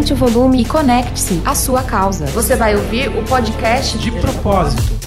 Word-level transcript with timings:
aumente 0.00 0.12
o 0.14 0.16
volume 0.16 0.62
e 0.62 0.64
conecte-se 0.64 1.42
à 1.44 1.54
sua 1.54 1.82
causa. 1.82 2.24
Você 2.26 2.56
vai 2.56 2.74
ouvir 2.74 3.08
o 3.08 3.22
podcast 3.24 3.98
De 3.98 4.10
propósito. 4.10 4.98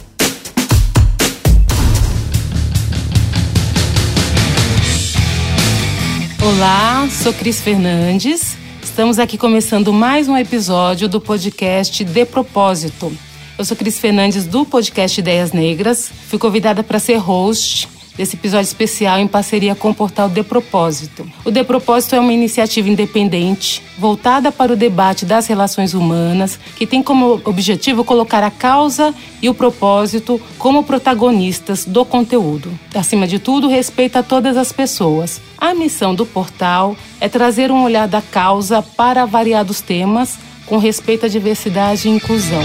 Olá, 6.39 7.07
sou 7.09 7.33
Cris 7.33 7.59
Fernandes. 7.59 8.55
Estamos 8.83 9.17
aqui 9.17 9.35
começando 9.35 9.91
mais 9.91 10.29
um 10.29 10.37
episódio 10.37 11.09
do 11.09 11.19
podcast 11.19 12.03
De 12.03 12.25
Propósito. 12.25 13.11
Eu 13.57 13.65
sou 13.65 13.75
Cris 13.75 13.97
Fernandes 13.97 14.45
do 14.45 14.63
podcast 14.63 15.19
Ideias 15.19 15.51
Negras. 15.51 16.11
Fui 16.27 16.37
convidada 16.37 16.83
para 16.83 16.99
ser 16.99 17.17
host 17.17 17.87
desse 18.15 18.35
episódio 18.35 18.67
especial 18.67 19.19
em 19.19 19.27
parceria 19.27 19.75
com 19.75 19.89
o 19.89 19.95
portal 19.95 20.29
De 20.29 20.43
Propósito. 20.43 21.27
O 21.43 21.51
De 21.51 21.63
Propósito 21.63 22.15
é 22.15 22.19
uma 22.19 22.33
iniciativa 22.33 22.89
independente 22.89 23.81
voltada 23.97 24.51
para 24.51 24.73
o 24.73 24.75
debate 24.75 25.25
das 25.25 25.47
relações 25.47 25.93
humanas, 25.93 26.59
que 26.75 26.85
tem 26.87 27.01
como 27.01 27.41
objetivo 27.45 28.03
colocar 28.03 28.43
a 28.43 28.51
causa 28.51 29.13
e 29.41 29.49
o 29.49 29.53
propósito 29.53 30.39
como 30.57 30.83
protagonistas 30.83 31.85
do 31.85 32.05
conteúdo. 32.05 32.71
Acima 32.93 33.27
de 33.27 33.39
tudo, 33.39 33.67
respeita 33.67 34.23
todas 34.23 34.57
as 34.57 34.71
pessoas. 34.71 35.41
A 35.57 35.73
missão 35.73 36.13
do 36.13 36.25
portal 36.25 36.95
é 37.19 37.29
trazer 37.29 37.71
um 37.71 37.83
olhar 37.83 38.07
da 38.07 38.21
causa 38.21 38.81
para 38.81 39.25
variados 39.25 39.81
temas 39.81 40.37
com 40.65 40.77
respeito 40.77 41.25
à 41.25 41.29
diversidade 41.29 42.07
e 42.07 42.11
inclusão. 42.11 42.63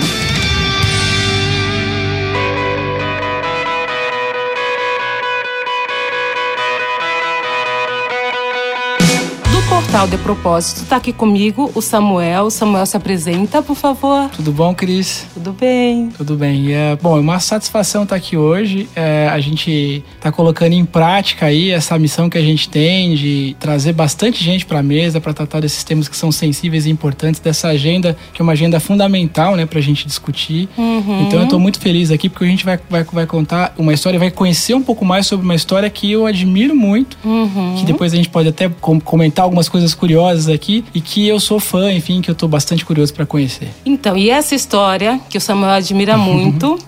Portal 9.98 10.16
de 10.16 10.22
Propósito. 10.22 10.82
Está 10.82 10.94
aqui 10.96 11.12
comigo 11.12 11.72
o 11.74 11.82
Samuel. 11.82 12.44
O 12.44 12.50
Samuel 12.52 12.86
se 12.86 12.96
apresenta, 12.96 13.60
por 13.60 13.74
favor. 13.74 14.28
Tudo 14.30 14.52
bom, 14.52 14.72
Cris? 14.72 15.26
Tudo 15.34 15.50
bem. 15.52 16.10
Tudo 16.16 16.36
bem. 16.36 16.72
É, 16.72 16.94
bom, 17.02 17.16
é 17.16 17.20
uma 17.20 17.40
satisfação 17.40 18.04
estar 18.04 18.14
aqui 18.14 18.36
hoje. 18.36 18.88
É, 18.94 19.28
a 19.28 19.40
gente 19.40 20.04
está 20.16 20.30
colocando 20.30 20.72
em 20.74 20.84
prática 20.84 21.46
aí 21.46 21.70
essa 21.70 21.98
missão 21.98 22.30
que 22.30 22.38
a 22.38 22.40
gente 22.40 22.68
tem 22.68 23.16
de 23.16 23.56
trazer 23.58 23.92
bastante 23.92 24.42
gente 24.44 24.64
para 24.64 24.78
a 24.78 24.82
mesa 24.84 25.20
para 25.20 25.34
tratar 25.34 25.58
desses 25.58 25.82
temas 25.82 26.06
que 26.06 26.16
são 26.16 26.30
sensíveis 26.30 26.86
e 26.86 26.90
importantes 26.90 27.40
dessa 27.40 27.66
agenda, 27.66 28.16
que 28.32 28.40
é 28.40 28.44
uma 28.44 28.52
agenda 28.52 28.78
fundamental, 28.78 29.56
né, 29.56 29.66
para 29.66 29.80
a 29.80 29.82
gente 29.82 30.06
discutir. 30.06 30.68
Uhum. 30.78 31.24
Então 31.26 31.40
eu 31.40 31.44
estou 31.46 31.58
muito 31.58 31.80
feliz 31.80 32.12
aqui 32.12 32.28
porque 32.28 32.44
a 32.44 32.48
gente 32.48 32.64
vai, 32.64 32.78
vai, 32.88 33.02
vai 33.02 33.26
contar 33.26 33.74
uma 33.76 33.92
história, 33.92 34.16
vai 34.16 34.30
conhecer 34.30 34.74
um 34.74 34.82
pouco 34.82 35.04
mais 35.04 35.26
sobre 35.26 35.44
uma 35.44 35.56
história 35.56 35.90
que 35.90 36.12
eu 36.12 36.24
admiro 36.24 36.76
muito, 36.76 37.18
Uhum. 37.24 37.74
que 37.78 37.84
depois 37.84 38.12
a 38.12 38.16
gente 38.16 38.28
pode 38.28 38.48
até 38.48 38.68
com- 38.68 39.00
comentar 39.00 39.42
algumas 39.42 39.68
coisas 39.68 39.87
curiosas 39.94 40.48
aqui 40.48 40.84
e 40.94 41.00
que 41.00 41.26
eu 41.26 41.38
sou 41.40 41.58
fã, 41.60 41.92
enfim, 41.92 42.20
que 42.20 42.30
eu 42.30 42.34
tô 42.34 42.48
bastante 42.48 42.84
curioso 42.84 43.12
para 43.14 43.26
conhecer. 43.26 43.68
Então, 43.84 44.16
e 44.16 44.30
essa 44.30 44.54
história, 44.54 45.20
que 45.28 45.38
o 45.38 45.40
Samuel 45.40 45.72
admira 45.72 46.16
muito, 46.16 46.78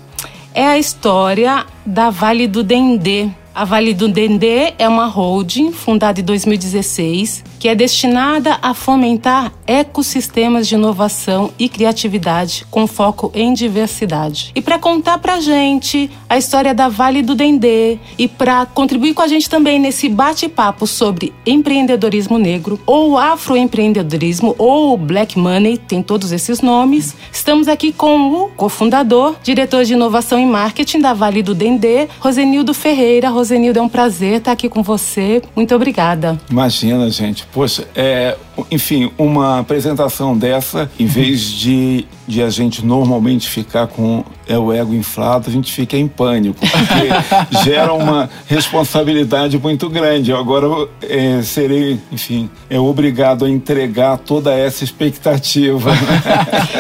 é 0.55 0.67
a 0.67 0.79
história 0.79 1.65
da 1.85 2.11
Vale 2.11 2.47
do 2.47 2.63
Dendê. 2.63 3.29
A 3.55 3.65
Vale 3.65 3.93
do 3.93 4.09
Dendê 4.09 4.75
é 4.79 4.89
uma 4.89 5.07
holding 5.07 5.73
fundada 5.73 6.21
em 6.21 6.25
2016 6.25 7.51
que 7.61 7.69
é 7.69 7.75
destinada 7.75 8.59
a 8.63 8.73
fomentar 8.73 9.53
ecossistemas 9.67 10.67
de 10.67 10.77
inovação 10.77 11.53
e 11.59 11.69
criatividade 11.69 12.67
com 12.71 12.87
foco 12.87 13.31
em 13.35 13.53
diversidade. 13.53 14.51
E 14.55 14.63
para 14.63 14.79
contar 14.79 15.19
pra 15.19 15.41
gente 15.41 16.11
a 16.27 16.39
história 16.39 16.73
da 16.73 16.89
Vale 16.89 17.21
do 17.21 17.35
Dendê 17.35 17.99
e 18.17 18.27
para 18.27 18.65
contribuir 18.65 19.13
com 19.13 19.21
a 19.21 19.29
gente 19.29 19.49
também 19.49 19.79
nesse 19.79 20.09
bate-papo 20.09 20.87
sobre 20.87 21.35
empreendedorismo 21.45 22.39
negro 22.39 22.81
ou 22.87 23.19
afroempreendedorismo 23.19 24.55
ou 24.57 24.97
black 24.97 25.39
money, 25.39 25.77
tem 25.77 26.03
todos 26.03 26.33
esses 26.33 26.63
nomes, 26.63 27.15
estamos 27.31 27.69
aqui 27.69 27.93
com 27.93 28.33
o 28.33 28.49
cofundador, 28.57 29.35
diretor 29.43 29.85
de 29.85 29.93
inovação 29.93 30.39
e 30.39 30.47
marketing 30.47 31.01
da 31.01 31.13
Vale 31.13 31.43
do 31.43 31.55
Dendê, 31.55 32.09
Rosenildo 32.21 32.73
Ferreira. 32.73 33.29
É 33.79 33.83
um 33.83 33.89
prazer 33.89 34.39
estar 34.39 34.53
aqui 34.53 34.69
com 34.69 34.83
você. 34.83 35.43
Muito 35.55 35.75
obrigada. 35.75 36.41
Imagina, 36.51 37.09
gente. 37.11 37.47
Poxa, 37.53 37.87
é, 37.95 38.37
enfim, 38.71 39.11
uma 39.19 39.61
apresentação 39.61 40.37
dessa, 40.37 40.91
em 40.99 41.07
vez 41.07 41.41
de, 41.43 42.07
de 42.31 42.43
a 42.43 42.49
gente 42.49 42.85
normalmente 42.85 43.49
ficar 43.49 43.89
com 43.89 44.25
é, 44.47 44.59
o 44.59 44.73
ego 44.73 44.95
inflado, 44.95 45.49
a 45.49 45.53
gente 45.53 45.73
fica 45.73 45.97
em 45.97 46.07
pânico, 46.07 46.59
porque 46.61 47.63
gera 47.65 47.93
uma 47.93 48.31
responsabilidade 48.47 49.59
muito 49.59 49.89
grande. 49.89 50.31
Eu 50.31 50.39
agora 50.39 50.89
é, 51.03 51.43
serei, 51.43 51.99
enfim, 52.11 52.51
é 52.69 52.79
obrigado 52.79 53.45
a 53.45 53.51
entregar 53.51 54.19
toda 54.19 54.53
essa 54.53 54.85
expectativa. 54.85 55.91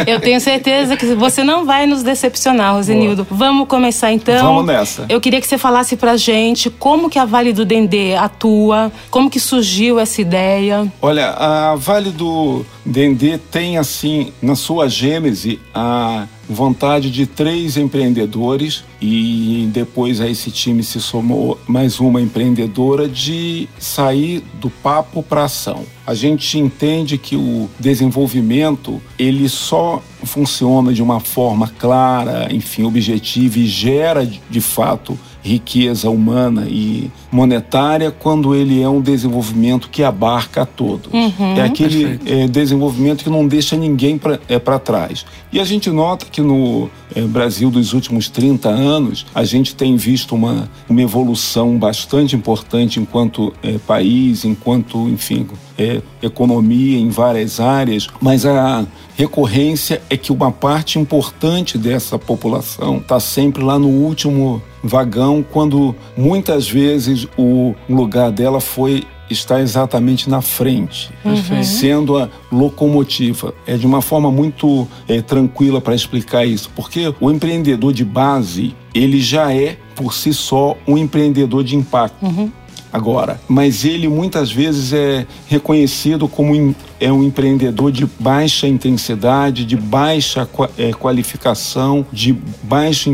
Eu 0.06 0.20
tenho 0.20 0.40
certeza 0.40 0.96
que 0.96 1.06
você 1.14 1.44
não 1.44 1.64
vai 1.64 1.86
nos 1.86 2.02
decepcionar, 2.02 2.74
Rosenildo. 2.74 3.26
Vamos 3.30 3.68
começar 3.68 4.12
então. 4.12 4.54
Vamos 4.54 4.66
nessa. 4.66 5.06
Eu 5.08 5.20
queria 5.20 5.40
que 5.40 5.46
você 5.46 5.58
falasse 5.58 5.96
pra 5.96 6.16
gente 6.16 6.70
como 6.70 7.10
que 7.10 7.18
a 7.18 7.24
Vale 7.24 7.52
do 7.52 7.64
Dendê 7.64 8.14
atua, 8.14 8.90
como 9.10 9.30
que 9.30 9.40
surgiu 9.40 9.98
essa 9.98 10.20
ideia. 10.20 10.90
Olha, 11.02 11.30
a 11.30 11.74
Vale 11.76 12.10
do 12.10 12.64
Dendê 12.84 13.38
tem, 13.38 13.78
assim, 13.78 14.32
na 14.42 14.54
sua 14.54 14.88
gênese, 14.88 15.39
a 15.74 16.26
vontade 16.48 17.10
de 17.10 17.26
três 17.26 17.76
empreendedores 17.76 18.84
e 19.00 19.68
depois 19.72 20.20
a 20.20 20.28
esse 20.28 20.50
time 20.50 20.82
se 20.82 21.00
somou 21.00 21.58
mais 21.66 22.00
uma 22.00 22.20
empreendedora 22.20 23.08
de 23.08 23.68
sair 23.78 24.42
do 24.60 24.68
papo 24.68 25.22
para 25.22 25.44
ação. 25.44 25.84
A 26.06 26.14
gente 26.14 26.58
entende 26.58 27.16
que 27.16 27.36
o 27.36 27.68
desenvolvimento 27.78 29.00
ele 29.18 29.48
só 29.48 30.02
funciona 30.24 30.92
de 30.92 31.02
uma 31.02 31.20
forma 31.20 31.68
clara, 31.78 32.48
enfim, 32.52 32.84
objetiva 32.84 33.58
e 33.58 33.66
gera 33.66 34.26
de 34.26 34.60
fato 34.60 35.18
riqueza 35.42 36.10
humana 36.10 36.66
e 36.68 37.10
monetária 37.30 38.10
quando 38.10 38.54
ele 38.54 38.82
é 38.82 38.88
um 38.88 39.00
desenvolvimento 39.00 39.88
que 39.88 40.02
abarca 40.02 40.62
a 40.62 40.66
todos. 40.66 41.10
É 41.56 41.62
aquele 41.62 42.20
é, 42.26 42.46
desenvolvimento 42.46 43.24
que 43.24 43.30
não 43.30 43.46
deixa 43.46 43.76
ninguém 43.76 44.18
para 44.18 44.38
é, 44.48 44.58
pra 44.58 44.78
trás. 44.78 45.24
E 45.52 45.58
a 45.58 45.64
gente 45.64 45.90
nota 45.90 46.26
que 46.26 46.40
no 46.40 46.90
é, 47.14 47.22
Brasil 47.22 47.70
dos 47.70 47.92
últimos 47.92 48.28
30 48.28 48.68
anos, 48.68 49.26
a 49.34 49.44
gente 49.44 49.74
tem 49.74 49.96
visto 49.96 50.34
uma, 50.34 50.68
uma 50.88 51.02
evolução 51.02 51.76
bastante 51.78 52.36
importante 52.36 53.00
enquanto 53.00 53.52
é, 53.62 53.78
país, 53.78 54.44
enquanto, 54.44 55.08
enfim, 55.08 55.46
é, 55.78 56.02
economia 56.22 56.98
em 56.98 57.08
várias 57.08 57.58
áreas, 57.58 58.06
mas 58.20 58.44
a 58.44 58.84
recorrência 59.20 60.00
é 60.08 60.16
que 60.16 60.32
uma 60.32 60.50
parte 60.50 60.98
importante 60.98 61.76
dessa 61.76 62.18
população 62.18 62.96
está 62.96 63.20
sempre 63.20 63.62
lá 63.62 63.78
no 63.78 63.88
último 63.88 64.62
vagão, 64.82 65.44
quando 65.52 65.94
muitas 66.16 66.66
vezes 66.66 67.28
o 67.36 67.74
lugar 67.86 68.30
dela 68.30 68.60
foi 68.60 69.04
está 69.28 69.60
exatamente 69.60 70.28
na 70.28 70.40
frente, 70.40 71.10
sendo 71.62 72.18
a 72.18 72.28
locomotiva. 72.50 73.54
É 73.64 73.76
de 73.76 73.86
uma 73.86 74.02
forma 74.02 74.30
muito 74.30 74.88
é, 75.06 75.20
tranquila 75.22 75.80
para 75.80 75.94
explicar 75.94 76.44
isso, 76.44 76.70
porque 76.74 77.14
o 77.20 77.30
empreendedor 77.30 77.92
de 77.92 78.04
base 78.04 78.74
ele 78.92 79.20
já 79.20 79.54
é 79.54 79.76
por 79.94 80.14
si 80.14 80.32
só 80.32 80.76
um 80.88 80.96
empreendedor 80.98 81.62
de 81.62 81.76
impacto. 81.76 82.24
Agora, 82.92 83.40
mas 83.48 83.84
ele 83.84 84.08
muitas 84.08 84.50
vezes 84.50 84.92
é 84.92 85.26
reconhecido 85.48 86.26
como 86.26 86.74
é 86.98 87.12
um 87.12 87.22
empreendedor 87.22 87.92
de 87.92 88.06
baixa 88.18 88.66
intensidade, 88.66 89.64
de 89.64 89.76
baixa 89.76 90.48
é, 90.76 90.92
qualificação, 90.92 92.04
de 92.12 92.36
baixo 92.62 93.08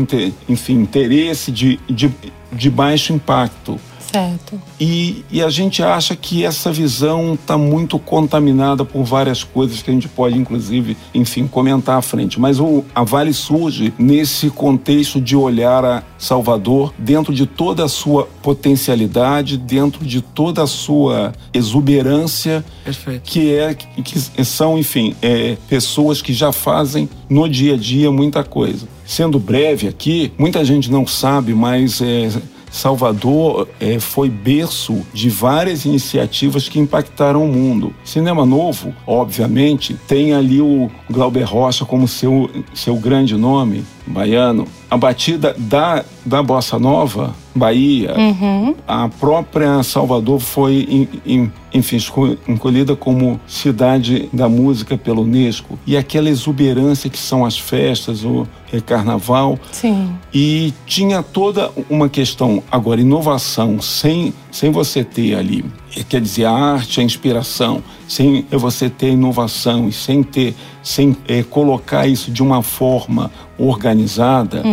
enfim, 0.49 0.81
interesse, 0.81 1.51
de, 1.51 1.79
de, 1.87 2.11
de 2.51 2.69
baixo 2.69 3.13
impacto. 3.13 3.79
Certo. 4.11 4.59
E, 4.79 5.23
e 5.29 5.43
a 5.43 5.49
gente 5.49 5.83
acha 5.83 6.15
que 6.15 6.43
essa 6.43 6.71
visão 6.71 7.33
está 7.33 7.57
muito 7.57 7.99
contaminada 7.99 8.85
por 8.85 9.03
várias 9.03 9.43
coisas 9.43 9.81
que 9.81 9.89
a 9.89 9.93
gente 9.93 10.07
pode, 10.07 10.37
inclusive, 10.37 10.97
enfim, 11.13 11.47
comentar 11.47 11.97
à 11.97 12.01
frente. 12.01 12.39
Mas 12.39 12.59
o, 12.59 12.83
a 12.95 13.03
Vale 13.03 13.33
surge 13.33 13.93
nesse 13.97 14.49
contexto 14.49 15.19
de 15.19 15.35
olhar 15.35 15.83
a 15.83 16.03
Salvador 16.17 16.93
dentro 16.97 17.33
de 17.33 17.45
toda 17.45 17.83
a 17.83 17.87
sua 17.87 18.27
potencialidade, 18.41 19.57
dentro 19.57 20.05
de 20.05 20.21
toda 20.21 20.63
a 20.63 20.67
sua 20.67 21.33
exuberância, 21.53 22.63
Perfeito. 22.83 23.21
que 23.23 23.53
é 23.53 23.73
que 23.73 24.45
são, 24.45 24.77
enfim, 24.77 25.15
é, 25.21 25.57
pessoas 25.67 26.21
que 26.21 26.33
já 26.33 26.51
fazem 26.51 27.09
no 27.29 27.47
dia 27.47 27.73
a 27.73 27.77
dia 27.77 28.11
muita 28.11 28.43
coisa. 28.43 28.87
Sendo 29.05 29.39
breve 29.39 29.87
aqui, 29.87 30.31
muita 30.37 30.63
gente 30.65 30.91
não 30.91 31.07
sabe, 31.07 31.53
mas 31.53 32.01
é, 32.01 32.29
Salvador 32.77 33.67
é, 33.79 33.99
foi 33.99 34.29
berço 34.29 35.05
de 35.11 35.29
várias 35.29 35.83
iniciativas 35.85 36.69
que 36.69 36.79
impactaram 36.79 37.43
o 37.43 37.47
mundo. 37.47 37.93
Cinema 38.03 38.45
Novo, 38.45 38.93
obviamente, 39.05 39.95
tem 40.07 40.33
ali 40.33 40.61
o 40.61 40.89
Glauber 41.09 41.43
Rocha 41.43 41.85
como 41.85 42.07
seu, 42.07 42.49
seu 42.73 42.95
grande 42.95 43.35
nome. 43.35 43.83
Baiano, 44.07 44.65
a 44.89 44.97
batida 44.97 45.53
da, 45.57 46.03
da 46.25 46.41
bossa 46.41 46.79
nova, 46.79 47.35
Bahia, 47.53 48.13
Uhum. 48.15 48.75
a 48.87 49.09
própria 49.09 49.81
Salvador 49.81 50.39
foi, 50.39 51.07
em- 51.25 51.51
enfim, 51.73 51.95
escolhida 51.97 52.95
como 52.95 53.39
cidade 53.47 54.29
da 54.31 54.47
música 54.47 54.95
pela 54.97 55.21
Unesco. 55.21 55.77
E 55.85 55.97
aquela 55.97 56.29
exuberância 56.29 57.09
que 57.09 57.17
são 57.17 57.43
as 57.43 57.57
festas, 57.57 58.23
o 58.23 58.47
carnaval, 58.85 59.57
Sim. 59.71 60.11
e 60.33 60.71
tinha 60.85 61.23
toda 61.23 61.71
uma 61.89 62.07
questão, 62.07 62.61
agora, 62.71 63.01
inovação, 63.01 63.81
sem, 63.81 64.33
sem 64.51 64.71
você 64.71 65.03
ter 65.03 65.35
ali, 65.35 65.65
quer 66.03 66.21
dizer, 66.21 66.45
a 66.45 66.51
arte, 66.51 66.99
a 66.99 67.03
inspiração, 67.03 67.83
sem 68.07 68.45
você 68.51 68.89
ter 68.89 69.11
inovação 69.11 69.87
e 69.87 69.91
sem 69.91 70.23
ter, 70.23 70.55
sem 70.83 71.15
eh, 71.27 71.43
colocar 71.43 72.07
isso 72.07 72.31
de 72.31 72.41
uma 72.43 72.61
forma 72.61 73.31
organizada, 73.57 74.63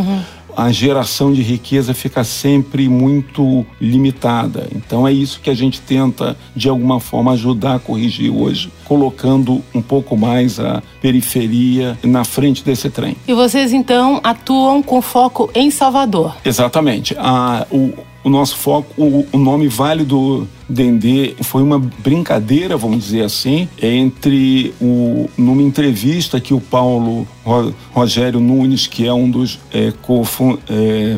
a 0.57 0.71
geração 0.71 1.33
de 1.33 1.43
riqueza 1.43 1.93
fica 1.93 2.23
sempre 2.23 2.89
muito 2.89 3.67
limitada. 3.81 4.69
Então 4.75 5.07
é 5.07 5.13
isso 5.13 5.41
que 5.41 5.51
a 5.51 5.55
gente 5.55 5.81
tenta, 5.81 6.37
de 6.55 6.69
alguma 6.69 7.01
forma, 7.01 7.33
ajudar 7.33 7.75
a 7.75 7.79
corrigir 7.79 8.31
hoje, 8.31 8.71
colocando 8.85 9.63
um 9.75 9.83
pouco 9.83 10.17
mais 10.17 10.61
a 10.61 10.83
periferia 11.01 11.99
na 12.03 12.25
frente 12.25 12.63
desse 12.65 12.91
trem. 12.91 13.17
E 13.27 13.33
vocês 13.35 13.73
então 13.73 14.21
atuam 14.23 14.83
com 14.83 15.01
foco 15.01 15.51
em 15.55 15.71
Salvador. 15.71 16.35
Exatamente. 16.45 17.15
A, 17.19 17.67
o, 17.71 17.93
o 18.23 18.29
nosso 18.31 18.57
foco, 18.57 18.93
o, 18.97 19.27
o 19.33 19.39
nome 19.39 19.69
Vale 19.69 20.05
do 20.05 20.47
Dendê 20.69 21.35
foi 21.43 21.63
uma 21.63 21.79
brincadeira, 21.79 22.77
vamos 22.77 23.05
dizer 23.05 23.23
assim, 23.25 23.69
entre 23.83 24.73
o, 24.81 25.29
numa 25.37 25.63
entrevista 25.63 26.41
que 26.41 26.55
o 26.55 26.61
Paulo 26.61 27.27
Ro- 27.45 27.75
Rogério 27.93 28.41
Nunes, 28.41 28.87
que 28.87 29.07
é 29.07 29.13
um 29.13 29.31
dos 29.31 29.59
é, 29.73 29.93
cofun- 30.03 30.59
é, 30.69 31.17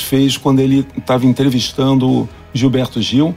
fez 0.00 0.36
quando 0.36 0.60
ele 0.60 0.86
estava 0.96 1.26
entrevistando 1.26 2.28
Gilberto 2.54 3.00
Gil. 3.02 3.34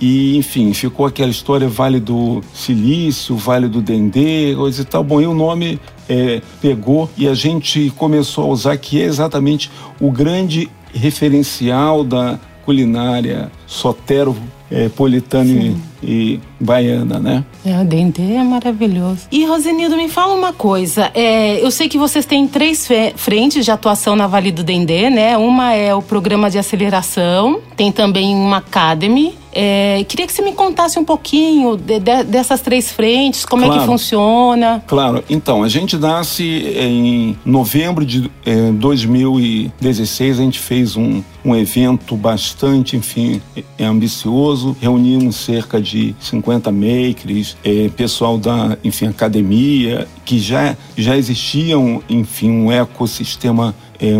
E, 0.00 0.36
enfim, 0.36 0.72
ficou 0.72 1.06
aquela 1.06 1.30
história 1.30 1.68
Vale 1.68 1.98
do 1.98 2.42
Silício, 2.54 3.36
Vale 3.36 3.68
do 3.68 3.82
Dendê, 3.82 4.54
coisa 4.54 4.82
e 4.82 4.84
tal. 4.84 5.02
Bom, 5.02 5.20
e 5.20 5.26
o 5.26 5.34
nome 5.34 5.80
é, 6.08 6.40
pegou 6.60 7.10
e 7.16 7.26
a 7.26 7.34
gente 7.34 7.92
começou 7.96 8.44
a 8.44 8.48
usar, 8.48 8.76
que 8.76 9.00
é 9.00 9.04
exatamente 9.04 9.70
o 10.00 10.10
grande 10.10 10.70
referencial 10.94 12.04
da 12.04 12.38
culinária 12.64 13.50
soteropolitana 13.68 15.50
e, 15.50 15.76
e 16.02 16.40
baiana, 16.58 17.18
né? 17.18 17.44
É, 17.64 17.78
o 17.80 17.84
Dendê 17.84 18.34
é 18.34 18.42
maravilhoso. 18.42 19.20
E, 19.30 19.44
Rosenildo, 19.44 19.96
me 19.96 20.08
fala 20.08 20.34
uma 20.34 20.52
coisa. 20.52 21.10
É, 21.14 21.62
eu 21.64 21.70
sei 21.70 21.88
que 21.88 21.98
vocês 21.98 22.24
têm 22.26 22.46
três 22.48 22.88
frentes 23.16 23.64
de 23.64 23.70
atuação 23.70 24.16
na 24.16 24.26
Vale 24.26 24.50
do 24.50 24.64
Dendê, 24.64 25.10
né? 25.10 25.36
Uma 25.36 25.74
é 25.74 25.94
o 25.94 26.02
programa 26.02 26.50
de 26.50 26.58
aceleração, 26.58 27.60
tem 27.76 27.92
também 27.92 28.34
uma 28.34 28.56
academy. 28.58 29.34
É, 29.60 30.04
queria 30.06 30.26
que 30.26 30.32
você 30.32 30.42
me 30.42 30.52
contasse 30.52 30.98
um 31.00 31.04
pouquinho 31.04 31.76
de- 31.76 31.98
de- 31.98 32.22
dessas 32.24 32.60
três 32.60 32.92
frentes, 32.92 33.44
como 33.44 33.64
é 33.64 33.66
que 33.68 33.72
Claro. 33.74 33.90
funciona. 33.90 34.84
Claro, 34.86 35.24
então, 35.28 35.62
a 35.64 35.68
gente 35.68 35.96
nasce 35.96 36.44
em 36.44 37.36
novembro 37.44 38.04
de 38.04 38.30
eh, 38.46 38.70
2016, 38.72 40.38
a 40.38 40.42
gente 40.42 40.58
fez 40.60 40.96
um, 40.96 41.22
um 41.44 41.56
evento 41.56 42.14
bastante, 42.14 42.96
enfim, 42.96 43.40
eh, 43.78 43.84
ambicioso, 43.84 44.76
reunimos 44.80 45.36
cerca 45.36 45.80
de 45.80 46.14
50 46.20 46.70
makers, 46.72 47.56
eh, 47.64 47.90
pessoal 47.96 48.38
da, 48.38 48.76
enfim, 48.84 49.06
academia, 49.06 50.06
que 50.24 50.38
já, 50.38 50.76
já 50.96 51.16
existiam, 51.16 52.02
enfim, 52.08 52.50
um 52.50 52.72
ecossistema 52.72 53.74
é, 54.00 54.12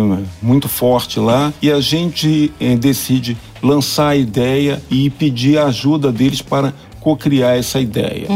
muito 0.43 0.69
forte 0.69 1.21
lá 1.21 1.53
e 1.63 1.71
a 1.71 1.81
gente 1.81 2.53
é, 2.61 2.77
decide 2.77 3.37
lançar 3.63 4.09
a 4.09 4.17
ideia 4.17 4.83
e 4.91 5.09
pedir 5.11 5.59
a 5.59 5.67
ajuda 5.67 6.11
deles 6.11 6.43
para 6.43 6.75
co-criar 7.01 7.57
essa 7.57 7.81
ideia. 7.81 8.27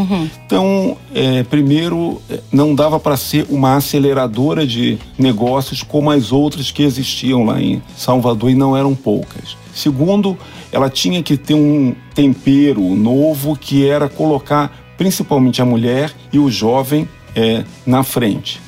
Então, 0.47 0.97
é, 1.15 1.43
primeiro, 1.43 2.23
é, 2.31 2.41
não 2.53 2.75
dava 2.75 2.99
para 2.99 3.17
ser 3.17 3.47
uma 3.51 3.77
aceleradora 3.77 4.67
de 4.67 4.99
negócios 5.19 5.83
como 5.83 6.11
as 6.11 6.33
outras 6.33 6.71
que 6.71 6.83
existiam 6.83 7.45
lá 7.45 7.61
em 7.61 7.83
Salvador 7.97 8.51
e 8.51 8.55
não 8.55 8.77
eram 8.77 8.95
poucas. 8.95 9.57
Segundo, 9.75 10.37
ela 10.71 10.89
tinha 10.91 11.23
que 11.23 11.37
ter 11.37 11.55
um 11.55 11.95
tempero 12.15 12.83
novo 12.95 13.57
que 13.57 13.87
era 13.89 14.09
colocar 14.09 14.95
principalmente 14.99 15.61
a 15.61 15.65
mulher 15.65 16.13
e 16.33 16.39
o 16.39 16.51
jovem 16.51 17.09
é, 17.35 17.65
na 17.87 18.03
frente. 18.03 18.61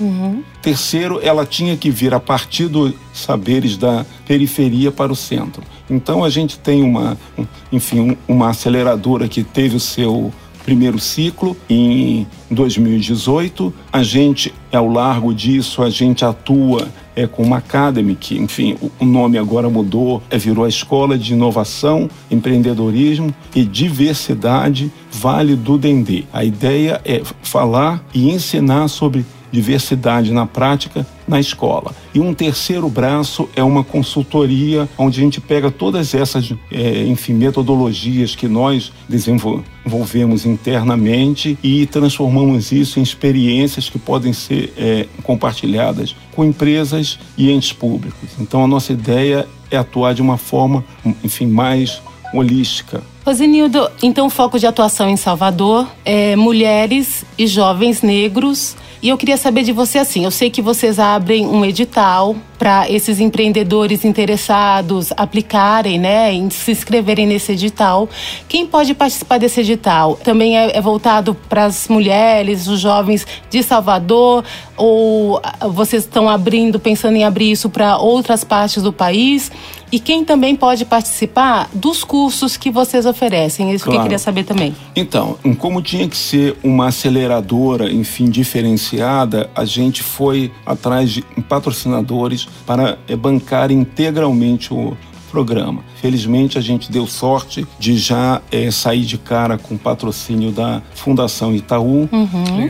Terceiro, 0.62 1.21
ela 1.23 1.45
tinha 1.45 1.77
que 1.77 1.91
vir 1.91 2.15
a 2.15 2.19
partir 2.21 2.67
dos 2.67 2.95
saberes 3.12 3.77
da 3.77 4.06
periferia 4.27 4.91
para 4.91 5.12
o 5.12 5.17
centro. 5.17 5.62
Então 5.91 6.25
a 6.25 6.31
gente 6.31 6.59
tem 6.59 6.83
uma, 6.83 7.19
um- 7.39 7.47
enfim, 7.71 8.01
um- 8.01 8.17
uma 8.27 8.49
aceleradora 8.49 9.29
que 9.29 9.45
teve 9.45 9.77
o 9.77 9.81
seu 9.81 10.33
primeiro 10.65 10.99
ciclo 10.99 11.55
em 11.69 12.27
2018. 12.51 13.73
A 13.93 14.03
gente, 14.03 14.53
ao 14.73 14.89
largo 14.89 15.35
disso, 15.35 15.83
a 15.83 15.91
gente 15.91 16.25
atua 16.25 16.89
é, 17.16 17.26
com 17.26 17.43
uma 17.43 17.58
academy 17.58 18.14
que, 18.14 18.37
enfim, 18.38 18.76
o, 18.81 18.90
o 19.00 19.05
nome 19.05 19.38
agora 19.38 19.69
mudou, 19.69 20.22
é, 20.31 20.38
virou 20.38 20.64
a 20.64 20.69
Escola 20.69 21.16
de 21.16 21.32
Inovação, 21.32 22.08
Empreendedorismo 22.31 23.34
e 23.55 23.64
Diversidade 23.64 24.93
Vale 25.11 25.55
do 25.55 25.78
Dendê. 25.78 26.25
A 26.32 26.44
ideia 26.44 27.00
é 27.05 27.22
falar 27.43 28.05
e 28.12 28.31
ensinar 28.31 28.88
sobre 28.88 29.25
diversidade 29.55 30.33
na 30.33 30.45
prática 30.47 31.06
na 31.27 31.41
escola. 31.41 31.95
E 32.12 32.21
um 32.21 32.35
terceiro 32.35 32.89
braço 32.89 33.49
é 33.56 33.62
uma 33.62 33.83
consultoria 33.83 34.89
onde 34.99 35.21
a 35.21 35.25
gente 35.25 35.41
pega 35.41 35.71
todas 35.71 36.15
essas, 36.15 36.53
eh, 36.71 37.05
enfim, 37.06 37.33
metodologias 37.33 38.35
que 38.35 38.47
nós 38.47 38.93
desenvolvemos 39.09 40.45
internamente 40.45 41.59
e 41.62 41.87
transformamos 41.87 42.73
isso 42.73 42.99
em 42.99 43.03
experiências 43.03 43.89
que 43.89 43.99
podem 43.99 44.33
ser 44.33 44.73
eh, 44.77 45.06
compartilhadas 45.23 46.15
com 46.35 46.45
empresas 46.45 47.19
e 47.39 47.51
entes 47.51 47.73
públicos. 47.73 48.31
Então 48.39 48.62
a 48.62 48.67
nossa 48.67 48.93
ideia 48.93 49.47
é 49.71 49.77
atuar 49.77 50.15
de 50.15 50.21
uma 50.21 50.37
forma, 50.37 50.85
enfim, 51.23 51.47
mais 51.47 52.03
holística. 52.35 53.03
Rosenildo, 53.25 53.89
então 54.03 54.27
o 54.27 54.31
foco 54.31 54.59
de 54.59 54.67
atuação 54.67 55.09
em 55.09 55.17
Salvador 55.17 55.89
é 56.05 56.37
mulheres 56.37 57.25
e 57.39 57.47
jovens 57.47 58.03
negros. 58.03 58.77
E 59.05 59.11
eu 59.11 59.19
queria 59.19 59.37
saber 59.37 59.65
de 59.65 59.71
você 59.71 59.99
assim, 59.99 60.25
eu 60.25 60.31
sei 60.31 60.49
que 60.49 60.62
vocês 60.62 60.99
abrem 60.99 61.47
um 61.47 61.62
edital 61.62 62.35
para 62.59 62.91
esses 62.91 63.21
empreendedores 63.21 64.03
interessados 64.03 65.13
aplicarem, 65.15 65.99
né, 65.99 66.32
em 66.32 66.49
se 66.49 66.73
inscreverem 66.73 67.27
nesse 67.27 67.53
edital. 67.53 68.08
Quem 68.49 68.67
pode 68.67 68.94
participar 68.94 69.37
desse 69.37 69.61
edital? 69.61 70.17
Também 70.17 70.56
é, 70.56 70.75
é 70.75 70.81
voltado 70.81 71.34
para 71.51 71.67
as 71.67 71.87
mulheres, 71.87 72.67
os 72.67 72.81
jovens 72.81 73.27
de 73.51 73.63
Salvador 73.63 74.43
ou 74.75 75.39
ah, 75.43 75.69
vocês 75.69 76.05
estão 76.05 76.27
abrindo, 76.27 76.81
pensando 76.81 77.15
em 77.15 77.25
abrir 77.25 77.51
isso 77.51 77.69
para 77.69 77.99
outras 77.99 78.43
partes 78.43 78.82
do 78.82 78.91
país? 78.91 79.53
E 79.94 80.01
quem 80.01 80.24
também 80.24 80.56
pode 80.56 80.84
participar 80.84 81.70
dos 81.72 82.03
cursos 82.03 82.56
que 82.56 82.69
vocês 82.69 83.06
oferecem? 83.06 83.72
Isso 83.72 83.84
que 83.84 83.91
eu 83.91 83.93
Claro. 83.93 84.03
queria 84.08 84.19
saber 84.19 84.43
também. 84.43 84.74
Então, 84.96 85.39
como 85.56 85.81
tinha 85.81 86.08
que 86.08 86.17
ser 86.17 86.56
uma 86.65 86.89
aceleradora, 86.89 87.89
enfim, 87.93 88.24
diferenciada, 88.29 89.48
a 89.55 89.65
gente 89.65 90.03
foi 90.03 90.51
atrás 90.67 91.13
de 91.13 91.22
patrocinadores 91.48 92.48
para 92.67 92.98
eh, 93.06 93.15
bancar 93.15 93.70
integralmente 93.70 94.74
o 94.74 94.96
programa. 95.34 95.82
Felizmente, 96.00 96.56
a 96.56 96.60
gente 96.60 96.93
deu 96.93 97.08
sorte 97.08 97.67
de 97.76 97.96
já 97.98 98.41
eh, 98.53 98.70
sair 98.70 99.00
de 99.05 99.19
cara 99.19 99.58
com 99.58 99.76
patrocínio 99.76 100.53
da 100.53 100.81
Fundação 100.94 101.53
Itaú 101.53 102.08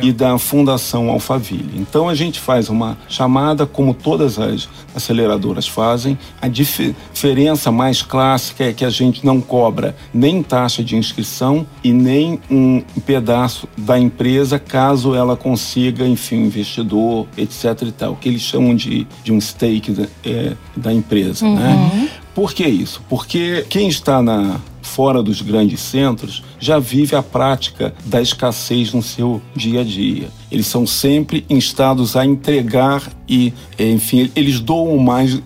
e 0.03 0.11
da 0.13 0.39
Fundação 0.39 1.11
Alphaville. 1.11 1.75
Então, 1.77 2.09
a 2.09 2.15
gente 2.15 2.41
faz 2.41 2.71
uma 2.71 2.97
chamada, 3.07 3.67
como 3.67 3.93
todas 3.93 4.39
as 4.39 4.67
aceleradoras 4.97 5.69
fazem. 5.69 6.17
A 6.41 6.49
dif- 6.49 6.95
diferença 7.13 7.71
mais 7.71 8.01
clássica 8.01 8.65
é 8.65 8.73
que 8.73 8.85
a 8.85 8.91
gente 8.91 9.27
não 9.27 9.43
cobra 9.43 9.95
nem 10.15 10.43
taxa 10.43 10.83
de 10.83 10.97
inscrição 10.97 11.67
e 11.83 11.93
nem 11.93 12.41
um 12.51 12.83
pedaço 13.05 13.69
da 13.77 13.99
empresa 13.99 14.59
caso 14.59 15.15
ela 15.15 15.37
consiga, 15.37 16.07
enfim, 16.07 16.45
investidor, 16.47 17.27
etc. 17.37 17.83
e 17.83 17.93
tal, 17.93 18.17
que 18.17 18.29
eles 18.29 18.41
chamam 18.43 18.75
de, 18.75 19.07
de 19.23 19.33
um 19.33 19.41
stake 19.41 19.91
da, 19.93 20.07
é, 20.25 20.53
da 20.75 20.93
empresa, 20.93 21.47
né? 21.47 22.09
Por 22.35 22.53
que 22.53 22.67
isso? 22.67 23.01
Porque 23.09 23.65
quem 23.69 23.89
está 23.89 24.21
na 24.21 24.61
fora 24.83 25.23
dos 25.23 25.41
grandes 25.41 25.81
centros 25.81 26.43
já 26.59 26.79
vive 26.79 27.17
a 27.17 27.23
prática 27.23 27.95
da 28.05 28.21
escassez 28.21 28.93
no 28.93 29.03
seu 29.03 29.41
dia 29.55 29.81
a 29.81 29.85
dia. 29.85 30.29
Eles 30.51 30.67
são 30.67 30.87
sempre 30.87 31.45
instados 31.49 32.17
a 32.17 32.25
entregar 32.25 33.03
e, 33.29 33.53
enfim, 33.79 34.31
eles 34.37 34.61
doam 34.61 34.97
mais 34.99 35.41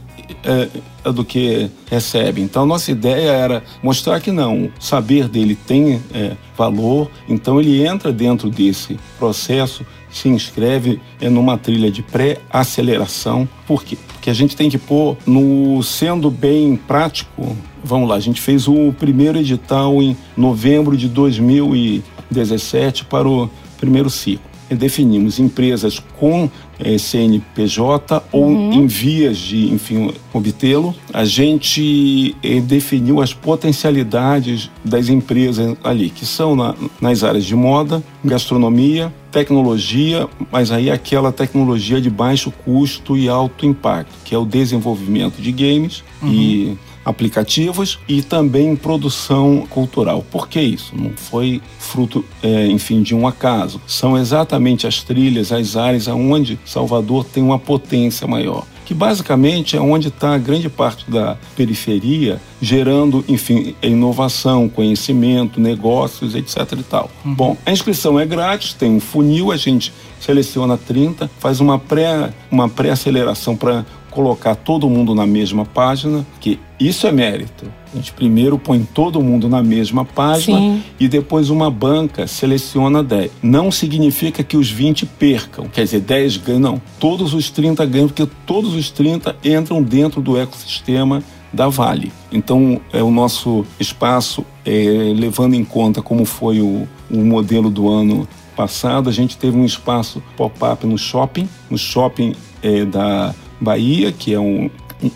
é, 0.45 0.68
é 1.04 1.12
do 1.12 1.25
que 1.25 1.71
recebe. 1.90 2.40
Então, 2.40 2.66
nossa 2.66 2.90
ideia 2.90 3.30
era 3.30 3.62
mostrar 3.83 4.21
que 4.21 4.30
não, 4.30 4.64
o 4.64 4.73
saber 4.78 5.28
dele 5.28 5.54
tem 5.54 6.02
é, 6.12 6.37
valor, 6.57 7.11
então 7.28 7.61
ele 7.61 7.87
entra 7.87 8.12
dentro 8.12 8.50
desse 8.50 8.99
processo 9.18 9.85
se 10.10 10.28
inscreve 10.28 11.00
é 11.20 11.28
numa 11.28 11.56
trilha 11.58 11.90
de 11.90 12.02
pré-aceleração. 12.02 13.48
Por 13.66 13.84
quê? 13.84 13.96
Porque 14.08 14.30
a 14.30 14.34
gente 14.34 14.56
tem 14.56 14.70
que 14.70 14.78
pôr 14.78 15.16
no 15.26 15.82
sendo 15.82 16.30
bem 16.30 16.76
prático. 16.76 17.56
Vamos 17.82 18.08
lá, 18.08 18.16
a 18.16 18.20
gente 18.20 18.40
fez 18.40 18.66
o 18.66 18.92
primeiro 18.98 19.38
edital 19.38 20.02
em 20.02 20.16
novembro 20.36 20.96
de 20.96 21.08
2017 21.08 23.04
para 23.04 23.28
o 23.28 23.48
primeiro 23.78 24.10
ciclo 24.10 24.48
definimos 24.75 25.38
empresas 25.38 25.98
com 26.18 26.50
é, 26.78 26.96
CNPJ 26.96 28.22
ou 28.30 28.46
uhum. 28.46 28.72
em 28.72 28.87
vias 28.87 29.37
de, 29.37 29.72
enfim, 29.72 30.12
obtê-lo. 30.32 30.94
A 31.12 31.25
gente 31.25 32.37
é, 32.42 32.60
definiu 32.60 33.20
as 33.20 33.32
potencialidades 33.32 34.70
das 34.84 35.08
empresas 35.08 35.76
ali, 35.82 36.10
que 36.10 36.25
são 36.25 36.54
na, 36.54 36.75
nas 37.00 37.25
áreas 37.25 37.44
de 37.44 37.54
moda, 37.54 38.02
gastronomia, 38.25 39.12
tecnologia, 39.30 40.28
mas 40.50 40.70
aí 40.70 40.90
aquela 40.90 41.32
tecnologia 41.32 42.00
de 42.00 42.10
baixo 42.10 42.52
custo 42.64 43.16
e 43.16 43.28
alto 43.28 43.66
impacto, 43.66 44.12
que 44.25 44.34
é 44.34 44.38
o 44.38 44.44
desenvolvimento 44.44 45.40
de 45.40 45.52
games 45.52 46.02
uhum. 46.22 46.32
e 46.32 46.78
aplicativos 47.08 47.98
e 48.06 48.22
também 48.22 48.76
produção 48.76 49.66
cultural. 49.70 50.24
Por 50.30 50.46
que 50.46 50.60
isso? 50.60 50.92
Não 50.94 51.12
foi 51.16 51.62
fruto, 51.78 52.24
é, 52.42 52.66
enfim, 52.66 53.02
de 53.02 53.14
um 53.14 53.26
acaso. 53.26 53.80
São 53.86 54.16
exatamente 54.16 54.86
as 54.86 55.02
trilhas, 55.02 55.50
as 55.50 55.76
áreas 55.76 56.06
onde 56.08 56.58
Salvador 56.64 57.24
tem 57.24 57.42
uma 57.42 57.58
potência 57.58 58.26
maior 58.26 58.66
que 58.88 58.94
basicamente 58.94 59.76
é 59.76 59.80
onde 59.82 60.08
está 60.08 60.34
a 60.34 60.38
grande 60.38 60.70
parte 60.70 61.10
da 61.10 61.36
periferia, 61.54 62.40
gerando, 62.58 63.22
enfim, 63.28 63.74
inovação, 63.82 64.66
conhecimento, 64.66 65.60
negócios, 65.60 66.34
etc. 66.34 66.72
e 66.72 66.82
tal. 66.82 67.10
Uhum. 67.22 67.34
Bom, 67.34 67.56
a 67.66 67.70
inscrição 67.70 68.18
é 68.18 68.24
grátis, 68.24 68.72
tem 68.72 68.90
um 68.90 68.98
funil, 68.98 69.52
a 69.52 69.58
gente 69.58 69.92
seleciona 70.18 70.78
30, 70.78 71.30
faz 71.38 71.60
uma 71.60 71.78
pré 71.78 72.32
uma 72.50 72.66
pré-aceleração 72.66 73.54
para 73.54 73.84
colocar 74.10 74.54
todo 74.54 74.88
mundo 74.88 75.14
na 75.14 75.26
mesma 75.26 75.64
página, 75.64 76.26
que 76.40 76.58
isso 76.78 77.06
é 77.06 77.12
mérito. 77.12 77.70
A 77.92 77.96
gente 77.96 78.12
primeiro 78.12 78.58
põe 78.58 78.86
todo 78.94 79.22
mundo 79.22 79.48
na 79.48 79.62
mesma 79.62 80.04
página 80.04 80.58
Sim. 80.58 80.82
e 81.00 81.08
depois 81.08 81.50
uma 81.50 81.70
banca 81.70 82.26
seleciona 82.26 83.02
10. 83.02 83.30
Não 83.42 83.70
significa 83.70 84.42
que 84.42 84.56
os 84.56 84.70
20 84.70 85.06
percam, 85.06 85.66
quer 85.68 85.84
dizer, 85.84 86.00
10 86.00 86.36
ganham, 86.38 86.60
não. 86.60 86.82
Todos 87.00 87.34
os 87.34 87.50
30 87.50 87.84
ganham, 87.86 88.08
porque 88.08 88.28
todos 88.46 88.74
os 88.74 88.90
30 88.90 89.36
entram 89.44 89.82
dentro 89.82 90.20
do 90.20 90.38
ecossistema 90.38 91.22
da 91.52 91.68
Vale. 91.68 92.12
Então, 92.30 92.80
é 92.92 93.02
o 93.02 93.10
nosso 93.10 93.64
espaço, 93.80 94.44
é, 94.64 95.14
levando 95.16 95.54
em 95.54 95.64
conta 95.64 96.02
como 96.02 96.24
foi 96.24 96.60
o, 96.60 96.86
o 97.10 97.18
modelo 97.18 97.70
do 97.70 97.88
ano 97.88 98.28
passado, 98.54 99.08
a 99.08 99.12
gente 99.12 99.36
teve 99.36 99.56
um 99.56 99.64
espaço 99.64 100.22
pop-up 100.36 100.84
no 100.86 100.98
shopping, 100.98 101.48
no 101.70 101.78
shopping 101.78 102.34
é, 102.62 102.84
da 102.84 103.34
Bahia, 103.60 104.12
que 104.12 104.32
é 104.32 104.40
um, 104.40 104.70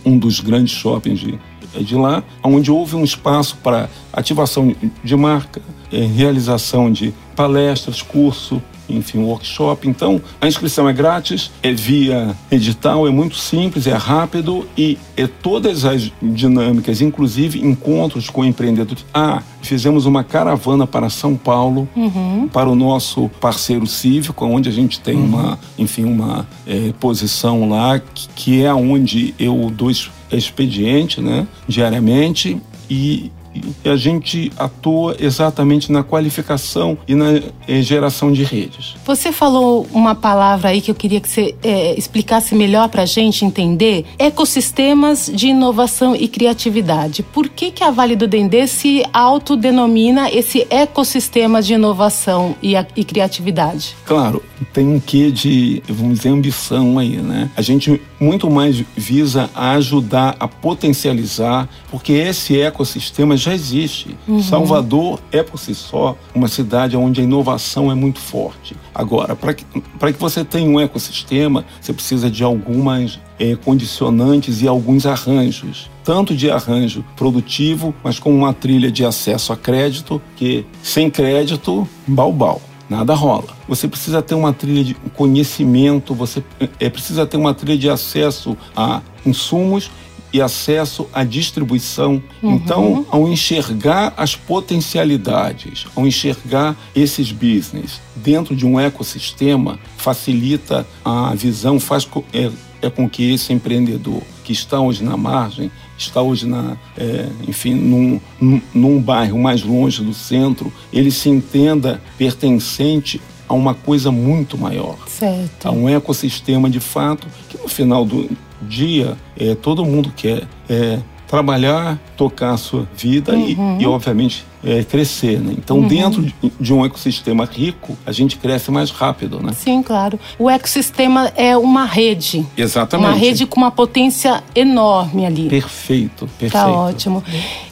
um 0.04 0.18
dos 0.18 0.40
grandes 0.40 0.72
shoppings 0.72 1.20
de, 1.20 1.38
de 1.80 1.94
lá, 1.94 2.22
onde 2.42 2.70
houve 2.70 2.96
um 2.96 3.04
espaço 3.04 3.56
para 3.62 3.88
ativação 4.12 4.74
de 5.02 5.16
marca, 5.16 5.60
é, 5.92 6.04
realização 6.04 6.90
de 6.90 7.12
palestras, 7.36 8.02
curso, 8.02 8.62
enfim, 8.88 9.18
workshop. 9.18 9.88
Então, 9.88 10.20
a 10.40 10.46
inscrição 10.46 10.88
é 10.88 10.92
grátis, 10.92 11.50
é 11.62 11.72
via 11.72 12.36
edital, 12.50 13.06
é 13.06 13.10
muito 13.10 13.36
simples, 13.36 13.86
é 13.86 13.94
rápido 13.94 14.66
e 14.76 14.98
é 15.16 15.26
todas 15.26 15.84
as 15.84 16.10
dinâmicas, 16.20 17.00
inclusive 17.00 17.64
encontros 17.64 18.28
com 18.28 18.44
empreendedores. 18.44 19.04
Ah, 19.12 19.42
fizemos 19.62 20.06
uma 20.06 20.24
caravana 20.24 20.86
para 20.86 21.08
São 21.08 21.36
Paulo, 21.36 21.88
uhum. 21.96 22.48
para 22.52 22.68
o 22.68 22.74
nosso 22.74 23.28
parceiro 23.40 23.86
cívico, 23.86 24.44
onde 24.44 24.68
a 24.68 24.72
gente 24.72 25.00
tem 25.00 25.16
uhum. 25.16 25.24
uma, 25.24 25.58
enfim, 25.78 26.04
uma 26.04 26.46
é, 26.66 26.92
posição 27.00 27.68
lá, 27.68 27.98
que, 27.98 28.28
que 28.34 28.64
é 28.64 28.72
onde 28.72 29.34
eu 29.38 29.70
dou 29.74 29.90
expediente, 30.30 31.20
né, 31.20 31.46
diariamente, 31.68 32.60
e 32.90 33.30
e 33.54 33.88
a 33.88 33.96
gente 33.96 34.50
atua 34.56 35.16
exatamente 35.18 35.90
na 35.90 36.02
qualificação 36.02 36.96
e 37.06 37.14
na 37.14 37.40
eh, 37.68 37.82
geração 37.82 38.32
de 38.32 38.42
redes. 38.42 38.94
Você 39.04 39.32
falou 39.32 39.86
uma 39.92 40.14
palavra 40.14 40.70
aí 40.70 40.80
que 40.80 40.90
eu 40.90 40.94
queria 40.94 41.20
que 41.20 41.28
você 41.28 41.54
é, 41.62 41.98
explicasse 41.98 42.54
melhor 42.54 42.88
para 42.88 43.02
a 43.02 43.06
gente 43.06 43.44
entender: 43.44 44.04
ecossistemas 44.18 45.30
de 45.32 45.48
inovação 45.48 46.14
e 46.14 46.28
criatividade. 46.28 47.22
Por 47.22 47.48
que, 47.48 47.70
que 47.70 47.84
a 47.84 47.90
Vale 47.90 48.16
do 48.16 48.26
Dendê 48.26 48.66
se 48.66 49.04
autodenomina 49.12 50.30
esse 50.30 50.66
ecossistema 50.70 51.62
de 51.62 51.74
inovação 51.74 52.54
e, 52.62 52.76
a, 52.76 52.86
e 52.96 53.04
criatividade? 53.04 53.94
Claro, 54.04 54.42
tem 54.72 54.86
um 54.86 55.00
quê 55.00 55.30
de, 55.30 55.82
vamos 55.88 56.18
dizer, 56.18 56.30
ambição 56.30 56.98
aí, 56.98 57.16
né? 57.16 57.50
A 57.56 57.62
gente 57.62 58.00
muito 58.20 58.48
mais 58.48 58.82
visa 58.96 59.50
ajudar 59.54 60.36
a 60.38 60.46
potencializar, 60.46 61.68
porque 61.90 62.12
esse 62.12 62.60
ecossistema 62.60 63.36
já 63.44 63.54
existe. 63.54 64.16
Uhum. 64.26 64.42
Salvador 64.42 65.20
é 65.30 65.42
por 65.42 65.58
si 65.58 65.74
só 65.74 66.16
uma 66.34 66.48
cidade 66.48 66.96
onde 66.96 67.20
a 67.20 67.24
inovação 67.24 67.90
é 67.90 67.94
muito 67.94 68.18
forte. 68.18 68.76
Agora, 68.94 69.34
para 69.36 69.54
que, 69.54 69.64
que 69.64 70.20
você 70.20 70.44
tenha 70.44 70.68
um 70.68 70.80
ecossistema, 70.80 71.64
você 71.80 71.92
precisa 71.92 72.30
de 72.30 72.44
algumas 72.44 73.18
é, 73.38 73.56
condicionantes 73.56 74.62
e 74.62 74.68
alguns 74.68 75.06
arranjos. 75.06 75.90
Tanto 76.04 76.34
de 76.34 76.50
arranjo 76.50 77.04
produtivo, 77.16 77.94
mas 78.02 78.18
com 78.18 78.34
uma 78.34 78.52
trilha 78.52 78.90
de 78.90 79.04
acesso 79.04 79.52
a 79.52 79.56
crédito, 79.56 80.20
que 80.36 80.66
sem 80.82 81.10
crédito, 81.10 81.86
balbal 82.06 82.60
nada 82.92 83.14
rola. 83.14 83.48
Você 83.66 83.88
precisa 83.88 84.20
ter 84.20 84.34
uma 84.34 84.52
trilha 84.52 84.84
de 84.84 84.94
conhecimento, 85.14 86.14
você 86.14 86.44
é, 86.78 86.90
precisa 86.90 87.24
ter 87.24 87.38
uma 87.38 87.54
trilha 87.54 87.78
de 87.78 87.88
acesso 87.88 88.54
a 88.76 89.00
insumos 89.24 89.90
e 90.32 90.40
acesso 90.40 91.06
à 91.12 91.24
distribuição. 91.24 92.22
Uhum. 92.42 92.54
Então, 92.54 93.06
ao 93.10 93.28
enxergar 93.28 94.12
as 94.16 94.34
potencialidades, 94.34 95.86
ao 95.94 96.06
enxergar 96.06 96.76
esses 96.94 97.30
business 97.30 98.00
dentro 98.16 98.56
de 98.56 98.64
um 98.64 98.78
ecossistema, 98.78 99.78
facilita 99.96 100.86
a 101.04 101.34
visão, 101.34 101.78
faz 101.78 102.08
é, 102.32 102.50
é 102.80 102.90
com 102.90 103.08
que 103.08 103.32
esse 103.32 103.52
empreendedor 103.52 104.22
que 104.42 104.52
está 104.52 104.80
hoje 104.80 105.04
na 105.04 105.16
margem, 105.16 105.70
está 105.96 106.20
hoje 106.20 106.46
na, 106.46 106.76
é, 106.96 107.28
enfim, 107.46 107.74
num, 107.74 108.20
num, 108.40 108.60
num 108.74 109.00
bairro 109.00 109.38
mais 109.38 109.62
longe 109.62 110.02
do 110.02 110.12
centro, 110.12 110.72
ele 110.92 111.10
se 111.10 111.28
entenda 111.28 112.02
pertencente 112.18 113.20
a 113.48 113.54
uma 113.54 113.74
coisa 113.74 114.10
muito 114.10 114.56
maior. 114.56 114.96
Certo. 115.06 115.66
A 115.66 115.70
um 115.70 115.88
ecossistema 115.88 116.70
de 116.70 116.80
fato 116.80 117.26
que 117.48 117.58
no 117.58 117.68
final 117.68 118.04
do 118.04 118.28
dia 118.72 119.16
é, 119.38 119.54
todo 119.54 119.84
mundo 119.84 120.10
quer 120.16 120.48
é, 120.68 120.98
trabalhar, 121.26 121.98
tocar 122.16 122.52
a 122.52 122.56
sua 122.56 122.88
vida 122.96 123.32
uhum. 123.34 123.78
e, 123.78 123.82
e, 123.82 123.86
obviamente, 123.86 124.46
é, 124.64 124.82
crescer. 124.84 125.40
Né? 125.40 125.54
Então, 125.56 125.78
uhum. 125.78 125.88
dentro 125.88 126.32
de, 126.60 126.72
um 126.72 126.84
ecossistema 126.84 127.44
rico, 127.44 127.96
a 128.06 128.12
gente 128.12 128.36
cresce 128.36 128.70
mais 128.70 128.90
rápido. 128.90 129.40
Né? 129.40 129.52
Sim, 129.52 129.82
claro. 129.82 130.18
O 130.38 130.48
ecossistema 130.48 131.32
é 131.36 131.56
uma 131.56 131.84
rede. 131.84 132.46
Exatamente. 132.56 133.08
Uma 133.08 133.16
rede 133.16 133.46
com 133.46 133.60
uma 133.60 133.70
potência 133.70 134.42
enorme 134.54 135.26
ali. 135.26 135.48
Perfeito, 135.48 136.28
perfeito. 136.38 136.52
Tá 136.52 136.70
ótimo. 136.70 137.22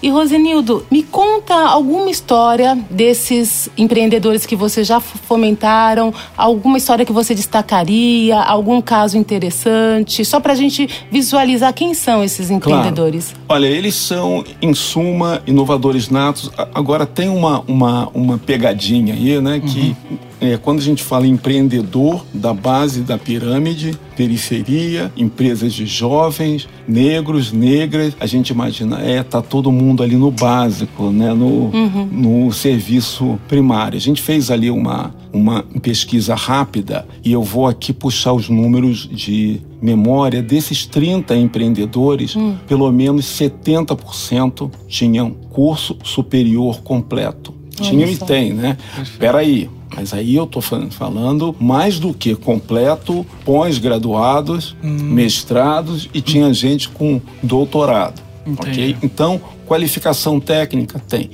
E, 0.03 0.09
Rosenildo, 0.11 0.85
me 0.91 1.03
conta 1.03 1.55
alguma 1.55 2.11
história 2.11 2.79
desses 2.91 3.69
empreendedores 3.77 4.45
que 4.45 4.57
você 4.57 4.83
já 4.85 5.01
fomentaram, 5.01 6.13
alguma 6.37 6.79
história 6.79 7.05
que 7.05 7.13
você 7.13 7.35
destacaria, 7.35 8.39
algum 8.41 8.81
caso 8.81 9.17
interessante, 9.17 10.25
só 10.25 10.41
para 10.41 10.53
a 10.53 10.57
gente 10.57 10.89
visualizar 11.11 11.73
quem 11.73 11.95
são 11.95 12.23
esses 12.23 12.51
empreendedores. 12.51 13.33
Claro. 13.33 13.45
Olha, 13.49 13.67
eles 13.67 13.95
são, 13.95 14.45
em 14.61 14.75
suma, 14.75 15.43
inovadores 15.47 16.09
natos. 16.09 16.51
Agora, 16.81 17.05
tem 17.05 17.29
uma, 17.29 17.61
uma, 17.69 18.09
uma 18.09 18.39
pegadinha 18.39 19.15
aí, 19.15 19.41
né? 19.41 19.61
Que 19.61 19.95
uhum. 20.11 20.19
é, 20.41 20.57
quando 20.57 20.79
a 20.79 20.83
gente 20.83 21.03
fala 21.03 21.27
empreendedor 21.27 22.25
da 22.33 22.55
base 22.55 23.03
da 23.03 23.19
pirâmide, 23.19 23.99
periferia, 24.17 25.13
empresas 25.17 25.75
de 25.75 25.87
jovens, 25.87 26.67
negros, 26.89 27.53
negras, 27.53 28.17
a 28.19 28.27
gente 28.27 28.49
imagina, 28.49 29.01
é, 29.01 29.23
tá 29.23 29.43
todo 29.43 29.71
mundo 29.71 30.03
ali 30.03 30.17
no 30.17 30.31
básico, 30.31 31.11
né? 31.11 31.35
No, 31.35 31.47
uhum. 31.47 32.09
no 32.11 32.53
serviço 32.53 33.39
primário. 33.47 33.97
A 33.97 34.01
gente 34.01 34.23
fez 34.23 34.51
ali 34.51 34.71
uma, 34.71 35.15
uma 35.33 35.63
pesquisa 35.83 36.35
rápida 36.35 37.07
e 37.23 37.31
eu 37.31 37.43
vou 37.43 37.67
aqui 37.67 37.93
puxar 37.93 38.33
os 38.33 38.49
números 38.49 39.09
de 39.11 39.61
memória, 39.81 40.43
desses 40.43 40.87
30 40.87 41.37
empreendedores, 41.37 42.37
hum. 42.37 42.57
pelo 42.67 42.91
menos 42.93 43.27
70% 43.27 44.71
tinham 44.87 45.31
curso 45.31 45.97
superior 46.03 46.83
completo. 46.83 47.55
Tinham 47.81 48.09
e 48.09 48.17
tem, 48.17 48.53
né? 48.53 48.77
Espera 49.03 49.39
aí, 49.39 49.71
mas 49.97 50.13
aí 50.13 50.35
eu 50.35 50.45
estou 50.45 50.63
falando 50.63 51.57
mais 51.59 51.99
do 51.99 52.13
que 52.13 52.35
completo, 52.35 53.27
pós-graduados, 53.45 54.77
hum. 54.83 54.97
mestrados 55.03 56.09
e 56.13 56.21
tinha 56.21 56.53
gente 56.53 56.89
com 56.89 57.21
doutorado. 57.43 58.21
Ok? 58.59 58.97
Então, 59.03 59.41
qualificação 59.67 60.41
técnica 60.41 60.99
tem 60.99 61.31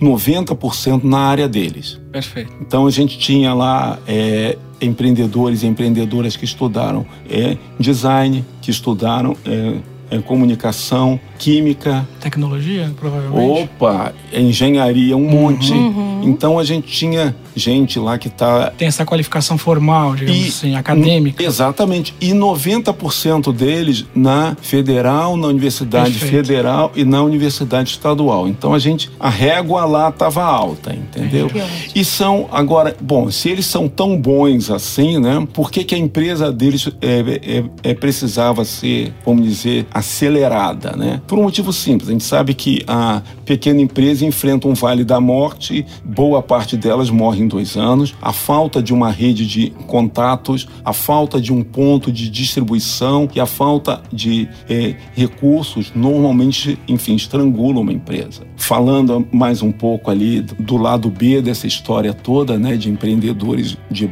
90% 0.00 1.04
na 1.04 1.18
área 1.18 1.48
deles. 1.48 2.00
Perfeito. 2.10 2.52
Então 2.60 2.86
a 2.86 2.90
gente 2.90 3.18
tinha 3.18 3.54
lá 3.54 3.98
é, 4.08 4.58
empreendedores 4.80 5.62
e 5.62 5.66
empreendedoras 5.66 6.36
que 6.36 6.44
estudaram 6.44 7.06
é, 7.28 7.56
design, 7.78 8.44
que 8.60 8.70
estudaram 8.70 9.36
é, 9.44 9.78
é, 10.10 10.18
comunicação, 10.18 11.18
química. 11.38 12.06
Tecnologia, 12.20 12.92
provavelmente. 12.98 13.62
Opa, 13.64 14.12
engenharia, 14.32 15.16
um 15.16 15.28
monte. 15.28 15.72
Uhum. 15.72 16.22
Então 16.24 16.58
a 16.58 16.64
gente 16.64 16.86
tinha 16.88 17.34
gente 17.56 17.98
lá 17.98 18.18
que 18.18 18.28
está. 18.28 18.70
Tem 18.70 18.86
essa 18.86 19.04
qualificação 19.04 19.56
formal, 19.56 20.14
digamos 20.14 20.44
e, 20.44 20.48
assim, 20.48 20.76
acadêmica. 20.76 21.42
Exatamente. 21.42 22.14
E 22.20 22.30
90% 22.30 23.52
deles 23.52 24.04
na 24.14 24.56
federal, 24.60 25.36
na 25.36 25.48
Universidade 25.48 26.18
Perfeito. 26.18 26.46
Federal 26.46 26.92
e 26.94 27.04
na 27.04 27.22
Universidade 27.22 27.90
Estadual. 27.90 28.46
Então 28.46 28.74
a 28.74 28.78
gente, 28.78 29.10
a 29.18 29.30
régua 29.30 29.84
lá 29.84 30.10
estava 30.10 30.44
alta, 30.44 30.94
entendeu? 30.94 31.50
É. 31.54 31.66
E 31.94 32.04
são, 32.04 32.48
agora, 32.52 32.94
bom, 33.00 33.30
se 33.30 33.48
eles 33.48 33.66
são 33.66 33.88
tão 33.88 34.20
bons 34.20 34.70
assim, 34.70 35.18
né? 35.18 35.46
Por 35.52 35.70
que, 35.70 35.84
que 35.84 35.94
a 35.94 35.98
empresa 35.98 36.52
deles 36.52 36.88
é, 37.00 37.64
é, 37.82 37.90
é 37.90 37.94
precisava 37.94 38.64
ser, 38.64 39.14
vamos 39.24 39.44
dizer, 39.46 39.86
acelerada, 39.92 40.92
né? 40.92 41.20
Por 41.26 41.38
um 41.38 41.44
motivo 41.44 41.72
simples. 41.72 42.08
A 42.08 42.12
gente 42.12 42.24
sabe 42.24 42.54
que 42.54 42.82
a 42.86 43.22
pequena 43.44 43.80
empresa 43.80 44.24
enfrenta 44.24 44.68
um 44.68 44.74
vale 44.74 45.04
da 45.04 45.20
morte, 45.20 45.86
boa 46.04 46.42
parte 46.42 46.76
delas 46.76 47.10
morrem 47.10 47.45
em 47.46 47.48
dois 47.48 47.76
anos, 47.76 48.14
a 48.20 48.32
falta 48.32 48.82
de 48.82 48.92
uma 48.92 49.10
rede 49.10 49.46
de 49.46 49.70
contatos, 49.86 50.68
a 50.84 50.92
falta 50.92 51.40
de 51.40 51.52
um 51.52 51.62
ponto 51.62 52.12
de 52.12 52.28
distribuição 52.28 53.28
e 53.34 53.40
a 53.40 53.46
falta 53.46 54.02
de 54.12 54.48
é, 54.68 54.96
recursos 55.14 55.92
normalmente, 55.94 56.78
enfim, 56.86 57.14
estrangulam 57.14 57.82
uma 57.82 57.92
empresa. 57.92 58.42
Falando 58.56 59.26
mais 59.32 59.62
um 59.62 59.72
pouco 59.72 60.10
ali 60.10 60.40
do 60.40 60.76
lado 60.76 61.08
B 61.08 61.40
dessa 61.40 61.66
história 61.66 62.12
toda, 62.12 62.58
né, 62.58 62.76
de 62.76 62.90
empreendedores 62.90 63.76
de, 63.90 64.10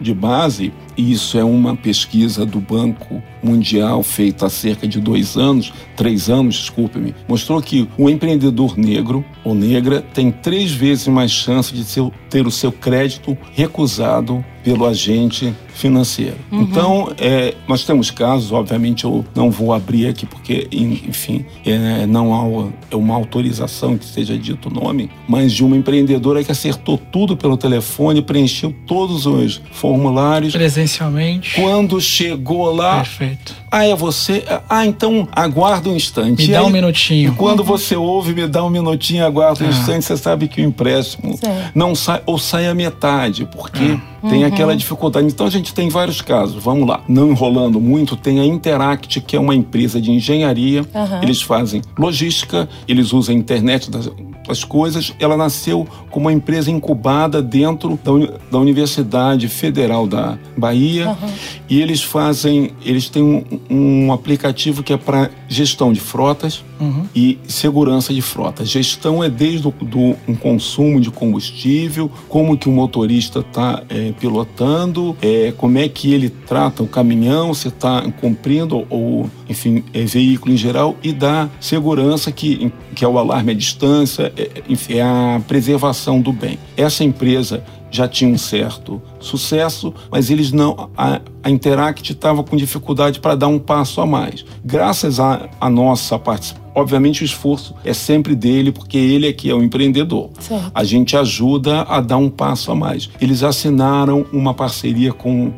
de 0.00 0.14
base, 0.14 0.72
isso 0.96 1.38
é 1.38 1.44
uma 1.44 1.76
pesquisa 1.76 2.46
do 2.46 2.60
Banco 2.60 3.22
Mundial 3.42 4.02
feita 4.02 4.46
há 4.46 4.50
cerca 4.50 4.86
de 4.86 5.00
dois 5.00 5.36
anos, 5.36 5.72
três 5.94 6.28
anos, 6.28 6.56
desculpe-me, 6.56 7.14
mostrou 7.28 7.60
que 7.60 7.88
o 7.98 8.08
empreendedor 8.08 8.78
negro 8.78 9.24
ou 9.44 9.54
negra 9.54 10.02
tem 10.14 10.30
três 10.30 10.72
vezes 10.72 11.06
mais 11.08 11.30
chance 11.30 11.74
de 11.74 11.84
ter 12.30 12.46
o 12.46 12.50
seu 12.50 12.72
crédito 12.72 13.36
recusado 13.52 14.44
pelo 14.64 14.86
agente 14.86 15.54
financeiro. 15.76 16.36
Uhum. 16.50 16.62
Então, 16.62 17.12
é, 17.18 17.54
nós 17.68 17.84
temos 17.84 18.10
casos, 18.10 18.50
obviamente 18.50 19.04
eu 19.04 19.24
não 19.34 19.50
vou 19.50 19.74
abrir 19.74 20.08
aqui 20.08 20.24
porque, 20.24 20.66
enfim, 20.72 21.44
é, 21.64 22.06
não 22.06 22.34
há 22.34 22.70
é 22.90 22.96
uma 22.96 23.14
autorização 23.14 23.98
que 23.98 24.06
seja 24.06 24.38
dito 24.38 24.68
o 24.68 24.72
nome, 24.72 25.10
mas 25.28 25.52
de 25.52 25.62
uma 25.62 25.76
empreendedora 25.76 26.42
que 26.42 26.50
acertou 26.50 26.96
tudo 26.96 27.36
pelo 27.36 27.56
telefone, 27.56 28.22
preencheu 28.22 28.74
todos 28.86 29.26
os 29.26 29.60
formulários. 29.70 30.54
Presencialmente. 30.54 31.54
Quando 31.60 32.00
chegou 32.00 32.74
lá. 32.74 32.96
Perfeito. 32.96 33.54
Ah, 33.70 33.84
é 33.84 33.94
você? 33.94 34.44
Ah, 34.70 34.86
então 34.86 35.28
aguarda 35.32 35.90
um 35.90 35.96
instante. 35.96 36.46
Me 36.46 36.52
dá 36.52 36.60
aí, 36.60 36.64
um 36.64 36.70
minutinho. 36.70 37.32
E 37.32 37.34
quando 37.34 37.60
uhum. 37.60 37.66
você 37.66 37.94
ouve, 37.94 38.32
me 38.32 38.46
dá 38.46 38.64
um 38.64 38.70
minutinho, 38.70 39.26
aguarda 39.26 39.62
um 39.62 39.66
ah. 39.66 39.70
instante, 39.70 40.06
você 40.06 40.16
sabe 40.16 40.48
que 40.48 40.62
o 40.62 40.64
empréstimo 40.64 41.36
certo. 41.36 41.72
não 41.74 41.94
sai, 41.94 42.22
ou 42.24 42.38
sai 42.38 42.66
a 42.66 42.74
metade, 42.74 43.46
porque. 43.52 43.98
Ah 44.00 44.16
tem 44.28 44.42
uhum. 44.42 44.46
aquela 44.46 44.76
dificuldade. 44.76 45.26
Então 45.26 45.46
a 45.46 45.50
gente 45.50 45.65
tem 45.74 45.88
vários 45.88 46.20
casos. 46.20 46.62
Vamos 46.62 46.88
lá. 46.88 47.02
Não 47.08 47.30
enrolando 47.30 47.80
muito, 47.80 48.16
tem 48.16 48.40
a 48.40 48.44
Interact, 48.44 49.20
que 49.20 49.36
é 49.36 49.40
uma 49.40 49.54
empresa 49.54 50.00
de 50.00 50.10
engenharia. 50.10 50.82
Uhum. 50.82 51.22
Eles 51.22 51.42
fazem 51.42 51.82
logística, 51.98 52.68
eles 52.86 53.12
usam 53.12 53.34
a 53.34 53.38
internet 53.38 53.90
das, 53.90 54.10
das 54.46 54.64
coisas. 54.64 55.14
Ela 55.18 55.36
nasceu 55.36 55.86
como 56.10 56.26
uma 56.26 56.32
empresa 56.32 56.70
incubada 56.70 57.42
dentro 57.42 57.98
da, 58.02 58.12
da 58.50 58.58
Universidade 58.58 59.48
Federal 59.48 60.06
da 60.06 60.38
Bahia. 60.56 61.08
Uhum. 61.08 61.28
E 61.68 61.80
eles 61.80 62.02
fazem, 62.02 62.70
eles 62.84 63.08
têm 63.08 63.22
um, 63.22 63.44
um 63.70 64.12
aplicativo 64.12 64.82
que 64.82 64.92
é 64.92 64.96
para 64.96 65.30
gestão 65.48 65.92
de 65.92 66.00
frotas 66.00 66.64
uhum. 66.80 67.06
e 67.14 67.38
segurança 67.46 68.12
de 68.12 68.22
frotas. 68.22 68.68
Gestão 68.68 69.22
é 69.22 69.28
desde 69.28 69.68
o 69.68 69.70
do, 69.70 70.16
um 70.28 70.34
consumo 70.34 71.00
de 71.00 71.10
combustível, 71.10 72.10
como 72.28 72.56
que 72.56 72.68
o 72.68 72.72
motorista 72.72 73.40
está 73.40 73.82
é, 73.88 74.12
pilotando, 74.12 75.16
é, 75.20 75.52
como 75.56 75.78
é 75.78 75.88
que 75.88 76.12
ele 76.12 76.28
trata 76.28 76.82
o 76.82 76.86
caminhão, 76.86 77.54
se 77.54 77.68
está 77.68 78.02
cumprindo 78.20 78.86
ou, 78.88 79.28
enfim, 79.48 79.84
é, 79.92 80.04
veículo 80.04 80.52
em 80.52 80.56
geral 80.56 80.96
e 81.02 81.12
da 81.12 81.48
segurança 81.60 82.30
que, 82.32 82.72
que 82.94 83.04
é 83.04 83.08
o 83.08 83.18
alarme 83.18 83.52
à 83.52 83.54
distância, 83.54 84.32
é, 84.36 84.96
é 84.96 85.02
a 85.02 85.40
preservação 85.46 86.20
do 86.20 86.32
bem. 86.32 86.58
Essa 86.76 87.04
empresa 87.04 87.62
já 87.90 88.08
tinha 88.08 88.30
um 88.30 88.38
certo 88.38 89.00
sucesso, 89.20 89.92
mas 90.10 90.30
eles 90.30 90.52
não. 90.52 90.90
A, 90.96 91.20
a 91.42 91.50
Interact 91.50 92.12
estava 92.12 92.42
com 92.42 92.56
dificuldade 92.56 93.20
para 93.20 93.34
dar 93.34 93.48
um 93.48 93.58
passo 93.58 94.00
a 94.00 94.06
mais. 94.06 94.44
Graças 94.64 95.18
à 95.20 95.70
nossa 95.70 96.18
participação, 96.18 96.66
obviamente 96.74 97.22
o 97.22 97.24
esforço 97.24 97.74
é 97.84 97.94
sempre 97.94 98.34
dele, 98.34 98.70
porque 98.70 98.98
ele 98.98 99.28
é 99.28 99.32
que 99.32 99.48
é 99.48 99.54
o 99.54 99.62
empreendedor. 99.62 100.30
Certo. 100.38 100.70
A 100.74 100.84
gente 100.84 101.16
ajuda 101.16 101.82
a 101.82 102.00
dar 102.00 102.18
um 102.18 102.28
passo 102.28 102.70
a 102.70 102.74
mais. 102.74 103.08
Eles 103.20 103.42
assinaram 103.42 104.26
uma 104.32 104.52
parceria 104.52 105.12
com 105.12 105.52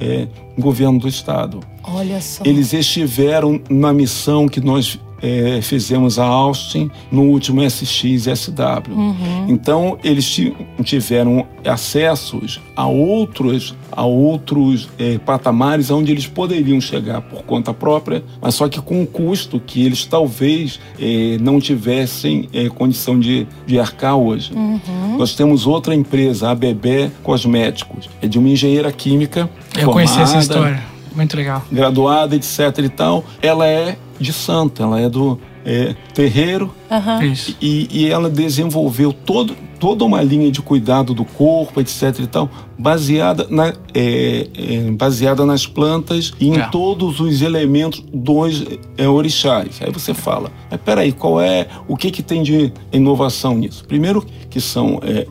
é, 0.00 0.26
o 0.56 0.60
governo 0.60 0.98
do 0.98 1.08
estado. 1.08 1.60
Olha 1.84 2.20
só. 2.20 2.42
Eles 2.44 2.72
estiveram 2.72 3.60
na 3.70 3.92
missão 3.92 4.48
que 4.48 4.60
nós 4.60 4.98
é, 5.22 5.60
fizemos 5.62 6.18
a 6.18 6.24
Austin 6.24 6.90
no 7.10 7.22
último 7.22 7.62
SX-SW. 7.62 8.90
Uhum. 8.90 9.46
Então, 9.48 9.98
eles 10.04 10.40
tiveram 10.84 11.46
acessos 11.64 12.60
a 12.74 12.86
outros, 12.86 13.74
a 13.90 14.04
outros 14.04 14.88
é, 14.98 15.18
patamares 15.18 15.90
onde 15.90 16.12
eles 16.12 16.26
poderiam 16.26 16.80
chegar 16.80 17.20
por 17.22 17.42
conta 17.42 17.72
própria, 17.72 18.22
mas 18.40 18.54
só 18.54 18.68
que 18.68 18.80
com 18.80 19.02
um 19.02 19.06
custo 19.06 19.60
que 19.60 19.84
eles 19.84 20.04
talvez 20.04 20.78
é, 20.98 21.38
não 21.40 21.58
tivessem 21.60 22.48
é, 22.52 22.68
condição 22.68 23.18
de, 23.18 23.46
de 23.66 23.78
arcar 23.78 24.16
hoje. 24.16 24.52
Uhum. 24.54 25.16
Nós 25.18 25.34
temos 25.34 25.66
outra 25.66 25.94
empresa, 25.94 26.50
a 26.50 26.54
Bebé 26.54 27.10
Cosméticos, 27.22 28.08
é 28.20 28.28
de 28.28 28.38
uma 28.38 28.48
engenheira 28.48 28.92
química. 28.92 29.48
Eu 29.74 29.86
formada, 29.86 29.92
conheci 29.92 30.20
essa 30.20 30.38
história. 30.38 30.96
Muito 31.14 31.34
legal. 31.34 31.62
Graduada, 31.72 32.36
etc 32.36 32.78
e 32.84 32.88
tal. 32.90 33.24
Ela 33.40 33.66
é 33.66 33.96
de 34.18 34.32
santo, 34.32 34.82
ela 34.82 35.00
é 35.00 35.08
do 35.08 35.38
é, 35.64 35.94
terreiro. 36.14 36.72
Uhum. 36.90 37.34
E, 37.60 37.88
e 37.90 38.10
ela 38.10 38.30
desenvolveu 38.30 39.12
todo, 39.12 39.54
toda 39.80 40.04
uma 40.04 40.22
linha 40.22 40.50
de 40.50 40.62
cuidado 40.62 41.12
do 41.12 41.24
corpo, 41.24 41.80
etc 41.80 42.20
e 42.20 42.26
tal, 42.26 42.48
baseada, 42.78 43.46
na, 43.50 43.74
é, 43.92 44.48
é, 44.54 44.90
baseada 44.92 45.44
nas 45.44 45.66
plantas 45.66 46.32
e 46.38 46.48
em 46.48 46.58
é. 46.58 46.68
todos 46.68 47.18
os 47.18 47.42
elementos 47.42 48.02
dos 48.12 48.64
é, 48.96 49.08
orixás. 49.08 49.80
Aí 49.80 49.90
você 49.90 50.14
fala, 50.14 50.52
mas 50.70 50.80
peraí, 50.80 51.12
qual 51.12 51.40
é, 51.40 51.66
o 51.88 51.96
que 51.96 52.10
que 52.10 52.22
tem 52.22 52.42
de 52.42 52.72
inovação 52.92 53.56
nisso? 53.56 53.84
Primeiro 53.84 54.24
que 54.48 54.60
são 54.60 55.00
é, 55.02 55.26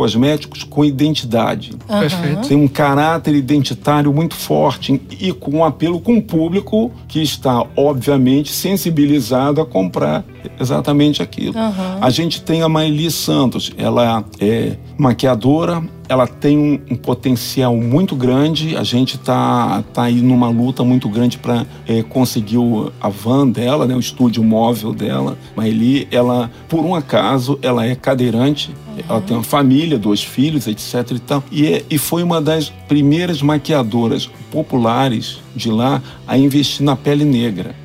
cosméticos 0.00 0.64
com 0.64 0.82
identidade. 0.82 1.72
Uhum. 1.86 2.40
Tem 2.40 2.56
um 2.56 2.66
caráter 2.66 3.34
identitário 3.34 4.10
muito 4.10 4.34
forte 4.34 4.98
e 5.20 5.30
com 5.30 5.58
um 5.58 5.64
apelo 5.64 6.00
com 6.00 6.16
o 6.16 6.22
público 6.22 6.90
que 7.06 7.22
está, 7.22 7.66
obviamente, 7.76 8.50
sensibilizado 8.50 9.60
a 9.60 9.66
comprar 9.66 10.24
exatamente 10.58 11.22
aquilo. 11.22 11.54
Uhum. 11.54 11.98
A 12.00 12.08
gente 12.08 12.40
tem 12.40 12.62
a 12.62 12.68
Maili 12.68 13.10
Santos, 13.10 13.72
ela 13.76 14.24
é 14.40 14.78
maquiadora, 14.96 15.82
ela 16.10 16.26
tem 16.26 16.58
um, 16.58 16.80
um, 16.90 16.96
potencial 16.96 17.76
muito 17.76 18.16
grande. 18.16 18.76
A 18.76 18.82
gente 18.82 19.16
tá, 19.16 19.84
tá 19.94 20.02
aí 20.02 20.20
numa 20.20 20.48
luta 20.48 20.82
muito 20.82 21.08
grande 21.08 21.38
para 21.38 21.64
é, 21.86 22.02
conseguir 22.02 22.58
o, 22.58 22.92
a 23.00 23.08
van 23.08 23.46
dela, 23.46 23.86
né, 23.86 23.94
o 23.94 24.00
estúdio 24.00 24.42
móvel 24.42 24.92
dela. 24.92 25.38
Maeli, 25.54 26.08
ela, 26.10 26.50
por 26.68 26.84
um 26.84 26.96
acaso, 26.96 27.60
ela 27.62 27.86
é 27.86 27.94
cadeirante. 27.94 28.74
Uhum. 28.88 29.04
Ela 29.08 29.20
tem 29.20 29.36
uma 29.36 29.44
família, 29.44 29.96
dois 29.96 30.20
filhos, 30.20 30.66
etc. 30.66 31.12
E, 31.12 31.18
tal. 31.20 31.44
E, 31.48 31.66
é, 31.68 31.84
e 31.88 31.96
foi 31.96 32.24
uma 32.24 32.40
das 32.40 32.70
primeiras 32.88 33.40
maquiadoras 33.40 34.28
populares 34.50 35.38
de 35.54 35.70
lá 35.70 36.02
a 36.26 36.36
investir 36.36 36.84
na 36.84 36.96
pele 36.96 37.24
negra. 37.24 37.79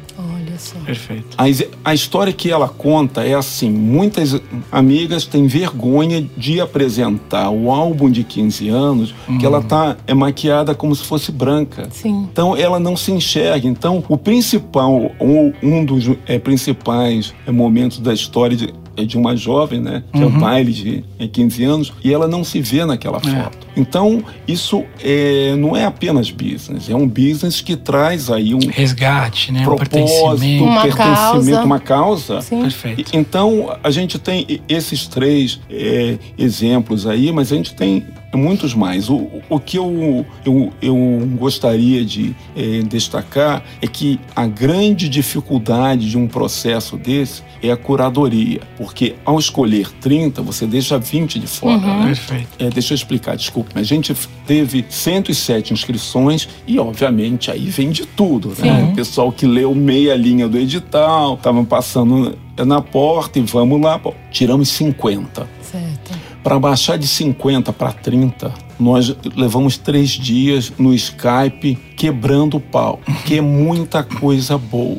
Perfeito. 0.86 1.38
A, 1.38 1.44
a 1.90 1.94
história 1.94 2.32
que 2.34 2.52
ela 2.52 2.68
conta 2.68 3.24
é 3.24 3.34
assim: 3.34 3.70
muitas 3.70 4.40
amigas 4.72 5.26
têm 5.26 5.48
vergonha 5.48 6.28
de 6.38 6.60
apresentar 6.60 7.50
o 7.50 7.72
álbum 7.72 8.10
de 8.10 8.24
15 8.24 8.70
anos, 8.70 9.16
uhum. 9.28 9.38
que 9.38 9.46
ela 9.46 9.62
tá 9.62 9.98
é 10.08 10.14
maquiada 10.14 10.74
como 10.76 10.96
se 10.96 11.04
fosse 11.04 11.32
branca. 11.32 11.88
Sim. 11.92 12.28
Então 12.32 12.56
ela 12.56 12.80
não 12.80 12.96
se 12.96 13.12
enxerga. 13.12 13.68
Então, 13.68 14.04
o 14.08 14.18
principal, 14.18 15.12
um, 15.20 15.54
um 15.62 15.86
dos 15.86 16.10
é, 16.26 16.40
principais 16.40 17.34
é, 17.46 17.52
momentos 17.52 18.00
da 18.00 18.14
história 18.14 18.56
de, 18.56 18.74
de 19.04 19.18
uma 19.18 19.36
jovem, 19.36 19.82
né? 19.82 20.04
Que 20.12 20.20
uhum. 20.20 20.24
é 20.24 20.28
o 20.28 20.40
baile 20.40 20.72
de 20.72 21.04
15 21.28 21.64
anos, 21.64 21.94
e 22.04 22.14
ela 22.14 22.28
não 22.28 22.44
se 22.44 22.62
vê 22.62 22.86
naquela 22.86 23.18
é. 23.18 23.44
foto. 23.44 23.66
Então, 23.76 24.24
isso 24.48 24.84
é, 25.04 25.56
não 25.58 25.76
é 25.76 25.86
apenas 25.86 26.32
business, 26.32 26.90
é 26.90 26.96
um 26.96 27.08
business 27.08 27.62
que 27.62 27.76
traz 27.76 28.30
aí 28.30 28.54
um 28.54 28.68
resgate, 28.70 29.52
né? 29.52 29.64
propósito, 29.64 30.64
um 30.64 30.68
uma 30.68 30.82
pertencimento, 30.84 31.52
causa. 31.52 31.64
uma 31.64 31.80
causa. 31.80 32.42
Sim. 32.42 32.62
Perfeito. 32.62 33.12
Então, 33.16 33.76
a 33.84 33.92
gente 33.92 34.18
tem 34.20 34.62
esses 34.70 35.08
três 35.08 35.60
é, 35.70 36.18
exemplos 36.38 37.06
aí, 37.06 37.32
mas 37.32 37.52
a 37.52 37.56
gente 37.56 37.74
tem 37.74 38.06
muitos 38.36 38.74
mais. 38.74 39.10
O, 39.10 39.30
o 39.50 39.60
que 39.60 39.78
eu, 39.78 40.26
eu, 40.46 40.74
eu 40.82 41.30
gostaria 41.38 42.04
de 42.04 42.36
é, 42.56 42.82
destacar 42.82 43.64
é 43.82 43.88
que 43.88 44.20
a 44.36 44.46
grande 44.46 45.08
dificuldade 45.10 46.10
de 46.10 46.18
um 46.18 46.28
processo 46.28 46.98
desse 46.98 47.44
é 47.70 47.72
a 47.72 47.78
curadoria, 47.78 48.62
porque 48.78 49.16
ao 49.26 49.40
escolher 49.40 49.92
30, 50.00 50.42
você 50.42 50.66
deixa 50.66 50.98
20 50.98 51.40
de 51.40 51.48
fora. 51.48 51.78
Uhum. 51.78 52.00
Né? 52.00 52.06
Perfeito. 52.08 52.48
É, 52.60 52.70
deixa 52.70 52.94
eu 52.94 52.96
explicar, 52.96 53.36
desculpe. 53.36 53.72
A 53.76 53.84
gente 53.84 54.16
teve 54.46 54.86
107 54.88 55.74
inscrições 55.74 56.48
e, 56.68 56.80
obviamente, 56.80 57.52
aí 57.52 57.66
vem 57.66 57.90
de 57.90 58.06
tudo. 58.06 58.54
Né? 58.58 58.90
O 58.92 58.96
pessoal 58.96 59.32
que 59.32 59.46
leu 59.46 59.74
meia 59.74 60.16
linha 60.16 60.48
do 60.48 60.58
edital, 60.58 61.36
estavam 61.36 61.66
passando 61.66 62.38
na 62.66 62.82
porta 62.82 63.40
e 63.40 63.42
vamos 63.42 63.82
lá. 63.82 63.98
Bom, 63.98 64.14
tiramos 64.32 64.70
50. 64.70 65.48
Certo. 65.62 66.20
Para 66.44 66.60
baixar 66.60 66.98
de 66.98 67.08
50 67.08 67.74
para 67.74 67.92
30, 67.92 68.54
nós 68.80 69.16
levamos 69.36 69.78
três 69.78 70.12
dias 70.12 70.72
no 70.78 70.94
Skype 70.94 71.78
quebrando 71.96 72.58
o 72.58 72.60
pau, 72.60 73.00
que 73.26 73.38
é 73.38 73.42
muita 73.42 74.04
coisa 74.04 74.58
boa. 74.58 74.98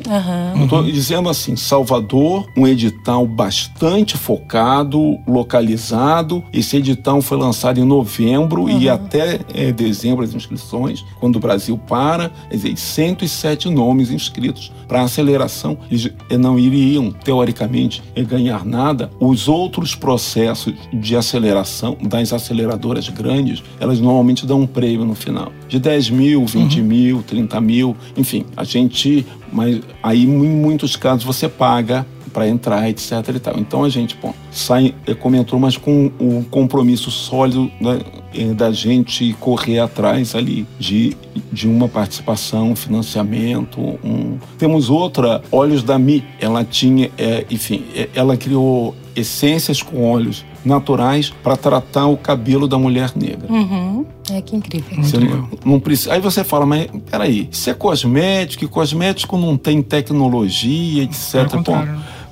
Eu 0.57 0.63
estou 0.63 0.83
dizendo 0.83 1.29
assim, 1.29 1.55
Salvador, 1.55 2.47
um 2.57 2.67
edital 2.67 3.25
bastante 3.25 4.17
focado, 4.17 5.19
localizado. 5.27 6.43
Esse 6.51 6.77
edital 6.77 7.21
foi 7.21 7.37
lançado 7.37 7.79
em 7.79 7.83
novembro 7.85 8.69
e 8.69 8.89
até 8.89 9.39
é, 9.53 9.71
dezembro 9.71 10.23
as 10.23 10.33
inscrições, 10.33 11.05
quando 11.19 11.35
o 11.35 11.39
Brasil 11.39 11.77
para, 11.77 12.29
quer 12.49 12.55
dizer, 12.55 12.77
107 12.77 13.69
nomes 13.69 14.09
inscritos. 14.09 14.71
Para 14.87 15.01
aceleração, 15.01 15.77
eles 15.91 16.09
eh, 16.29 16.37
não 16.37 16.57
iriam, 16.57 17.11
teoricamente, 17.11 18.01
eh, 18.15 18.23
ganhar 18.23 18.65
nada. 18.65 19.11
Os 19.19 19.47
outros 19.49 19.93
processos 19.93 20.73
de 20.93 21.15
aceleração, 21.15 21.97
das 22.01 22.31
aceleradoras 22.31 23.09
grandes, 23.09 23.61
elas 23.79 23.99
normalmente 23.99 24.45
dão 24.45 24.61
um 24.61 24.67
prêmio 24.67 25.05
no 25.05 25.15
final. 25.15 25.51
De 25.67 25.79
10 25.79 26.09
mil, 26.09 26.45
20 26.45 26.81
mil, 26.81 27.23
30 27.23 27.61
mil, 27.61 27.95
enfim, 28.15 28.45
a 28.55 28.63
gente. 28.63 29.25
Mas 29.51 29.79
aí, 30.01 30.23
em 30.23 30.27
muitos 30.27 30.95
casos, 30.95 31.23
você 31.23 31.47
paga 31.47 32.05
para 32.37 32.47
entrar, 32.47 32.87
etc. 32.87 33.11
E 33.35 33.39
tal. 33.39 33.57
Então 33.57 33.83
a 33.83 33.89
gente 33.89 34.15
bom, 34.21 34.31
sai, 34.51 34.93
eh, 35.07 35.15
comentou, 35.15 35.57
mas 35.57 35.75
com 35.75 36.11
um 36.19 36.43
compromisso 36.43 37.09
sólido 37.09 37.71
da, 37.81 37.99
eh, 38.35 38.53
da 38.53 38.71
gente 38.71 39.35
correr 39.39 39.79
atrás 39.79 40.35
ali 40.35 40.67
de, 40.77 41.17
de 41.51 41.67
uma 41.67 41.87
participação, 41.87 42.75
financiamento. 42.75 43.81
Um... 44.03 44.37
Temos 44.59 44.87
outra, 44.87 45.41
Olhos 45.51 45.81
da 45.81 45.97
Mi. 45.97 46.23
Ela 46.39 46.63
tinha, 46.63 47.09
é, 47.17 47.43
enfim, 47.49 47.83
é, 47.95 48.07
ela 48.13 48.37
criou 48.37 48.95
essências 49.15 49.81
com 49.81 50.03
óleos 50.03 50.45
naturais 50.63 51.33
para 51.43 51.55
tratar 51.55 52.07
o 52.07 52.17
cabelo 52.17 52.67
da 52.67 52.77
mulher 52.77 53.11
negra. 53.15 53.51
Uhum. 53.51 54.05
É 54.31 54.41
que 54.41 54.55
incrível. 54.55 55.01
Você 55.01 55.17
não, 55.17 55.49
não 55.63 55.79
precisa. 55.79 56.13
Aí 56.13 56.19
você 56.19 56.43
fala, 56.43 56.65
mas 56.65 56.87
peraí, 57.09 57.47
isso 57.51 57.69
é 57.69 57.73
cosmético, 57.73 58.65
e 58.65 58.67
cosmético 58.67 59.37
não 59.37 59.55
tem 59.55 59.81
tecnologia, 59.81 61.03
etc. 61.03 61.55
Bom, 61.63 61.85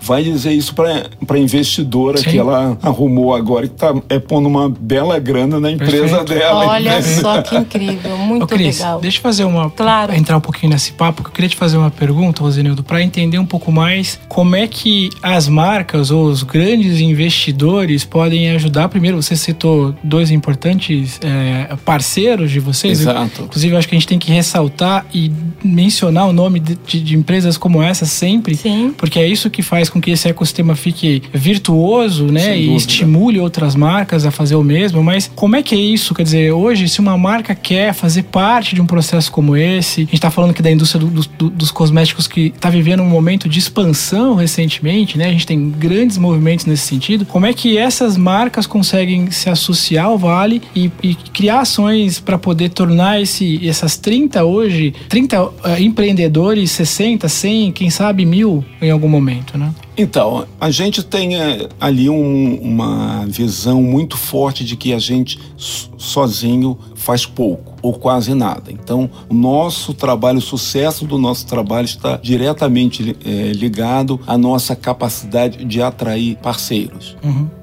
vai 0.06 0.24
dizer 0.24 0.52
isso 0.54 0.74
para 0.76 1.08
a 1.30 1.38
investidora 1.40 2.18
Sim. 2.18 2.30
que 2.30 2.38
ela 2.38 2.78
arrumou 2.82 3.34
agora, 3.36 3.68
que 3.68 3.74
tá 3.76 3.94
é 4.10 4.20
pondo 4.20 4.48
uma 4.48 4.70
bela 4.70 5.18
grana 5.20 5.60
na 5.60 5.72
empresa 5.72 6.18
Perfeito. 6.20 6.26
dela. 6.40 6.66
Olha 6.68 7.02
só 7.02 7.42
que 7.42 7.56
incrível. 7.56 8.14
Ô, 8.14 8.18
Muito 8.18 8.48
Cris, 8.48 8.80
legal. 8.80 9.00
deixa 9.00 9.18
eu 9.18 9.22
fazer 9.22 9.44
uma. 9.46 9.70
Claro. 9.72 10.14
Entrar 10.14 10.38
um 10.38 10.42
pouquinho 10.42 10.72
nesse 10.74 10.92
papo, 10.94 11.24
que 11.24 11.30
eu 11.30 11.34
queria 11.34 11.50
te 11.50 11.56
fazer 11.56 11.78
uma 11.78 11.90
pergunta, 11.92 12.42
Rosenildo, 12.42 12.84
para 12.84 13.02
entender 13.02 13.40
um 13.40 13.46
pouco 13.46 13.72
mais 13.72 14.20
como 14.30 14.56
é 14.56 14.68
que 14.68 15.10
as 15.24 15.48
marcas 15.48 16.12
ou 16.12 16.26
os 16.26 16.44
grandes 16.44 17.00
investidores 17.02 18.04
podem 18.06 18.50
ajudar. 18.52 18.88
Primeiro, 18.90 19.22
você 19.22 19.36
citou 19.36 19.96
dois 20.04 20.32
importantes 20.32 21.20
é, 21.24 21.76
parceiros 21.84 22.52
de 22.52 22.60
vocês. 22.60 23.02
Exato. 23.02 23.44
Inclusive, 23.44 23.74
eu 23.74 23.78
acho 23.80 23.88
que 23.88 23.96
a 23.96 23.98
gente 24.00 24.08
tem 24.08 24.20
que 24.20 24.32
ressaltar 24.32 25.06
e 25.14 25.32
mencionar 25.64 26.28
o 26.28 26.34
nome 26.34 26.60
de, 26.60 26.76
de- 26.76 27.02
de 27.02 27.16
empresas 27.16 27.58
como 27.58 27.82
essa 27.82 28.06
sempre. 28.06 28.56
Sim. 28.56 28.94
Porque 28.98 29.20
é 29.20 29.28
isso 29.28 29.50
que 29.50 29.62
faz 29.62 29.90
com 29.96 30.02
que 30.02 30.12
esse 30.12 30.28
ecossistema 30.28 30.76
fique 30.76 31.24
virtuoso, 31.34 32.26
né? 32.26 32.58
E 32.58 32.76
estimule 32.76 33.40
outras 33.40 33.76
marcas 33.76 34.26
a 34.26 34.32
fazer 34.32 34.56
o 34.56 34.64
mesmo. 34.64 35.02
Mas 35.04 35.32
como 35.34 35.56
é 35.56 35.64
que 35.64 35.74
é 35.74 35.78
isso? 35.80 36.14
Quer 36.14 36.24
dizer, 36.24 36.52
hoje, 36.52 36.88
se 36.90 37.00
uma 37.00 37.18
marca 37.18 37.56
quer 37.56 37.94
fazer 37.94 38.24
parte 38.24 38.76
de 38.76 38.82
um 38.82 38.86
processo 38.86 39.32
como 39.32 39.56
esse, 39.56 40.02
a 40.02 40.06
gente 40.06 40.20
tá 40.20 40.30
falando 40.30 40.52
aqui 40.52 40.62
da 40.62 40.70
indústria 40.72 41.04
do- 41.06 41.22
do- 41.38 41.50
dos 41.50 41.72
cosméticos 41.72 42.28
que 42.28 42.50
tá 42.60 42.70
vivendo 42.70 43.02
um 43.02 43.10
momento 43.10 43.48
de 43.48 43.58
expansão 43.58 44.36
recentemente, 44.36 45.18
né? 45.18 45.26
A 45.28 45.32
gente 45.32 45.46
tem 45.48 45.70
grandes 45.70 46.18
movimentos 46.18 46.66
nesse 46.66 46.86
sentido. 46.88 47.26
Como 47.26 47.46
é 47.46 47.54
que 47.54 47.78
essas 47.78 48.18
marcas 48.18 48.68
conseguem 48.68 49.32
se 49.32 49.50
associar 49.50 50.06
ao 50.08 50.18
Vale 50.18 50.62
e, 50.76 50.92
e 51.02 51.16
criar 51.16 51.62
ações 51.62 52.20
para 52.20 52.38
poder 52.38 52.70
tornar 52.70 53.22
esse, 53.22 53.66
essas 53.68 53.96
30 53.98 54.44
hoje, 54.44 54.94
30 55.08 55.50
eh, 55.64 55.82
empreendedores, 55.82 56.72
60, 56.72 57.28
100, 57.30 57.72
quem 57.72 57.90
sabe 57.90 58.26
mil 58.26 58.64
em 58.82 58.92
algum 58.92 59.08
momento, 59.08 59.58
né? 59.58 59.72
Então, 59.98 60.46
a 60.60 60.70
gente 60.70 61.02
tem 61.04 61.38
é, 61.38 61.70
ali 61.80 62.10
um- 62.10 62.60
uma 62.62 63.26
visão 63.28 63.82
muito 63.82 64.18
forte 64.18 64.66
de 64.66 64.76
que 64.76 64.92
a 64.94 65.00
gente 65.00 65.40
so- 65.56 65.90
sozinho 65.98 66.78
faz 66.96 67.26
pouco 67.26 67.76
ou 67.82 67.94
quase 67.94 68.34
nada. 68.34 68.74
Então, 68.74 69.10
o 69.30 69.34
nosso 69.34 69.94
trabalho, 69.94 70.40
o 70.40 70.42
sucesso 70.42 71.06
do 71.06 71.18
nosso 71.18 71.46
trabalho 71.48 71.86
está 71.86 72.18
diretamente 72.18 73.16
é, 73.24 73.54
ligado 73.54 74.20
à 74.28 74.38
nossa 74.38 74.76
capacidade 74.76 75.64
de 75.64 75.82
atrair 75.82 76.36
parceiros. 76.44 77.16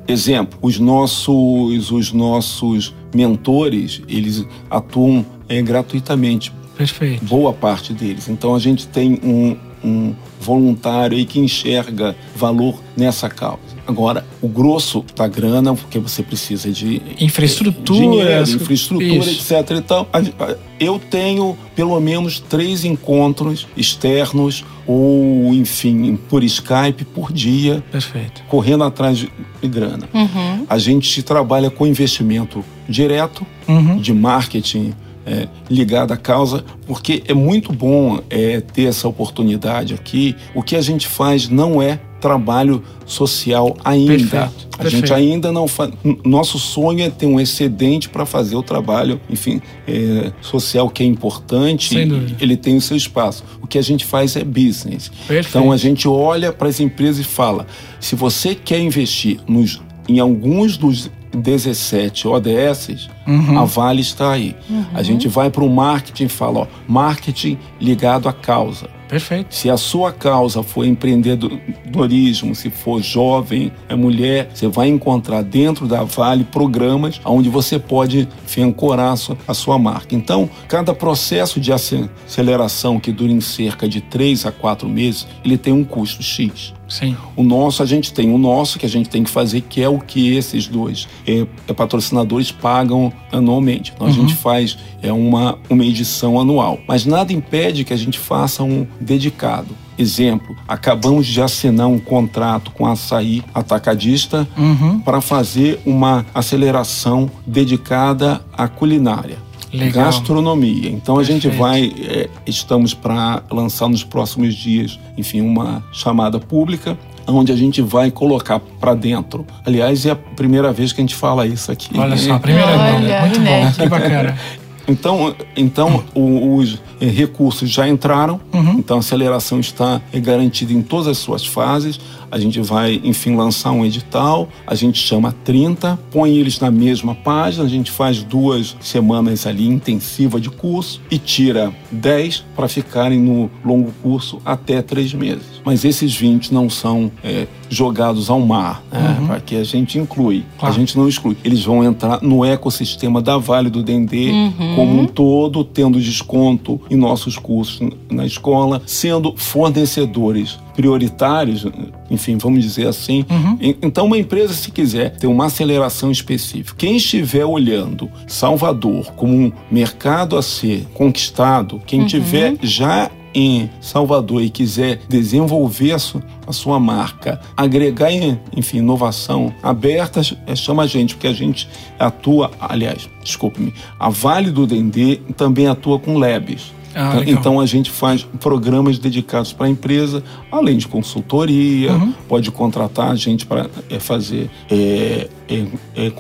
Exemplo, 0.09 0.59
os 0.63 0.79
nossos, 0.79 1.91
os 1.91 2.13
nossos 2.13 2.95
mentores, 3.15 4.01
eles 4.09 4.45
atuam 4.71 5.25
é, 5.49 5.61
gratuitamente 5.61 6.51
Perfeito. 6.79 7.25
boa 7.27 7.53
parte 7.53 7.93
deles. 7.93 8.29
Então 8.29 8.55
a 8.55 8.59
gente 8.59 8.87
tem 8.87 9.21
um, 9.23 9.55
um 9.85 10.15
voluntário 10.41 11.17
aí 11.17 11.25
que 11.25 11.39
enxerga 11.39 12.15
valor 12.37 12.81
nessa 12.97 13.29
causa. 13.29 13.61
Agora, 13.87 14.25
o 14.41 14.47
grosso 14.49 15.05
da 15.17 15.27
grana, 15.27 15.75
porque 15.75 15.99
você 15.99 16.23
precisa 16.23 16.71
de 16.71 17.03
Infraestrutura, 17.21 18.01
dinheiro, 18.01 18.51
infraestrutura, 18.51 19.15
isso. 19.31 19.53
etc. 19.55 19.71
E 19.79 19.81
tal. 19.81 20.09
A- 20.13 20.57
Eu 20.79 20.99
tenho 20.99 21.57
pelo 21.77 21.99
menos 22.01 22.41
três 22.41 22.85
encontros 22.85 23.67
externos 23.77 24.65
ou, 24.87 25.53
enfim, 25.55 26.17
por 26.29 26.43
Skype 26.43 27.05
por 27.05 27.33
dia, 27.33 27.83
Perfeito. 27.93 28.43
correndo 28.49 28.83
atrás 28.85 29.19
de 29.19 29.31
de 29.61 29.69
grana. 29.69 30.09
Uhum. 30.13 30.67
A 30.69 30.77
gente 30.77 31.23
trabalha 31.23 31.71
com 31.71 31.87
investimento 31.87 32.65
direto, 32.89 33.47
Uhum. 33.69 33.99
de 33.99 34.13
marketing 34.13 34.93
é, 35.27 35.49
ligado 35.71 36.13
à 36.13 36.17
causa, 36.17 36.65
porque 36.87 37.23
é 37.27 37.35
muito 37.35 37.73
bom 37.73 38.21
é, 38.29 38.61
ter 38.61 38.85
essa 38.85 39.09
oportunidade 39.09 39.95
aqui. 39.95 40.37
O 40.55 40.63
que 40.63 40.77
a 40.77 40.81
gente 40.81 41.07
faz 41.07 41.49
não 41.49 41.81
é 41.81 42.01
trabalho 42.21 42.85
social 43.05 43.77
ainda. 43.85 44.13
Perfeito, 44.13 44.69
A 44.79 44.85
gente 44.85 45.01
perfeito. 45.01 45.15
ainda 45.15 45.53
não 45.53 45.67
faz. 45.67 45.91
Nosso 46.25 46.59
sonho 46.59 47.05
é 47.05 47.11
ter 47.11 47.27
um 47.27 47.41
excedente 47.41 48.09
para 48.09 48.25
fazer 48.25 48.55
o 48.55 48.63
trabalho, 48.63 49.21
enfim, 49.29 49.61
é, 49.89 50.33
social 50.41 50.89
que 50.89 51.03
é 51.03 51.07
importante. 51.07 51.97
Ele 52.41 52.57
tem 52.57 52.77
o 52.77 52.81
seu 52.81 52.97
espaço. 52.97 53.45
O 53.61 53.67
que 53.67 53.77
a 53.77 53.83
gente 53.83 54.05
faz 54.05 54.37
é 54.37 54.45
business. 54.45 55.11
Perfeito. 55.27 55.49
Então 55.49 55.73
a 55.73 55.77
gente 55.77 56.07
olha 56.07 56.53
para 56.53 56.69
as 56.69 56.79
empresas 56.79 57.19
e 57.19 57.29
fala: 57.29 57.67
se 57.99 58.15
você 58.15 58.55
quer 58.55 58.79
investir 58.79 59.41
nos, 59.49 59.83
em 60.09 60.21
alguns 60.21 60.77
dos 60.77 61.11
17 61.35 62.27
ODS, 62.29 63.09
Uhum. 63.27 63.59
a 63.59 63.65
Vale 63.65 64.01
está 64.01 64.33
aí. 64.33 64.57
A 64.93 65.03
gente 65.03 65.29
vai 65.29 65.49
para 65.51 65.63
o 65.65 65.71
marketing 65.71 66.25
e 66.25 66.29
fala: 66.29 66.61
ó, 66.61 66.67
marketing 66.89 67.59
ligado 67.81 68.29
à 68.29 68.33
causa. 68.33 68.89
Perfeito. 69.09 69.55
Se 69.55 69.69
a 69.69 69.77
sua 69.77 70.11
causa 70.11 70.63
for 70.63 70.87
empreendedorismo, 70.87 72.55
se 72.55 72.71
for 72.71 73.03
jovem, 73.03 73.71
é 73.89 73.95
mulher, 73.95 74.49
você 74.55 74.67
vai 74.69 74.89
encontrar 74.89 75.43
dentro 75.43 75.87
da 75.87 76.03
Vale 76.03 76.45
programas 76.45 77.21
onde 77.25 77.49
você 77.51 77.79
pode 77.79 78.27
enfim, 78.45 78.63
ancorar 78.63 79.13
a 79.13 79.17
sua, 79.17 79.37
a 79.47 79.55
sua 79.55 79.79
marca. 79.79 80.15
Então, 80.15 80.49
cada 80.67 80.95
processo 80.95 81.61
de 81.61 81.73
ace- 81.73 82.09
aceleração 82.27 82.99
que 82.99 83.13
dura 83.13 83.31
em 83.33 83.41
cerca 83.41 83.87
de 83.89 84.01
3 84.01 84.47
a 84.47 84.53
4 84.53 84.89
meses, 84.89 85.27
ele 85.45 85.59
tem 85.59 85.73
um 85.73 85.85
custo 85.85 86.23
X. 86.23 86.73
Sim. 86.93 87.17
O 87.35 87.43
nosso, 87.43 87.83
a 87.83 87.87
gente 87.87 88.13
tem 88.13 88.33
o 88.33 88.39
nosso 88.39 88.79
que 88.79 88.85
a 88.85 88.89
gente 88.89 89.09
tem 89.09 89.25
que 89.25 89.31
fazer, 89.31 89.63
que 89.63 89.83
é 89.83 89.89
o 89.89 89.99
que 89.99 90.37
esses 90.37 90.69
dois 90.69 91.09
eh, 91.27 91.47
patrocinadores 91.75 92.53
pagam 92.53 93.13
anualmente. 93.33 93.93
Então 93.95 94.07
a 94.07 94.11
gente 94.11 94.35
faz 94.35 94.77
é 95.03 95.13
uma, 95.13 95.59
uma 95.71 95.85
edição 95.85 96.39
anual. 96.39 96.79
Mas 96.87 97.07
nada 97.07 97.33
impede 97.33 97.83
que 97.85 97.93
a 97.93 97.97
gente 97.97 98.19
faça 98.19 98.63
um 98.63 98.87
dedicado. 99.01 99.75
Exemplo, 99.99 100.57
acabamos 100.69 101.27
de 101.27 101.41
assinar 101.41 101.87
um 101.89 101.99
contrato 101.99 102.71
com 102.73 102.87
a 102.87 102.93
Açaí 102.93 103.43
Atacadista 103.55 104.47
Uhum. 104.57 105.01
para 105.01 105.21
fazer 105.21 105.81
uma 105.85 106.25
aceleração 106.35 107.31
dedicada 107.47 108.41
à 108.53 108.69
culinária. 108.69 109.39
Legal. 109.73 110.05
Gastronomia. 110.07 110.91
Então 110.91 111.19
a 111.19 111.23
gente 111.25 111.49
Perfeito. 111.49 111.59
vai, 111.61 111.93
é, 112.07 112.29
estamos 112.47 112.93
para 112.95 113.43
lançar 113.51 113.89
nos 113.89 114.05
próximos 114.05 114.55
dias, 114.55 114.99
enfim, 115.17 115.41
uma 115.41 115.83
chamada 115.93 116.39
pública 116.39 116.99
onde 117.27 117.53
a 117.53 117.57
gente 117.57 117.81
vai 117.81 118.11
colocar 118.11 118.59
para 118.81 118.95
dentro. 118.95 119.47
Aliás, 119.65 120.05
é 120.05 120.11
a 120.11 120.17
primeira 120.17 120.73
vez 120.73 120.93
que 120.93 121.01
a 121.01 121.03
gente 121.05 121.15
fala 121.15 121.47
isso 121.47 121.71
aqui. 121.71 121.97
Olha 121.97 122.17
só, 122.17 122.33
a 122.35 122.39
primeira 122.41 122.69
Olha, 122.69 122.99
vez. 122.99 123.21
Muito 123.23 123.37
inédito. 123.39 123.77
bom, 123.79 123.83
que 123.85 123.89
bacana. 123.89 124.39
Então, 124.89 125.33
então 125.57 126.03
o- 126.13 126.57
os 126.57 126.75
eh, 127.01 127.07
recursos 127.07 127.71
já 127.71 127.89
entraram, 127.89 128.41
então 128.77 128.97
a 128.97 129.01
aceleração 129.01 129.61
está 129.61 130.01
garantida 130.13 130.73
em 130.73 130.83
todas 130.83 131.07
as 131.07 131.19
suas 131.19 131.47
fases. 131.47 132.01
A 132.33 132.39
gente 132.39 132.59
vai, 132.63 132.99
enfim, 133.05 133.37
lançar 133.37 133.73
um 133.73 133.85
edital, 133.85 134.49
a 134.67 134.75
gente 134.75 134.99
chama 134.99 135.35
30, 135.45 135.99
põe 136.11 136.35
eles 136.35 136.59
na 136.59 136.71
mesma 136.71 137.15
página, 137.15 137.63
a 137.63 137.69
gente 137.69 137.91
faz 137.91 138.23
duas 138.23 138.75
semanas 138.81 139.47
ali 139.47 139.69
intensiva 139.69 140.41
de 140.41 140.49
curso 140.49 141.03
e 141.11 141.19
tira 141.19 141.71
10 141.91 142.43
para 142.57 142.69
ficarem 142.69 143.21
no 143.21 143.51
longo 143.63 143.93
curso 144.03 144.41
até 144.47 144.81
três 144.81 145.13
meses. 145.13 145.61
Mas 145.63 145.85
esses 145.85 146.17
20 146.17 146.55
não 146.55 146.71
são 146.71 147.13
eh, 147.23 147.47
jogados 147.73 148.29
ao 148.29 148.39
mar, 148.41 148.83
né? 148.93 149.23
Para 149.27 149.41
que 149.41 149.57
a 149.57 149.65
gente 149.65 149.99
inclui, 149.99 150.45
Claro. 150.59 150.75
a 150.75 150.79
gente 150.79 150.97
não 150.99 151.09
exclui. 151.09 151.37
Eles 151.43 151.65
vão 151.65 151.83
entrar 151.83 152.21
no 152.23 152.45
ecossistema 152.45 153.23
da 153.23 153.39
Vale 153.39 153.71
do 153.71 153.83
Dendê 153.83 154.31
como 154.77 155.01
um 155.01 155.07
todo, 155.07 155.65
tendo 155.65 155.99
desconto 156.01 156.81
em 156.91 156.97
nossos 156.97 157.39
cursos 157.39 157.81
na 158.11 158.27
escola, 158.27 158.83
sendo 158.85 159.35
fornecedores 159.37 160.59
prioritários, 160.77 161.67
enfim, 162.11 162.37
vamos 162.39 162.63
dizer 162.63 162.87
assim. 162.87 163.25
E- 163.61 163.77
Então, 163.83 164.07
uma 164.07 164.19
empresa, 164.19 164.53
se 164.55 164.71
quiser 164.71 165.17
ter 165.17 165.27
uma 165.27 165.47
aceleração 165.47 166.11
específica, 166.11 166.75
quem 166.77 166.97
estiver 166.97 167.45
olhando 167.45 168.11
Salvador 168.27 169.13
como 169.17 169.33
um 169.35 169.53
mercado 169.71 170.37
a 170.37 170.43
ser 170.43 170.87
conquistado, 170.95 171.81
quem 171.87 172.05
tiver 172.07 172.57
já 172.63 173.11
em 173.35 173.71
Salvador 173.81 174.43
e 174.43 174.51
quiser 174.51 175.01
desenvolver 175.09 175.93
a, 175.93 175.99
su- 175.99 176.23
a 176.47 176.53
sua 176.53 176.79
marca, 176.79 177.41
agregar, 177.57 178.11
em- 178.13 178.39
enfim, 178.57 178.79
inovação 178.79 179.53
aberta, 179.63 180.21
é, 180.47 180.55
chama 180.55 180.83
a 180.83 180.87
gente, 180.87 181.15
porque 181.15 181.27
a 181.29 181.33
gente 181.33 181.69
atua, 181.99 182.51
aliás, 182.61 183.09
desculpe-me, 183.23 183.73
a 183.99 184.09
Vale 184.09 184.51
do 184.51 184.67
Dendê 184.67 185.17
também 185.37 185.67
atua 185.67 185.99
com 185.99 186.19
labs. 186.19 186.73
Ah, 186.95 187.13
Então- 187.23 187.33
então 187.33 187.61
a 187.61 187.65
gente 187.65 187.91
faz 187.91 188.23
programas 188.39 188.99
dedicados 188.99 189.51
para 189.51 189.65
a 189.67 189.71
empresa, 189.71 190.23
além 190.51 190.77
de 190.77 190.87
consultoria, 190.87 191.93
Uhum. 191.93 192.13
pode 192.29 192.51
contratar 192.51 193.11
a 193.11 193.15
gente 193.15 193.47
para 193.47 193.67
fazer 193.99 194.51
é, 194.71 195.27
é, 195.49 195.65
é, 195.97 196.11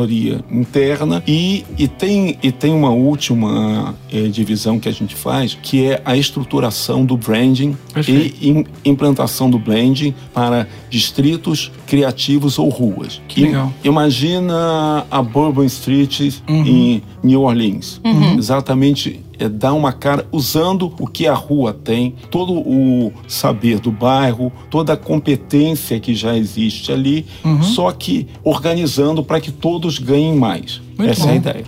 consultoria 0.00 0.44
interna 0.50 1.22
e, 1.26 1.64
e, 1.78 1.88
tem, 1.88 2.36
e 2.42 2.52
tem 2.52 2.72
uma 2.72 2.90
última 2.90 3.94
é, 4.12 4.22
divisão 4.28 4.78
que 4.78 4.88
a 4.88 4.92
gente 4.92 5.14
faz, 5.14 5.56
que 5.62 5.86
é 5.86 6.02
a 6.04 6.14
estruturação 6.16 7.04
do 7.04 7.16
branding 7.16 7.76
Perfeito. 7.94 8.36
e 8.40 8.48
im- 8.50 8.66
implantação 8.84 9.48
do 9.48 9.58
branding 9.58 10.14
para 10.34 10.68
distritos 10.90 11.72
criativos 11.86 12.58
ou 12.58 12.68
ruas. 12.68 13.20
Que 13.26 13.42
legal. 13.42 13.72
Imagina 13.82 15.06
a 15.10 15.22
Bourbon 15.22 15.64
Street 15.64 16.06
Uhum. 16.48 16.66
em 16.66 17.02
New 17.22 17.42
Orleans. 17.42 18.00
Exatamente 18.36 19.20
é 19.38 19.48
dar 19.48 19.72
uma 19.74 19.92
cara 19.92 20.26
usando 20.32 20.92
o 20.98 21.06
que 21.06 21.26
a 21.26 21.34
rua 21.34 21.72
tem, 21.72 22.14
todo 22.30 22.52
o 22.54 23.12
saber 23.28 23.78
do 23.80 23.90
bairro, 23.90 24.52
toda 24.70 24.92
a 24.94 24.96
competência 24.96 25.98
que 26.00 26.14
já 26.14 26.36
existe 26.36 26.90
ali, 26.92 27.26
Uhum. 27.44 27.62
só 27.62 27.90
que 27.92 28.26
organizando 28.44 29.22
para 29.22 29.40
que 29.40 29.50
todos 29.50 29.98
ganhem 29.98 30.34
mais. 30.36 30.80
Muito 30.98 31.10
Essa 31.10 31.22
bom. 31.24 31.28
é 31.28 31.32
a 31.32 31.36
ideia. 31.36 31.64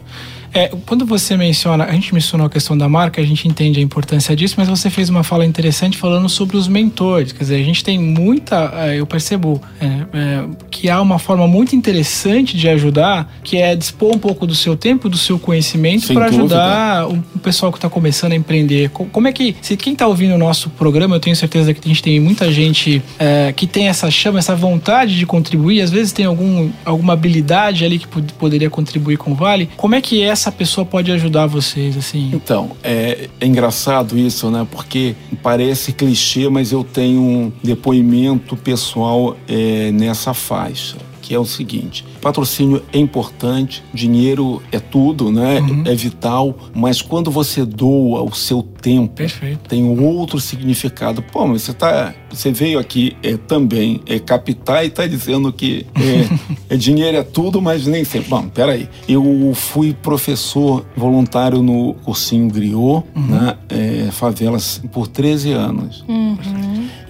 É, 0.54 0.68
quando 0.86 1.04
você 1.04 1.36
menciona, 1.36 1.84
a 1.84 1.92
gente 1.92 2.12
mencionou 2.14 2.46
a 2.46 2.50
questão 2.50 2.76
da 2.76 2.88
marca, 2.88 3.20
a 3.20 3.24
gente 3.24 3.46
entende 3.46 3.80
a 3.80 3.82
importância 3.82 4.34
disso, 4.34 4.54
mas 4.58 4.68
você 4.68 4.88
fez 4.90 5.08
uma 5.08 5.22
fala 5.22 5.44
interessante 5.44 5.96
falando 5.96 6.28
sobre 6.28 6.56
os 6.56 6.66
mentores. 6.68 7.32
Quer 7.32 7.40
dizer, 7.40 7.56
a 7.56 7.64
gente 7.64 7.84
tem 7.84 7.98
muita, 7.98 8.72
é, 8.76 8.98
eu 9.00 9.06
percebo 9.06 9.60
é, 9.80 9.86
é, 9.86 10.44
que 10.70 10.88
há 10.88 11.00
uma 11.00 11.18
forma 11.18 11.46
muito 11.46 11.76
interessante 11.76 12.56
de 12.56 12.68
ajudar, 12.68 13.32
que 13.44 13.56
é 13.58 13.76
dispor 13.76 14.14
um 14.14 14.18
pouco 14.18 14.46
do 14.46 14.54
seu 14.54 14.76
tempo, 14.76 15.08
do 15.08 15.18
seu 15.18 15.38
conhecimento 15.38 16.06
para 16.14 16.26
ajudar 16.26 17.08
o 17.08 17.18
o 17.34 17.40
pessoal 17.40 17.70
que 17.70 17.78
está 17.78 17.88
começando 17.88 18.32
a 18.32 18.34
empreender. 18.36 18.90
Co- 18.90 19.04
Como 19.06 19.28
é 19.28 19.32
que, 19.32 19.54
se 19.60 19.76
quem 19.76 19.92
está 19.92 20.06
ouvindo 20.06 20.34
o 20.34 20.38
nosso 20.38 20.70
programa, 20.70 21.16
eu 21.16 21.20
tenho 21.20 21.36
certeza 21.36 21.72
que 21.72 21.80
a 21.84 21.88
gente 21.88 22.02
tem 22.02 22.18
muita 22.20 22.50
gente 22.52 23.02
é, 23.18 23.52
que 23.52 23.66
tem 23.66 23.88
essa 23.88 24.10
chama, 24.10 24.38
essa 24.38 24.54
vontade 24.56 25.16
de 25.16 25.24
contribuir, 25.26 25.80
às 25.80 25.90
vezes 25.90 26.12
tem 26.12 26.24
algum, 26.26 26.68
alguma 26.84 27.12
habilidade 27.12 27.84
ali 27.84 27.98
que 27.98 28.06
pod- 28.08 28.32
poderia 28.34 28.68
contribuir 28.70 29.16
com 29.18 29.32
o 29.32 29.34
Vale. 29.34 29.68
Como 29.76 29.94
é 29.94 30.00
que 30.00 30.22
essa 30.38 30.52
pessoa 30.52 30.84
pode 30.84 31.10
ajudar 31.10 31.46
vocês, 31.46 31.96
assim? 31.96 32.30
Então, 32.32 32.70
é, 32.82 33.28
é 33.40 33.46
engraçado 33.46 34.16
isso, 34.16 34.48
né? 34.50 34.64
Porque 34.70 35.16
parece 35.42 35.92
clichê, 35.92 36.48
mas 36.48 36.70
eu 36.70 36.84
tenho 36.84 37.20
um 37.20 37.52
depoimento 37.62 38.56
pessoal 38.56 39.36
é, 39.48 39.90
nessa 39.90 40.32
faixa. 40.32 40.96
Que 41.28 41.34
é 41.34 41.38
o 41.38 41.44
seguinte: 41.44 42.06
patrocínio 42.22 42.82
é 42.90 42.98
importante, 42.98 43.84
dinheiro 43.92 44.62
é 44.72 44.80
tudo, 44.80 45.30
né? 45.30 45.58
É 45.84 45.94
vital, 45.94 46.56
mas 46.74 47.02
quando 47.02 47.30
você 47.30 47.66
doa 47.66 48.22
o 48.22 48.34
seu 48.34 48.62
tempo, 48.62 49.14
Perfeito. 49.14 49.68
tem 49.68 49.84
um 49.84 50.02
outro 50.06 50.40
significado. 50.40 51.20
Pô, 51.20 51.46
mas 51.46 51.60
você, 51.62 51.74
tá, 51.74 52.14
você 52.30 52.50
veio 52.50 52.78
aqui 52.78 53.14
é, 53.22 53.36
também 53.36 54.00
é, 54.06 54.18
captar 54.18 54.86
e 54.86 54.88
tá 54.88 55.06
dizendo 55.06 55.52
que 55.52 55.86
é, 55.94 56.54
é 56.74 56.76
dinheiro 56.78 57.18
é 57.18 57.22
tudo, 57.22 57.60
mas 57.60 57.86
nem 57.86 58.04
sempre. 58.04 58.30
Bom, 58.30 58.48
peraí. 58.48 58.88
Eu 59.06 59.52
fui 59.54 59.92
professor 59.92 60.86
voluntário 60.96 61.62
no 61.62 61.92
cursinho 62.04 62.48
Griot, 62.48 63.04
na 63.14 63.58
é, 63.68 64.08
favelas, 64.10 64.80
por 64.90 65.06
13 65.06 65.52
anos. 65.52 66.02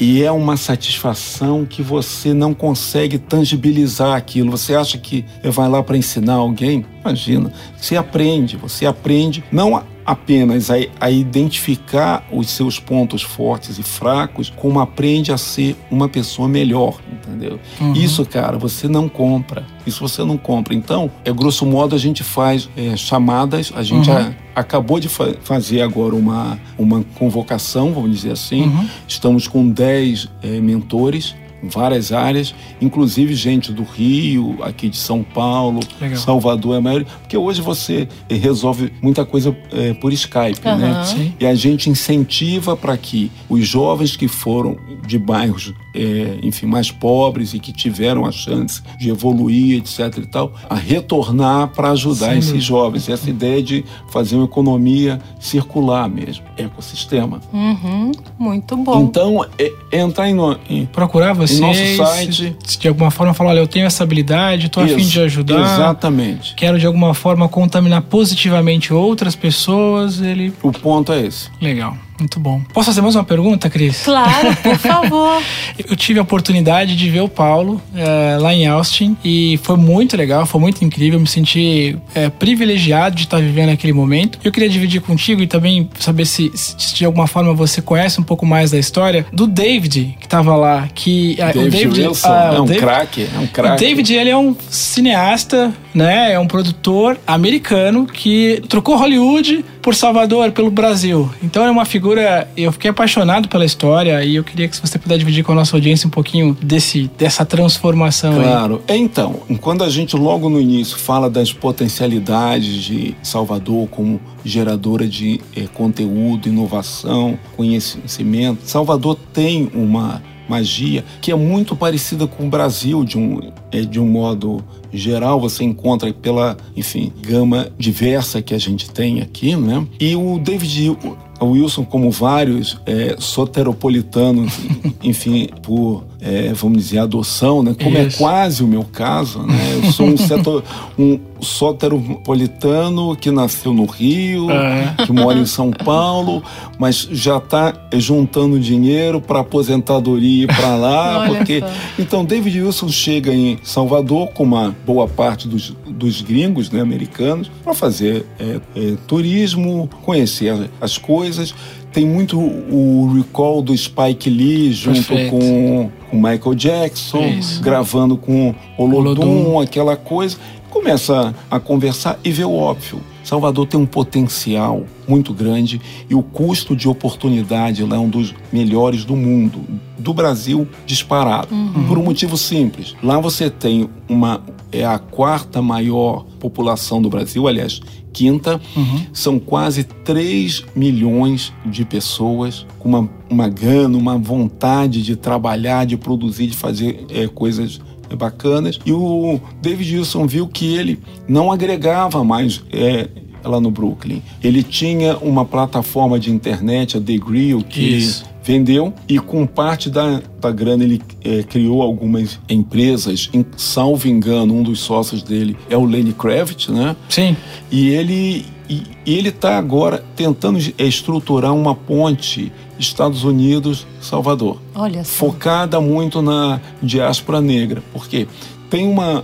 E 0.00 0.22
é 0.22 0.30
uma 0.30 0.56
satisfação 0.56 1.66
que 1.66 1.82
você 1.82 2.32
não 2.32 2.54
consegue 2.54 3.18
tangibilizar 3.18 4.07
aquilo. 4.16 4.50
Você 4.50 4.74
acha 4.74 4.96
que 4.98 5.24
vai 5.44 5.68
lá 5.68 5.82
para 5.82 5.96
ensinar 5.96 6.34
alguém? 6.34 6.84
Imagina. 7.04 7.52
Você 7.76 7.96
aprende, 7.96 8.56
você 8.56 8.86
aprende 8.86 9.42
não 9.52 9.82
apenas 10.04 10.70
a, 10.70 10.74
a 11.00 11.10
identificar 11.10 12.26
os 12.32 12.48
seus 12.50 12.78
pontos 12.80 13.20
fortes 13.22 13.78
e 13.78 13.82
fracos, 13.82 14.50
como 14.54 14.80
aprende 14.80 15.30
a 15.32 15.36
ser 15.36 15.76
uma 15.90 16.08
pessoa 16.08 16.48
melhor, 16.48 16.98
entendeu? 17.12 17.58
Isso, 17.94 18.24
cara, 18.24 18.56
você 18.56 18.88
não 18.88 19.06
compra. 19.08 19.66
Isso 19.86 20.00
você 20.00 20.24
não 20.24 20.38
compra. 20.38 20.74
Então, 20.74 21.10
é 21.24 21.32
grosso 21.32 21.66
modo, 21.66 21.94
a 21.94 21.98
gente 21.98 22.22
faz 22.24 22.68
é, 22.76 22.96
chamadas, 22.96 23.70
a 23.74 23.82
gente 23.82 24.10
a- 24.10 24.32
acabou 24.54 24.98
de 24.98 25.08
fa- 25.10 25.34
fazer 25.42 25.82
agora 25.82 26.14
uma, 26.14 26.58
uma 26.78 27.04
convocação, 27.18 27.92
vamos 27.92 28.10
dizer 28.12 28.32
assim. 28.32 28.72
Estamos 29.06 29.46
com 29.46 29.68
10 29.68 30.28
eh, 30.42 30.58
mentores 30.60 31.34
várias 31.62 32.12
áreas, 32.12 32.54
inclusive 32.80 33.34
gente 33.34 33.72
do 33.72 33.82
Rio, 33.82 34.56
aqui 34.62 34.88
de 34.88 34.96
São 34.96 35.22
Paulo, 35.22 35.80
Legal. 36.00 36.18
Salvador 36.18 36.74
é 36.74 36.78
a 36.78 36.80
maioria, 36.80 37.06
porque 37.20 37.36
hoje 37.36 37.60
você 37.60 38.08
eh, 38.28 38.34
resolve 38.34 38.92
muita 39.02 39.24
coisa 39.24 39.56
eh, 39.72 39.94
por 39.94 40.12
Skype, 40.12 40.64
né? 40.64 40.90
Aham. 40.90 41.04
Sim. 41.04 41.32
E 41.38 41.46
a 41.46 41.54
gente 41.54 41.90
incentiva 41.90 42.76
para 42.76 42.96
que 42.96 43.30
os 43.48 43.66
jovens 43.66 44.16
que 44.16 44.28
foram 44.28 44.76
de 45.06 45.18
bairros, 45.18 45.72
eh, 45.94 46.38
enfim, 46.42 46.66
mais 46.66 46.90
pobres 46.90 47.54
e 47.54 47.58
que 47.58 47.72
tiveram 47.72 48.26
a 48.26 48.32
chance 48.32 48.82
de 48.98 49.10
evoluir, 49.10 49.78
etc 49.78 50.18
e 50.18 50.26
tal, 50.26 50.52
a 50.68 50.74
retornar 50.74 51.68
para 51.68 51.90
ajudar 51.90 52.30
Sem 52.30 52.38
esses 52.38 52.62
jovens. 52.62 53.08
Essa 53.08 53.30
ideia 53.30 53.62
de 53.62 53.84
fazer 54.10 54.36
uma 54.36 54.44
economia 54.44 55.18
circular 55.40 56.08
mesmo, 56.08 56.44
ecossistema. 56.56 57.40
Uhum, 57.52 58.12
muito 58.38 58.76
bom. 58.76 59.02
Então, 59.02 59.44
é, 59.58 59.72
é 59.92 60.00
entrar 60.00 60.28
em, 60.28 60.36
em 60.68 60.86
Procurar 60.86 61.32
vocês. 61.56 61.98
nosso 61.98 62.14
site. 62.14 62.56
se 62.64 62.78
de 62.78 62.88
alguma 62.88 63.10
forma 63.10 63.34
falar, 63.34 63.50
olha, 63.50 63.60
eu 63.60 63.68
tenho 63.68 63.86
essa 63.86 64.04
habilidade, 64.04 64.66
estou 64.66 64.82
a 64.82 64.88
fim 64.88 65.06
de 65.06 65.20
ajudar. 65.20 65.60
Exatamente. 65.60 66.54
Quero 66.54 66.78
de 66.78 66.86
alguma 66.86 67.14
forma 67.14 67.48
contaminar 67.48 68.02
positivamente 68.02 68.92
outras 68.92 69.34
pessoas. 69.34 70.20
Ele. 70.20 70.52
O 70.62 70.72
ponto 70.72 71.12
é 71.12 71.20
esse. 71.20 71.50
Legal, 71.60 71.96
muito 72.18 72.40
bom. 72.40 72.60
Posso 72.72 72.86
fazer 72.86 73.00
mais 73.00 73.14
uma 73.14 73.24
pergunta, 73.24 73.68
Cris? 73.70 74.02
Claro, 74.04 74.54
por 74.56 74.76
favor. 74.78 75.42
Eu 75.88 75.96
tive 75.96 76.18
a 76.18 76.22
oportunidade 76.22 76.96
de 76.96 77.10
ver 77.10 77.20
o 77.20 77.28
Paulo 77.28 77.80
eh, 77.94 78.36
lá 78.40 78.54
em 78.54 78.66
Austin 78.66 79.16
e 79.24 79.58
foi 79.62 79.76
muito 79.76 80.16
legal, 80.16 80.44
foi 80.46 80.60
muito 80.60 80.84
incrível. 80.84 81.18
Eu 81.18 81.20
me 81.20 81.26
senti 81.28 81.96
eh, 82.14 82.28
privilegiado 82.30 83.14
de 83.16 83.22
estar 83.24 83.40
vivendo 83.40 83.70
aquele 83.70 83.92
momento. 83.92 84.38
Eu 84.42 84.50
queria 84.52 84.68
dividir 84.68 85.00
contigo 85.00 85.42
e 85.42 85.46
também 85.46 85.88
saber 85.98 86.24
se, 86.26 86.50
se 86.54 86.94
de 86.94 87.04
alguma 87.04 87.26
forma 87.26 87.54
você 87.54 87.80
conhece 87.80 88.20
um 88.20 88.24
pouco 88.24 88.44
mais 88.44 88.70
da 88.70 88.78
história 88.78 89.26
do 89.32 89.46
David 89.46 90.16
que 90.18 90.26
estava 90.26 90.54
lá. 90.56 90.88
Que 90.94 91.36
ah, 91.40 91.50
o 91.50 91.52
David, 91.54 91.70
David 91.70 92.06
Wilson 92.08 92.28
ah, 92.28 92.52
é 92.54 92.58
o 92.58 92.62
um 92.62 92.66
David- 92.66 92.80
craque, 92.84 93.28
é 93.34 93.38
um 93.38 93.44
o 93.44 93.48
craque. 93.48 93.84
David, 93.84 94.14
ele 94.14 94.30
é 94.30 94.36
um 94.36 94.56
cineasta, 94.70 95.72
né? 95.98 96.32
É 96.32 96.38
um 96.38 96.46
produtor 96.46 97.18
americano 97.26 98.06
que 98.06 98.62
trocou 98.68 98.96
Hollywood 98.96 99.64
por 99.82 99.94
Salvador, 99.94 100.52
pelo 100.52 100.70
Brasil. 100.70 101.28
Então 101.42 101.64
é 101.64 101.70
uma 101.70 101.84
figura. 101.84 102.48
Eu 102.56 102.70
fiquei 102.70 102.90
apaixonado 102.90 103.48
pela 103.48 103.64
história 103.64 104.22
e 104.24 104.36
eu 104.36 104.44
queria 104.44 104.68
que 104.68 104.80
você 104.80 104.98
pudesse 104.98 105.18
dividir 105.18 105.42
com 105.44 105.52
a 105.52 105.54
nossa 105.56 105.76
audiência 105.76 106.06
um 106.06 106.10
pouquinho 106.10 106.56
desse, 106.62 107.10
dessa 107.18 107.44
transformação 107.44 108.34
aí. 108.34 108.44
Claro. 108.44 108.82
Então, 108.88 109.40
quando 109.60 109.82
a 109.82 109.90
gente 109.90 110.14
logo 110.14 110.48
no 110.48 110.60
início 110.60 110.96
fala 110.96 111.28
das 111.28 111.52
potencialidades 111.52 112.84
de 112.84 113.14
Salvador 113.22 113.88
como 113.88 114.20
geradora 114.44 115.06
de 115.06 115.40
eh, 115.56 115.64
conteúdo, 115.74 116.48
inovação, 116.48 117.38
conhecimento, 117.56 118.60
Salvador 118.64 119.18
tem 119.32 119.68
uma 119.74 120.22
magia, 120.48 121.04
que 121.20 121.30
é 121.30 121.34
muito 121.34 121.76
parecida 121.76 122.26
com 122.26 122.46
o 122.46 122.48
Brasil 122.48 123.04
de 123.04 123.18
um, 123.18 123.40
é, 123.70 123.82
de 123.82 124.00
um 124.00 124.06
modo 124.06 124.64
geral. 124.92 125.40
Você 125.40 125.64
encontra 125.64 126.12
pela, 126.12 126.56
enfim, 126.76 127.12
gama 127.20 127.68
diversa 127.78 128.40
que 128.40 128.54
a 128.54 128.58
gente 128.58 128.90
tem 128.90 129.20
aqui, 129.20 129.54
né? 129.54 129.86
E 130.00 130.16
o 130.16 130.38
David 130.38 130.96
Wilson, 131.40 131.84
como 131.84 132.10
vários 132.10 132.78
é, 132.86 133.16
soteropolitanos, 133.18 134.52
enfim, 135.02 135.48
por 135.62 136.04
é, 136.20 136.52
vamos 136.52 136.78
dizer, 136.78 136.98
adoção, 136.98 137.62
né? 137.62 137.74
Como 137.80 137.96
é 137.96 138.04
Isso. 138.04 138.16
é 138.16 138.18
quase 138.18 138.64
o 138.64 138.66
meu 138.66 138.84
caso, 138.84 139.40
né? 139.42 139.80
Eu 139.82 139.92
sou 139.92 140.06
um, 140.06 140.16
setor, 140.16 140.64
um 140.98 141.18
soteropolitano 141.40 143.14
que 143.14 143.30
nasceu 143.30 143.72
no 143.72 143.84
Rio, 143.84 144.50
é. 144.50 144.94
que 145.06 145.12
mora 145.12 145.38
em 145.38 145.46
São 145.46 145.70
Paulo, 145.70 146.42
mas 146.76 147.08
já 147.12 147.36
está 147.36 147.72
juntando 147.94 148.58
dinheiro 148.58 149.20
para 149.20 149.40
aposentadoria 149.40 150.48
para 150.48 150.74
lá, 150.74 151.26
porque 151.30 151.60
só. 151.60 151.66
então 151.98 152.24
David 152.24 152.62
Wilson 152.62 152.88
chega 152.88 153.32
em 153.32 153.58
Salvador 153.62 154.28
com 154.28 154.42
uma 154.42 154.74
boa 154.84 155.06
parte 155.06 155.46
dos, 155.46 155.72
dos 155.86 156.20
gringos, 156.20 156.68
né, 156.70 156.80
americanos, 156.80 157.48
para 157.62 157.74
fazer 157.74 158.26
é, 158.40 158.60
é, 158.74 158.94
turismo, 159.06 159.88
conhecer 160.02 160.68
as 160.80 160.98
coisas 160.98 161.54
tem 161.92 162.06
muito 162.06 162.38
o 162.38 163.12
recall 163.16 163.62
do 163.62 163.76
Spike 163.76 164.28
Lee 164.28 164.72
junto 164.72 165.08
Perfeito. 165.08 165.30
com 165.30 165.90
o 166.12 166.16
Michael 166.16 166.54
Jackson, 166.54 167.24
Isso. 167.26 167.62
gravando 167.62 168.16
com 168.16 168.54
o 168.76 168.82
Olodum, 168.82 169.60
aquela 169.60 169.96
coisa. 169.96 170.36
Começa 170.70 171.34
a 171.50 171.58
conversar 171.58 172.18
e 172.22 172.30
vê 172.30 172.44
o 172.44 172.52
óbvio. 172.52 173.00
Salvador 173.24 173.66
tem 173.66 173.78
um 173.78 173.86
potencial 173.86 174.84
muito 175.06 175.34
grande 175.34 175.80
e 176.08 176.14
o 176.14 176.22
custo 176.22 176.74
de 176.76 176.88
oportunidade 176.88 177.84
lá 177.84 177.96
é 177.96 177.98
um 177.98 178.08
dos 178.08 178.34
melhores 178.52 179.04
do 179.04 179.16
mundo, 179.16 179.60
do 179.98 180.14
Brasil 180.14 180.66
disparado. 180.86 181.54
Uhum. 181.54 181.86
Por 181.86 181.98
um 181.98 182.02
motivo 182.02 182.36
simples. 182.36 182.94
Lá 183.02 183.18
você 183.18 183.50
tem 183.50 183.88
uma 184.08 184.42
é 184.70 184.84
a 184.84 184.98
quarta 184.98 185.62
maior 185.62 186.24
população 186.38 187.00
do 187.00 187.08
Brasil, 187.08 187.48
aliás, 187.48 187.80
quinta. 188.18 188.60
Uhum. 188.76 189.06
São 189.12 189.38
quase 189.38 189.84
3 189.84 190.64
milhões 190.74 191.52
de 191.64 191.84
pessoas 191.84 192.66
com 192.78 192.88
uma, 192.88 193.10
uma 193.30 193.48
gana, 193.48 193.96
uma 193.96 194.18
vontade 194.18 195.02
de 195.02 195.14
trabalhar, 195.14 195.86
de 195.86 195.96
produzir, 195.96 196.48
de 196.48 196.56
fazer 196.56 197.06
é, 197.10 197.28
coisas 197.28 197.80
bacanas. 198.16 198.80
E 198.84 198.92
o 198.92 199.40
David 199.62 199.98
Wilson 199.98 200.26
viu 200.26 200.48
que 200.48 200.74
ele 200.74 200.98
não 201.28 201.52
agregava 201.52 202.24
mais. 202.24 202.62
É, 202.72 203.08
lá 203.44 203.60
no 203.60 203.70
Brooklyn. 203.70 204.20
Ele 204.42 204.64
tinha 204.64 205.16
uma 205.18 205.44
plataforma 205.44 206.18
de 206.18 206.30
internet, 206.30 206.98
a 206.98 207.00
The 207.00 207.16
Grill, 207.16 207.62
que 207.62 207.80
Isso 207.80 208.24
vendeu 208.48 208.94
e 209.06 209.18
com 209.18 209.46
parte 209.46 209.90
da, 209.90 210.22
da 210.40 210.50
grana 210.50 210.82
ele 210.82 211.02
é, 211.22 211.42
criou 211.42 211.82
algumas 211.82 212.40
empresas. 212.48 213.28
Em, 213.34 213.44
salvo 213.58 214.08
engano, 214.08 214.54
um 214.54 214.62
dos 214.62 214.80
sócios 214.80 215.22
dele 215.22 215.54
é 215.68 215.76
o 215.76 215.84
Lenny 215.84 216.14
Kravitz, 216.14 216.68
né? 216.68 216.96
Sim. 217.10 217.36
E 217.70 217.90
ele 217.90 218.46
e, 218.70 218.82
ele 219.06 219.28
está 219.28 219.58
agora 219.58 220.02
tentando 220.16 220.58
estruturar 220.78 221.54
uma 221.54 221.74
ponte 221.74 222.50
Estados 222.78 223.22
Unidos 223.22 223.86
Salvador. 224.00 224.56
Olha 224.74 225.04
só. 225.04 225.26
Focada 225.26 225.78
muito 225.78 226.22
na 226.22 226.58
diáspora 226.82 227.42
negra. 227.42 227.82
Por 227.92 228.08
quê? 228.08 228.26
Tem 228.70 228.86
uma, 228.86 229.22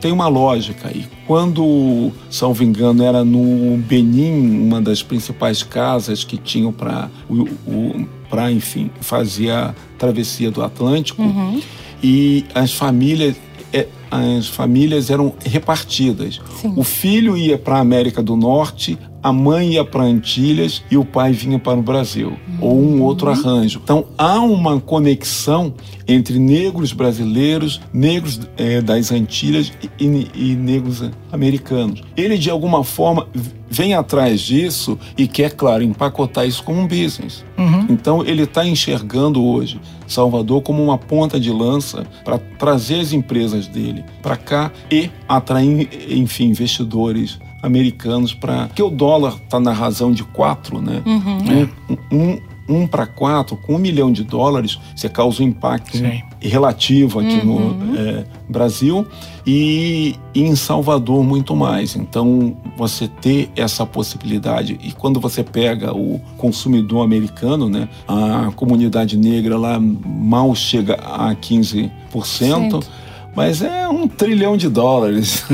tem 0.00 0.12
uma 0.12 0.28
lógica 0.28 0.88
aí. 0.88 1.06
Quando, 1.26 2.10
salvo 2.30 2.62
engano, 2.62 3.02
era 3.02 3.24
no 3.24 3.76
Benin, 3.78 4.66
uma 4.66 4.80
das 4.80 5.02
principais 5.02 5.62
casas 5.62 6.24
que 6.24 6.36
tinham 6.36 6.72
para, 6.72 7.10
para 8.28 8.50
enfim, 8.50 8.90
fazer 9.00 9.50
a 9.50 9.74
travessia 9.98 10.50
do 10.50 10.62
Atlântico, 10.62 11.22
uhum. 11.22 11.60
e 12.02 12.44
as 12.54 12.72
famílias 12.72 13.36
é, 13.72 13.86
as 14.10 14.48
famílias 14.48 15.08
eram 15.08 15.32
repartidas. 15.44 16.40
Sim. 16.60 16.74
O 16.76 16.84
filho 16.84 17.36
ia 17.36 17.56
para 17.56 17.76
a 17.76 17.80
América 17.80 18.22
do 18.22 18.36
Norte, 18.36 18.98
a 19.22 19.32
mãe 19.32 19.74
ia 19.74 19.84
para 19.84 20.02
Antilhas 20.02 20.82
e 20.90 20.96
o 20.96 21.04
pai 21.04 21.32
vinha 21.32 21.58
para 21.58 21.78
o 21.78 21.82
Brasil, 21.82 22.30
uhum. 22.30 22.58
ou 22.60 22.82
um 22.82 23.02
outro 23.02 23.30
arranjo. 23.30 23.80
Então 23.82 24.06
há 24.18 24.40
uma 24.40 24.80
conexão 24.80 25.72
entre 26.08 26.38
negros 26.38 26.92
brasileiros, 26.92 27.80
negros 27.92 28.40
é, 28.56 28.80
das 28.80 29.12
Antilhas 29.12 29.72
e, 29.98 30.28
e, 30.34 30.56
negros 30.56 31.02
americanos. 31.30 32.02
Ele, 32.16 32.36
de 32.36 32.50
alguma 32.50 32.82
forma, 32.82 33.26
vem 33.70 33.94
atrás 33.94 34.40
disso 34.40 34.98
e 35.16 35.26
quer, 35.28 35.52
claro, 35.52 35.82
empacotar 35.82 36.46
isso 36.46 36.62
como 36.64 36.80
um 36.80 36.86
business. 36.86 37.44
Uhum. 37.56 37.86
Então 37.88 38.24
ele 38.24 38.42
está 38.42 38.66
enxergando 38.66 39.42
hoje 39.42 39.80
Salvador 40.06 40.62
como 40.62 40.82
uma 40.82 40.98
ponta 40.98 41.38
de 41.38 41.50
lança 41.50 42.04
para 42.24 42.38
trazer 42.58 43.00
as 43.00 43.12
empresas 43.12 43.66
dele 43.66 44.04
para 44.22 44.36
cá 44.36 44.72
e 44.90 45.10
atrair, 45.28 45.88
enfim, 46.10 46.48
investidores 46.48 47.38
americanos 47.62 48.34
para 48.34 48.68
que 48.74 48.82
o 48.82 48.90
dólar 48.90 49.36
está 49.36 49.60
na 49.60 49.72
razão 49.72 50.12
de 50.12 50.24
quatro, 50.24 50.82
né? 50.82 51.02
Uhum. 51.06 51.68
Um, 52.10 52.16
um, 52.16 52.38
um 52.68 52.86
para 52.86 53.06
quatro, 53.06 53.56
com 53.56 53.74
um 53.74 53.78
milhão 53.78 54.10
de 54.12 54.24
dólares, 54.24 54.78
você 54.94 55.08
causa 55.08 55.42
um 55.42 55.46
impacto 55.46 55.96
Sim. 55.96 56.22
relativo 56.40 57.20
aqui 57.20 57.38
uhum. 57.46 57.74
no 57.74 57.98
é, 57.98 58.24
Brasil 58.48 59.06
e, 59.46 60.16
e, 60.34 60.42
em 60.42 60.56
Salvador 60.56 61.22
muito 61.22 61.54
mais. 61.54 61.96
Então, 61.96 62.56
você 62.76 63.08
ter 63.08 63.50
essa 63.56 63.84
possibilidade 63.84 64.78
e 64.82 64.92
quando 64.92 65.20
você 65.20 65.42
pega 65.42 65.92
o 65.92 66.20
consumidor 66.38 67.04
americano, 67.04 67.68
né, 67.68 67.88
a 68.06 68.50
comunidade 68.54 69.16
negra 69.16 69.58
lá 69.58 69.78
mal 69.80 70.54
chega 70.54 70.94
a 70.94 71.34
15%. 71.34 71.90
Sim. 72.24 72.80
Mas 73.34 73.62
é 73.62 73.88
um 73.88 74.06
trilhão 74.06 74.58
de 74.58 74.68
dólares. 74.68 75.44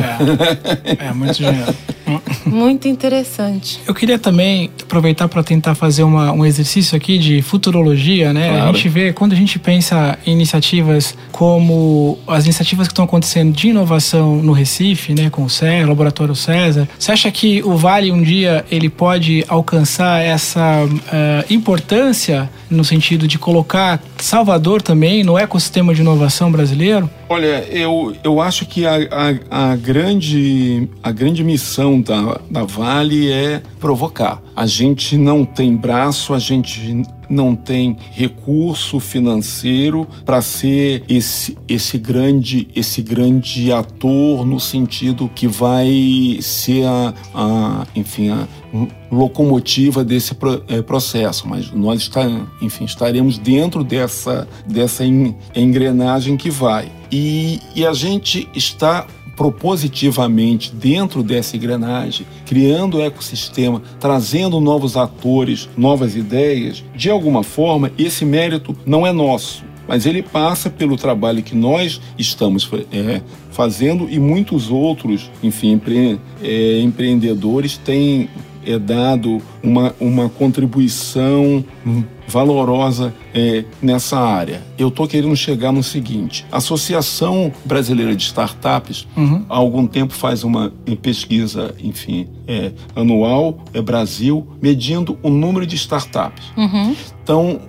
É, 0.84 1.06
é 1.06 1.12
muito 1.12 1.34
dinheiro. 1.34 1.74
Muito 2.46 2.88
interessante. 2.88 3.80
Eu 3.86 3.94
queria 3.94 4.18
também 4.18 4.70
aproveitar 4.82 5.28
para 5.28 5.42
tentar 5.42 5.74
fazer 5.74 6.02
uma, 6.02 6.32
um 6.32 6.44
exercício 6.44 6.96
aqui 6.96 7.18
de 7.18 7.42
futurologia, 7.42 8.32
né? 8.32 8.48
Claro. 8.48 8.70
A 8.70 8.72
gente 8.72 8.88
vê, 8.88 9.12
quando 9.12 9.32
a 9.32 9.36
gente 9.36 9.58
pensa 9.58 10.18
em 10.26 10.32
iniciativas 10.32 11.16
como 11.32 12.18
as 12.26 12.44
iniciativas 12.44 12.86
que 12.88 12.92
estão 12.92 13.04
acontecendo 13.04 13.52
de 13.52 13.68
inovação 13.68 14.36
no 14.36 14.52
Recife, 14.52 15.14
né? 15.14 15.30
Com 15.30 15.44
o 15.44 15.50
César, 15.50 15.86
o 15.86 15.88
Laboratório 15.88 16.34
César, 16.34 16.88
você 16.98 17.12
acha 17.12 17.30
que 17.30 17.62
o 17.62 17.76
Vale 17.76 18.10
um 18.10 18.22
dia 18.22 18.64
ele 18.70 18.88
pode 18.88 19.44
alcançar 19.48 20.22
essa 20.22 20.84
uh, 20.84 21.52
importância 21.52 22.50
no 22.70 22.84
sentido 22.84 23.26
de 23.26 23.38
colocar 23.38 24.02
Salvador 24.18 24.82
também 24.82 25.24
no 25.24 25.38
ecossistema 25.38 25.94
de 25.94 26.00
inovação 26.00 26.50
brasileiro? 26.50 27.08
Olha, 27.28 27.66
eu, 27.70 28.14
eu 28.24 28.40
acho 28.40 28.66
que 28.66 28.86
a, 28.86 28.96
a, 29.50 29.72
a 29.72 29.76
grande, 29.76 30.88
a 31.02 31.12
grande 31.12 31.44
missão 31.44 31.97
da, 32.00 32.40
da 32.50 32.64
Vale 32.64 33.30
é 33.30 33.62
provocar. 33.78 34.42
A 34.54 34.66
gente 34.66 35.16
não 35.16 35.44
tem 35.44 35.76
braço, 35.76 36.34
a 36.34 36.38
gente 36.38 37.02
não 37.28 37.54
tem 37.54 37.96
recurso 38.12 38.98
financeiro 38.98 40.06
para 40.24 40.40
ser 40.40 41.04
esse, 41.08 41.56
esse 41.68 41.98
grande 41.98 42.68
esse 42.74 43.02
grande 43.02 43.70
ator 43.70 44.46
no 44.46 44.58
sentido 44.58 45.30
que 45.34 45.46
vai 45.46 46.38
ser 46.40 46.86
a, 46.86 47.14
a 47.34 47.86
enfim 47.94 48.30
a 48.30 48.48
locomotiva 49.10 50.04
desse 50.04 50.34
é, 50.68 50.80
processo 50.80 51.46
mas 51.46 51.70
nós 51.70 52.00
está, 52.00 52.22
enfim 52.62 52.84
estaremos 52.84 53.38
dentro 53.38 53.84
dessa 53.84 54.48
dessa 54.66 55.04
engrenagem 55.54 56.36
que 56.36 56.50
vai 56.50 56.90
e, 57.10 57.60
e 57.74 57.86
a 57.86 57.92
gente 57.92 58.48
está 58.54 59.06
propositivamente 59.38 60.74
dentro 60.74 61.22
dessa 61.22 61.56
engrenagem, 61.56 62.26
criando 62.44 62.98
o 62.98 63.00
ecossistema, 63.00 63.80
trazendo 64.00 64.60
novos 64.60 64.96
atores, 64.96 65.68
novas 65.76 66.16
ideias, 66.16 66.82
de 66.92 67.08
alguma 67.08 67.44
forma, 67.44 67.92
esse 67.96 68.24
mérito 68.24 68.76
não 68.84 69.06
é 69.06 69.12
nosso, 69.12 69.64
mas 69.86 70.06
ele 70.06 70.24
passa 70.24 70.68
pelo 70.68 70.96
trabalho 70.96 71.40
que 71.40 71.54
nós 71.54 72.00
estamos 72.18 72.68
é, 72.92 73.22
fazendo 73.52 74.10
e 74.10 74.18
muitos 74.18 74.72
outros, 74.72 75.30
enfim, 75.40 75.74
empre, 75.74 76.18
é, 76.42 76.80
empreendedores 76.80 77.78
têm 77.78 78.28
é, 78.66 78.76
dado 78.76 79.40
uma, 79.62 79.94
uma 80.00 80.28
contribuição 80.28 81.64
valorosa 82.28 83.14
é, 83.34 83.64
nessa 83.80 84.18
área. 84.18 84.62
Eu 84.78 84.88
estou 84.88 85.08
querendo 85.08 85.34
chegar 85.34 85.72
no 85.72 85.82
seguinte: 85.82 86.44
a 86.52 86.58
Associação 86.58 87.52
Brasileira 87.64 88.14
de 88.14 88.22
Startups, 88.22 89.08
uhum. 89.16 89.44
há 89.48 89.56
algum 89.56 89.86
tempo 89.86 90.12
faz 90.12 90.44
uma 90.44 90.72
pesquisa, 91.00 91.74
enfim, 91.82 92.28
é, 92.46 92.72
anual, 92.94 93.58
é 93.72 93.80
Brasil, 93.80 94.46
medindo 94.60 95.18
o 95.22 95.30
número 95.30 95.66
de 95.66 95.76
startups. 95.76 96.44
Uhum. 96.56 96.94
Então, 97.22 97.60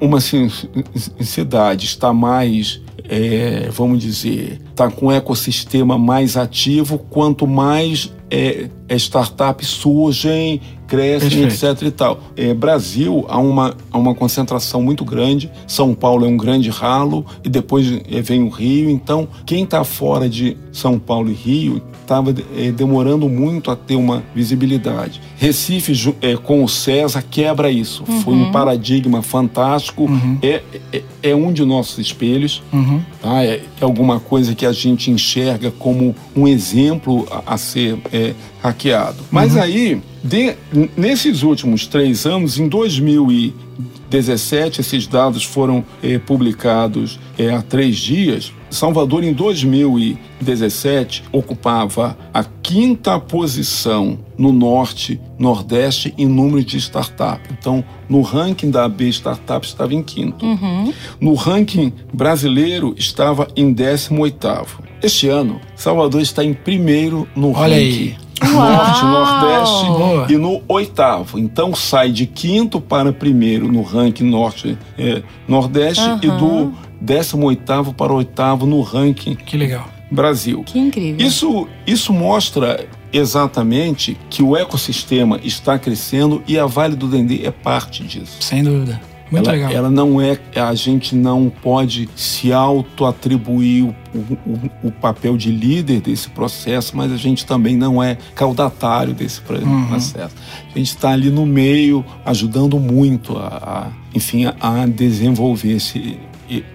uma 0.00 0.18
cidade 0.20 1.86
está 1.86 2.12
mais 2.12 2.81
é, 3.08 3.68
vamos 3.70 4.00
dizer, 4.00 4.60
está 4.70 4.90
com 4.90 5.06
um 5.06 5.12
ecossistema 5.12 5.98
mais 5.98 6.36
ativo, 6.36 6.98
quanto 6.98 7.46
mais 7.46 8.12
é, 8.30 8.68
é 8.88 8.96
startups 8.96 9.68
surgem, 9.68 10.60
crescem, 10.86 11.42
Perfeito. 11.42 11.64
etc. 11.64 11.82
e 11.88 11.90
tal. 11.90 12.20
É, 12.36 12.54
Brasil 12.54 13.24
há 13.28 13.38
uma, 13.38 13.74
há 13.90 13.98
uma 13.98 14.14
concentração 14.14 14.82
muito 14.82 15.04
grande. 15.04 15.50
São 15.66 15.94
Paulo 15.94 16.24
é 16.24 16.28
um 16.28 16.36
grande 16.36 16.70
ralo 16.70 17.24
e 17.44 17.48
depois 17.48 17.90
é, 18.10 18.20
vem 18.20 18.42
o 18.42 18.48
Rio. 18.48 18.90
Então, 18.90 19.28
quem 19.44 19.64
está 19.64 19.84
fora 19.84 20.28
de 20.28 20.56
São 20.70 20.98
Paulo 20.98 21.30
e 21.30 21.34
Rio 21.34 21.82
estava 22.12 22.34
é, 22.56 22.70
demorando 22.70 23.28
muito 23.28 23.68
a 23.70 23.76
ter 23.76 23.96
uma 23.96 24.22
visibilidade. 24.34 25.20
Recife, 25.38 26.14
é, 26.20 26.36
com 26.36 26.62
o 26.62 26.68
César, 26.68 27.24
quebra 27.28 27.70
isso. 27.70 28.04
Uhum. 28.06 28.20
Foi 28.20 28.34
um 28.34 28.52
paradigma 28.52 29.22
fantástico. 29.22 30.04
Uhum. 30.04 30.38
É, 30.42 30.60
é, 30.92 31.02
é, 31.22 31.34
um 31.34 31.50
de 31.52 31.64
nossos 31.64 31.98
espelhos. 31.98 32.62
Uhum. 32.72 33.00
Tá? 33.20 33.42
É, 33.42 33.62
é, 33.80 33.80
alguma 33.80 34.20
coisa 34.20 34.54
que 34.54 34.66
a 34.66 34.72
gente 34.72 35.10
enxerga 35.10 35.70
como 35.70 36.14
um 36.36 36.46
exemplo 36.46 37.26
a, 37.30 37.54
a 37.54 37.56
ser 37.56 37.96
é, 38.12 38.34
hackeado. 38.62 39.22
Mas 39.30 39.54
uhum. 39.54 39.62
aí, 39.62 40.02
de, 40.22 40.54
nesses 40.96 41.42
últimos 41.42 41.86
três 41.86 42.26
anos, 42.26 42.58
em 42.58 42.68
2017, 42.68 44.82
esses 44.82 45.06
dados 45.06 45.44
foram 45.44 45.82
eh, 46.02 46.18
publicados 46.18 47.18
eh, 47.38 47.50
há 47.50 47.62
três 47.62 47.96
dias. 47.96 48.52
Salvador, 48.72 49.22
em 49.22 49.32
2017, 49.32 51.24
ocupava 51.30 52.16
a 52.32 52.42
quinta 52.42 53.20
posição 53.20 54.18
no 54.36 54.50
Norte, 54.50 55.20
Nordeste 55.38 56.14
em 56.16 56.26
número 56.26 56.64
de 56.64 56.78
startups. 56.78 57.50
Então, 57.52 57.84
no 58.08 58.22
ranking 58.22 58.70
da 58.70 58.84
AB 58.84 59.08
Startup 59.08 59.64
estava 59.64 59.94
em 59.94 60.02
quinto. 60.02 60.44
Uhum. 60.44 60.92
No 61.20 61.34
ranking 61.34 61.92
brasileiro 62.12 62.94
estava 62.96 63.46
em 63.54 63.72
18 63.72 64.20
oitavo. 64.20 64.82
Este 65.02 65.28
ano, 65.28 65.60
Salvador 65.76 66.20
está 66.20 66.42
em 66.44 66.54
primeiro 66.54 67.28
no 67.36 67.52
Olha 67.56 67.74
ranking. 67.74 68.16
Aí. 68.16 68.16
Norte, 68.50 69.04
Nordeste 69.04 69.86
Boa. 69.86 70.26
e 70.28 70.36
no 70.36 70.62
oitavo. 70.66 71.38
Então 71.38 71.74
sai 71.74 72.10
de 72.10 72.26
quinto 72.26 72.80
para 72.80 73.12
primeiro 73.12 73.70
no 73.70 73.82
ranking 73.82 74.24
Norte, 74.24 74.76
é, 74.98 75.22
Nordeste 75.46 76.02
uhum. 76.02 76.18
e 76.22 76.26
do 76.28 76.72
décimo 77.02 77.46
oitavo 77.46 77.92
para 77.92 78.12
oitavo 78.12 78.64
no 78.66 78.80
ranking. 78.80 79.34
Que 79.34 79.56
legal. 79.56 79.88
Brasil. 80.10 80.62
Que 80.64 80.78
incrível. 80.78 81.26
Isso, 81.26 81.68
isso 81.86 82.12
mostra 82.12 82.86
exatamente 83.12 84.16
que 84.30 84.42
o 84.42 84.56
ecossistema 84.56 85.40
está 85.42 85.78
crescendo 85.78 86.42
e 86.46 86.58
a 86.58 86.66
Vale 86.66 86.94
do 86.94 87.08
Dendê 87.08 87.44
é 87.44 87.50
parte 87.50 88.04
disso. 88.04 88.36
Sem 88.40 88.62
dúvida. 88.62 89.00
Muito 89.30 89.48
ela, 89.48 89.56
legal. 89.56 89.72
Ela 89.72 89.90
não 89.90 90.20
é, 90.20 90.38
a 90.54 90.74
gente 90.74 91.14
não 91.14 91.50
pode 91.50 92.06
se 92.14 92.52
auto-atribuir 92.52 93.84
o, 93.84 93.94
o, 94.14 94.88
o, 94.88 94.92
papel 94.92 95.38
de 95.38 95.50
líder 95.50 96.02
desse 96.02 96.28
processo, 96.28 96.94
mas 96.94 97.10
a 97.10 97.16
gente 97.16 97.46
também 97.46 97.74
não 97.74 98.02
é 98.02 98.18
caudatário 98.34 99.14
desse 99.14 99.40
uhum. 99.48 99.86
processo. 99.86 100.34
A 100.74 100.78
gente 100.78 100.88
está 100.88 101.12
ali 101.12 101.30
no 101.30 101.46
meio, 101.46 102.04
ajudando 102.26 102.78
muito 102.78 103.38
a, 103.38 103.46
a 103.46 103.86
enfim, 104.14 104.44
a, 104.44 104.54
a 104.60 104.86
desenvolver 104.86 105.76
esse, 105.76 106.18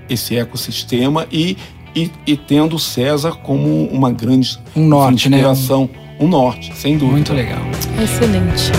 esse 0.10 0.36
ecossistema 0.36 1.28
e, 1.32 1.58
e, 1.96 2.10
e, 2.26 2.38
tendo 2.38 2.80
César 2.80 3.34
como 3.34 3.86
uma 3.88 4.12
grande 4.12 4.58
um 4.76 4.88
norte, 4.88 5.30
né? 5.30 5.38
inspiração, 5.38 5.90
né? 5.92 6.18
um... 6.20 6.26
um 6.26 6.28
norte, 6.30 6.76
sem 6.76 6.98
dúvida. 6.98 7.14
Muito 7.14 7.34
legal. 7.34 7.62
Excelente. 8.02 8.72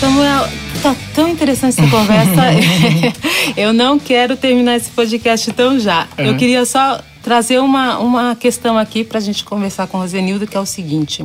Samuel, 0.00 0.48
tá 0.82 0.96
tão 1.14 1.28
interessante 1.28 1.80
essa 1.80 1.88
conversa. 1.88 2.42
eu 3.56 3.72
não 3.72 4.00
quero 4.00 4.36
terminar 4.36 4.76
esse 4.76 4.90
podcast 4.90 5.52
tão 5.52 5.78
já. 5.78 6.08
Uhum. 6.18 6.26
Eu 6.26 6.36
queria 6.36 6.64
só 6.64 7.00
trazer 7.22 7.60
uma, 7.60 7.98
uma 7.98 8.34
questão 8.34 8.76
aqui 8.76 9.04
para 9.04 9.18
a 9.18 9.20
gente 9.20 9.44
conversar 9.44 9.86
com 9.86 9.96
o 9.96 10.00
Rosenildo, 10.00 10.46
que 10.46 10.56
é 10.56 10.60
o 10.60 10.66
seguinte. 10.66 11.24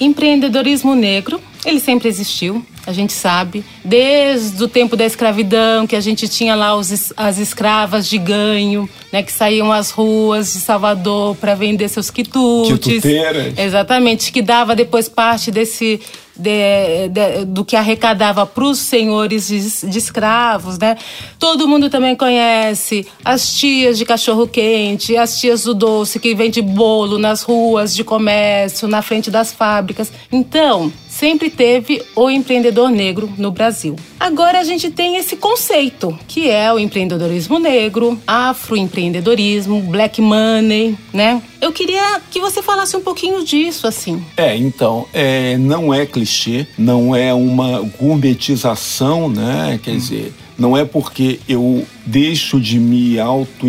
Empreendedorismo 0.00 0.94
negro, 0.94 1.40
ele 1.64 1.80
sempre 1.80 2.08
existiu, 2.08 2.64
a 2.86 2.92
gente 2.92 3.12
sabe. 3.12 3.64
Desde 3.84 4.62
o 4.62 4.68
tempo 4.68 4.96
da 4.96 5.04
escravidão, 5.04 5.86
que 5.86 5.96
a 5.96 6.00
gente 6.00 6.28
tinha 6.28 6.54
lá 6.54 6.76
os, 6.76 7.12
as 7.16 7.38
escravas 7.38 8.08
de 8.08 8.18
ganho, 8.18 8.88
né, 9.12 9.22
que 9.22 9.32
saíam 9.32 9.72
às 9.72 9.90
ruas 9.90 10.52
de 10.52 10.60
Salvador 10.60 11.36
para 11.36 11.54
vender 11.54 11.88
seus 11.88 12.10
quitutes. 12.10 12.78
Quituteiras. 12.78 13.58
Exatamente, 13.58 14.30
que 14.30 14.42
dava 14.42 14.74
depois 14.74 15.08
parte 15.08 15.50
desse 15.50 16.00
de, 16.36 17.08
de, 17.08 17.44
do 17.44 17.64
que 17.64 17.76
arrecadava 17.76 18.44
para 18.44 18.64
os 18.64 18.78
senhores 18.78 19.48
de, 19.48 19.88
de, 19.88 19.98
escravos, 19.98 20.78
né? 20.78 20.96
Todo 21.38 21.68
mundo 21.68 21.88
também 21.88 22.16
conhece 22.16 23.06
as 23.24 23.54
tias 23.54 23.96
de 23.96 24.04
cachorro 24.04 24.46
quente, 24.46 25.16
as 25.16 25.38
tias 25.38 25.64
do 25.64 25.74
doce 25.74 26.18
que 26.18 26.34
vende 26.34 26.60
bolo 26.60 27.18
nas 27.18 27.42
ruas 27.42 27.94
de 27.94 28.02
comércio, 28.02 28.88
na 28.88 29.02
frente 29.02 29.30
das 29.30 29.52
fábricas. 29.52 30.12
Então, 30.30 30.92
sempre 31.14 31.48
teve 31.48 32.02
o 32.16 32.28
empreendedor 32.28 32.90
negro 32.90 33.32
no 33.38 33.52
Brasil. 33.52 33.94
Agora 34.18 34.58
a 34.58 34.64
gente 34.64 34.90
tem 34.90 35.16
esse 35.16 35.36
conceito, 35.36 36.18
que 36.26 36.50
é 36.50 36.72
o 36.72 36.78
empreendedorismo 36.78 37.58
negro, 37.60 38.18
afroempreendedorismo, 38.26 39.80
black 39.82 40.20
money, 40.20 40.96
né? 41.12 41.40
Eu 41.60 41.72
queria 41.72 42.20
que 42.30 42.40
você 42.40 42.60
falasse 42.60 42.96
um 42.96 43.00
pouquinho 43.00 43.44
disso, 43.44 43.86
assim. 43.86 44.24
É, 44.36 44.56
então, 44.56 45.06
é, 45.12 45.56
não 45.56 45.94
é 45.94 46.04
clichê, 46.04 46.66
não 46.76 47.14
é 47.14 47.32
uma 47.32 47.80
gourmetização, 47.98 49.28
né? 49.28 49.78
Quer 49.82 49.92
hum. 49.92 49.96
dizer, 49.96 50.34
não 50.58 50.76
é 50.76 50.84
porque 50.84 51.38
eu 51.48 51.86
deixo 52.04 52.60
de 52.60 52.78
me 52.78 53.20
auto 53.20 53.68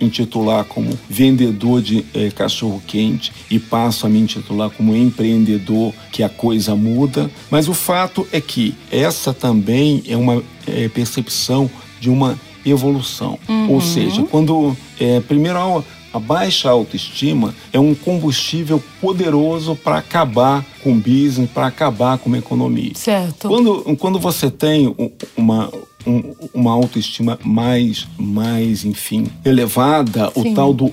intitular 0.00 0.64
como 0.64 0.96
vendedor 1.08 1.80
de 1.80 2.04
é, 2.14 2.30
cachorro 2.30 2.82
quente 2.86 3.32
e 3.50 3.58
passo 3.58 4.06
a 4.06 4.08
me 4.08 4.18
intitular 4.18 4.70
como 4.70 4.94
empreendedor 4.94 5.92
que 6.12 6.22
a 6.22 6.28
coisa 6.28 6.74
muda. 6.74 7.30
Mas 7.50 7.68
o 7.68 7.74
fato 7.74 8.26
é 8.32 8.40
que 8.40 8.74
essa 8.90 9.32
também 9.32 10.02
é 10.08 10.16
uma 10.16 10.42
é, 10.66 10.88
percepção 10.88 11.70
de 12.00 12.10
uma 12.10 12.38
evolução. 12.64 13.38
Uhum. 13.48 13.72
Ou 13.72 13.80
seja, 13.80 14.22
quando 14.24 14.76
é, 14.98 15.20
primeiro 15.20 15.84
a 16.12 16.18
baixa 16.18 16.70
autoestima 16.70 17.54
é 17.72 17.78
um 17.78 17.94
combustível 17.94 18.82
poderoso 19.00 19.76
para 19.76 19.98
acabar 19.98 20.64
com 20.82 20.92
o 20.92 20.94
business, 20.94 21.50
para 21.50 21.66
acabar 21.66 22.16
com 22.16 22.32
a 22.32 22.38
economia. 22.38 22.92
Certo. 22.94 23.48
Quando, 23.48 23.96
quando 23.96 24.18
você 24.18 24.50
tem 24.50 24.94
uma, 25.36 25.70
um, 26.06 26.34
uma 26.54 26.72
autoestima 26.72 27.38
mais, 27.42 28.06
mais, 28.16 28.84
enfim, 28.84 29.26
elevada, 29.44 30.30
Sim. 30.32 30.52
o 30.52 30.54
tal 30.54 30.72
do 30.72 30.92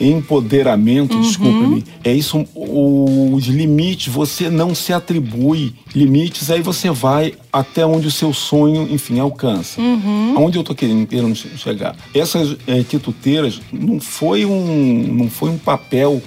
empoderamento, 0.00 1.14
uhum. 1.14 1.20
desculpe-me, 1.20 1.84
é 2.04 2.12
isso, 2.12 2.46
os 2.54 3.46
limites, 3.46 4.12
você 4.12 4.48
não 4.48 4.74
se 4.74 4.92
atribui 4.92 5.74
limites, 5.94 6.50
aí 6.50 6.62
você 6.62 6.90
vai 6.90 7.34
até 7.52 7.84
onde 7.84 8.06
o 8.06 8.10
seu 8.10 8.32
sonho, 8.32 8.88
enfim, 8.90 9.18
alcança. 9.18 9.80
Uhum. 9.80 10.34
Aonde 10.36 10.56
eu 10.56 10.60
estou 10.60 10.74
querendo, 10.76 11.06
querendo 11.06 11.34
chegar. 11.34 11.96
Essas 12.14 12.56
é, 12.66 12.82
quituteiras 12.82 13.60
não 13.72 14.00
foi 14.00 14.44
um, 14.44 15.06
não 15.12 15.28
foi 15.28 15.50
um 15.50 15.58
papel. 15.58 16.22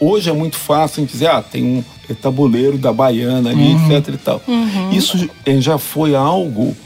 Hoje 0.00 0.30
é 0.30 0.32
muito 0.32 0.56
fácil 0.56 1.04
dizer, 1.04 1.28
ah, 1.28 1.42
tem 1.42 1.64
um 1.64 1.84
tabuleiro 2.14 2.78
da 2.78 2.92
baiana 2.92 3.50
ali, 3.50 3.74
uhum. 3.74 3.92
etc 3.92 4.14
e 4.14 4.18
tal. 4.18 4.42
Uhum. 4.46 4.90
Isso 4.92 5.28
é, 5.44 5.60
já 5.60 5.78
foi 5.78 6.14
algo, 6.14 6.76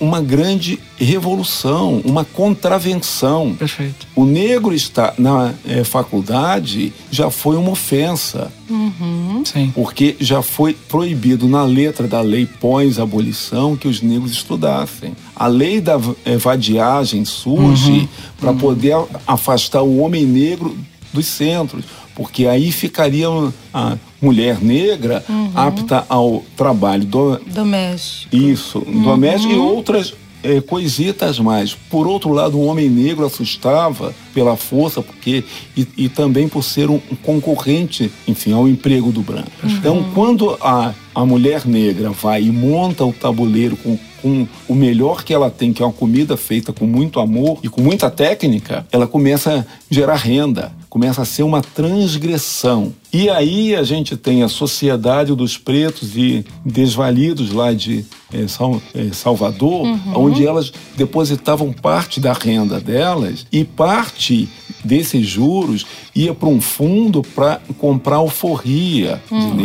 uma 0.00 0.20
grande 0.20 0.78
revolução, 0.96 2.00
uma 2.04 2.24
contravenção. 2.24 3.54
Perfeito. 3.58 4.06
O 4.14 4.24
negro 4.24 4.74
está 4.74 5.14
na 5.18 5.52
é, 5.66 5.84
faculdade 5.84 6.92
já 7.10 7.30
foi 7.30 7.56
uma 7.56 7.70
ofensa. 7.70 8.52
Uhum. 8.68 9.42
Sim. 9.44 9.70
Porque 9.74 10.16
já 10.18 10.40
foi 10.40 10.74
proibido 10.74 11.48
na 11.48 11.64
letra 11.64 12.08
da 12.08 12.20
lei 12.20 12.46
pós-abolição 12.46 13.76
que 13.76 13.86
os 13.88 14.00
negros 14.00 14.32
estudassem. 14.32 15.14
A 15.34 15.46
lei 15.46 15.80
da 15.80 16.00
é, 16.24 16.36
vadiagem 16.36 17.24
surge 17.24 17.90
uhum. 17.92 18.08
para 18.40 18.50
uhum. 18.50 18.58
poder 18.58 18.96
afastar 19.26 19.82
o 19.82 19.98
homem 19.98 20.24
negro 20.24 20.76
dos 21.12 21.26
centros, 21.26 21.84
porque 22.14 22.46
aí 22.46 22.70
ficaria 22.70 23.26
a 23.72 23.96
mulher 24.20 24.62
negra 24.62 25.24
uhum. 25.28 25.50
apta 25.54 26.04
ao 26.08 26.42
trabalho 26.56 27.04
do... 27.04 27.38
doméstico. 27.46 28.34
Isso, 28.34 28.78
uhum. 28.78 29.02
doméstico 29.02 29.52
e 29.52 29.56
outras 29.56 30.14
é, 30.42 30.60
coisitas 30.60 31.38
mais. 31.38 31.74
Por 31.74 32.06
outro 32.06 32.32
lado, 32.32 32.58
o 32.58 32.64
homem 32.64 32.88
negro 32.88 33.24
assustava 33.24 34.14
pela 34.34 34.56
força, 34.56 35.00
porque 35.00 35.44
e, 35.76 35.86
e 35.96 36.08
também 36.08 36.48
por 36.48 36.62
ser 36.62 36.90
um, 36.90 37.00
um, 37.10 37.16
concorrente, 37.16 38.10
enfim, 38.26 38.52
ao 38.52 38.68
emprego 38.68 39.12
do 39.12 39.22
branco. 39.22 39.50
Uhum. 39.62 39.70
Então, 39.70 40.04
quando 40.14 40.56
a, 40.60 40.92
a 41.14 41.24
mulher 41.24 41.66
negra 41.66 42.10
vai 42.10 42.42
e 42.42 42.50
monta 42.50 43.04
o 43.04 43.12
tabuleiro 43.12 43.76
com 43.76 43.98
com 44.22 44.46
o 44.68 44.74
melhor 44.74 45.24
que 45.24 45.34
ela 45.34 45.50
tem, 45.50 45.72
que 45.72 45.82
é 45.82 45.84
uma 45.84 45.92
comida 45.92 46.36
feita 46.36 46.72
com 46.72 46.86
muito 46.86 47.18
amor 47.18 47.58
e 47.60 47.68
com 47.68 47.82
muita 47.82 48.08
técnica, 48.08 48.86
ela 48.92 49.04
começa 49.04 49.66
a 49.68 49.92
gerar 49.92 50.14
renda, 50.14 50.72
começa 50.92 51.22
a 51.22 51.24
ser 51.24 51.42
uma 51.42 51.62
transgressão. 51.62 52.92
E 53.12 53.28
aí 53.28 53.76
a 53.76 53.82
gente 53.82 54.16
tem 54.16 54.42
a 54.42 54.48
Sociedade 54.48 55.34
dos 55.34 55.58
Pretos 55.58 56.16
e 56.16 56.46
Desvalidos 56.64 57.52
lá 57.52 57.74
de 57.74 58.06
é, 58.32 58.48
Sal, 58.48 58.80
é, 58.94 59.12
Salvador, 59.12 59.82
uhum. 59.82 60.00
onde 60.14 60.46
elas 60.46 60.72
depositavam 60.96 61.72
parte 61.74 62.18
da 62.18 62.32
renda 62.32 62.80
delas 62.80 63.46
e 63.52 63.64
parte 63.64 64.48
desses 64.82 65.26
juros 65.26 65.84
ia 66.14 66.32
para 66.32 66.48
um 66.48 66.60
fundo 66.60 67.22
para 67.22 67.60
comprar 67.78 68.16
alforria 68.16 69.20
uhum. 69.30 69.56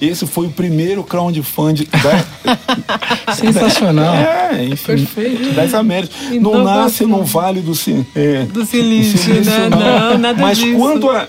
Esse 0.00 0.26
foi 0.26 0.46
o 0.46 0.50
primeiro 0.50 1.04
crowdfunding 1.04 1.86
da... 2.02 3.34
Sensacional. 3.34 4.14
É, 4.14 4.64
enfim, 4.64 4.86
Perfeito. 4.86 5.54
das 5.54 5.74
Américas. 5.74 6.16
Não 6.40 6.64
nasce 6.64 7.06
no 7.06 7.24
Vale 7.24 7.60
do, 7.60 7.72
é, 8.16 8.44
do 8.46 8.64
Silício, 8.66 9.18
silício 9.18 9.52
né? 9.52 9.68
não. 9.68 9.78
não, 9.78 10.18
nada 10.18 10.40
Mas 10.40 10.58
disso. 10.58 10.76
quando, 10.76 11.10
a, 11.10 11.28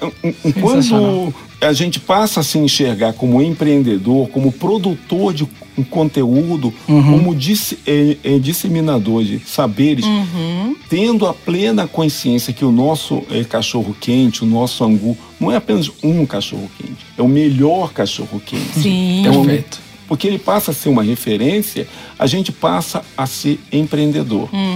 quando 0.60 1.34
a 1.62 1.74
gente 1.74 2.00
passa 2.00 2.40
a 2.40 2.44
se 2.44 2.58
enxergar 2.58 3.14
como 3.14 3.42
empreendedor, 3.42 4.28
como 4.30 4.52
produtor 4.52 5.34
de 5.34 5.48
conteúdo, 5.90 6.74
uhum. 6.88 7.04
como 7.04 7.36
disse, 7.36 7.78
é, 7.86 8.18
é, 8.24 8.40
disseminador 8.40 9.24
de 9.24 9.40
saberes, 9.40 10.06
uhum. 10.06 10.76
tendo 10.90 11.26
a 11.26 11.34
plena 11.34 11.88
consciência 11.88 12.52
que 12.52 12.66
o 12.66 12.72
nosso 12.72 13.24
é, 13.30 13.44
cachorro 13.44 13.96
quente, 14.00 14.44
o 14.44 14.48
nosso 14.48 14.84
angu, 14.84 15.18
não 15.40 15.52
é 15.52 15.56
apenas 15.56 15.90
um 16.04 16.26
cachorro 16.26 16.70
quente, 16.78 17.06
é 17.18 17.22
o 17.22 17.28
melhor 17.28 17.94
cachorro 17.94 18.42
quente. 18.44 18.80
Sim, 18.82 19.26
é 19.26 19.30
um, 19.30 19.46
perfeito 19.46 19.92
porque 20.12 20.28
ele 20.28 20.38
passa 20.38 20.72
a 20.72 20.74
ser 20.74 20.90
uma 20.90 21.04
referência, 21.04 21.88
a 22.20 22.28
gente 22.28 22.52
passa 22.52 23.02
a 23.16 23.26
ser 23.26 23.58
empreendedor. 23.72 24.50
Uhum. 24.54 24.71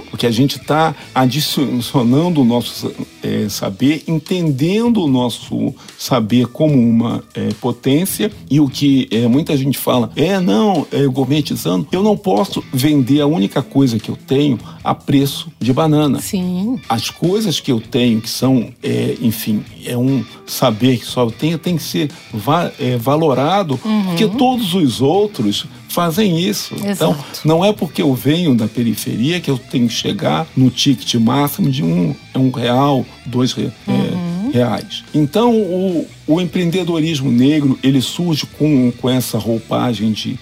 Porque 0.00 0.26
a 0.26 0.30
gente 0.30 0.58
está 0.58 0.94
adicionando 1.14 2.40
o 2.40 2.44
nosso 2.44 2.92
é, 3.22 3.48
saber, 3.48 4.04
entendendo 4.06 5.02
o 5.02 5.08
nosso 5.08 5.74
saber 5.98 6.46
como 6.46 6.74
uma 6.74 7.22
é, 7.34 7.48
potência 7.60 8.30
e 8.50 8.60
o 8.60 8.68
que 8.68 9.08
é, 9.10 9.26
muita 9.26 9.56
gente 9.56 9.78
fala, 9.78 10.10
é 10.14 10.38
não, 10.40 10.86
é 10.92 11.06
gourmetizando. 11.06 11.86
Eu 11.90 12.02
não 12.02 12.16
posso 12.16 12.62
vender 12.72 13.20
a 13.20 13.26
única 13.26 13.62
coisa 13.62 13.98
que 13.98 14.08
eu 14.08 14.16
tenho 14.16 14.58
a 14.82 14.94
preço 14.94 15.50
de 15.60 15.72
banana. 15.72 16.20
Sim. 16.20 16.78
As 16.88 17.10
coisas 17.10 17.58
que 17.60 17.72
eu 17.72 17.80
tenho, 17.80 18.20
que 18.20 18.30
são, 18.30 18.72
é, 18.82 19.16
enfim, 19.20 19.64
é 19.84 19.96
um 19.96 20.24
saber 20.46 20.98
que 20.98 21.06
só 21.06 21.22
eu 21.22 21.30
tenho, 21.30 21.58
tem 21.58 21.76
que 21.76 21.82
ser 21.82 22.10
va 22.32 22.70
é, 22.78 22.96
valorado, 22.96 23.78
uhum. 23.84 24.04
porque 24.04 24.26
todos 24.28 24.74
os 24.74 25.00
outros 25.00 25.66
fazem 25.88 26.38
isso. 26.40 26.74
Exato. 26.74 26.90
Então, 26.90 27.16
não 27.44 27.64
é 27.64 27.72
porque 27.72 28.02
eu 28.02 28.14
venho 28.14 28.54
da 28.54 28.66
periferia 28.66 29.40
que 29.40 29.50
eu 29.50 29.58
tenho 29.58 29.88
que 29.88 29.94
chegar 29.94 30.46
no 30.56 30.70
ticket 30.70 31.14
máximo 31.14 31.70
de 31.70 31.82
um, 31.82 32.14
um 32.34 32.50
real, 32.50 33.04
dois 33.24 33.56
é, 33.56 33.70
uhum. 33.90 34.50
é, 34.52 34.56
reais. 34.56 35.04
Então, 35.14 35.54
o, 35.54 36.06
o, 36.26 36.40
empreendedorismo 36.40 37.30
negro, 37.30 37.78
ele 37.82 38.00
surge 38.00 38.46
com, 38.58 38.92
com 38.92 39.08
essa 39.08 39.38
roupagem 39.38 40.12
de... 40.12 40.38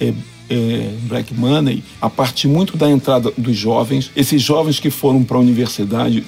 É, 0.00 0.12
é, 0.48 0.90
Black 1.02 1.34
Money 1.34 1.82
a 2.00 2.08
partir 2.08 2.48
muito 2.48 2.76
da 2.76 2.90
entrada 2.90 3.32
dos 3.36 3.56
jovens, 3.56 4.10
esses 4.14 4.40
jovens 4.42 4.78
que 4.78 4.90
foram 4.90 5.24
para 5.24 5.36
a 5.36 5.40
universidade 5.40 6.24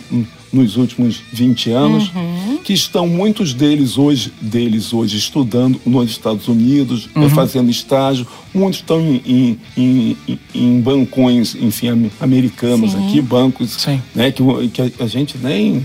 nos 0.52 0.76
últimos 0.76 1.20
20 1.32 1.70
anos, 1.70 2.10
uhum. 2.14 2.58
que 2.64 2.72
estão 2.72 3.06
muitos 3.06 3.52
deles 3.52 3.98
hoje, 3.98 4.32
deles 4.40 4.92
hoje 4.92 5.16
estudando 5.16 5.80
nos 5.84 6.10
Estados 6.10 6.48
Unidos, 6.48 7.08
uhum. 7.14 7.28
fazendo 7.30 7.70
estágio, 7.70 8.26
muitos 8.54 8.80
estão 8.80 9.00
em, 9.00 9.58
em, 9.76 10.16
em, 10.26 10.38
em 10.54 10.80
bancões, 10.80 11.54
enfim, 11.54 12.10
americanos 12.20 12.92
Sim. 12.92 13.06
aqui, 13.06 13.20
bancos, 13.20 13.70
Sim. 13.72 14.02
né, 14.14 14.32
que, 14.32 14.42
que 14.68 15.02
a 15.02 15.06
gente 15.06 15.36
nem 15.36 15.82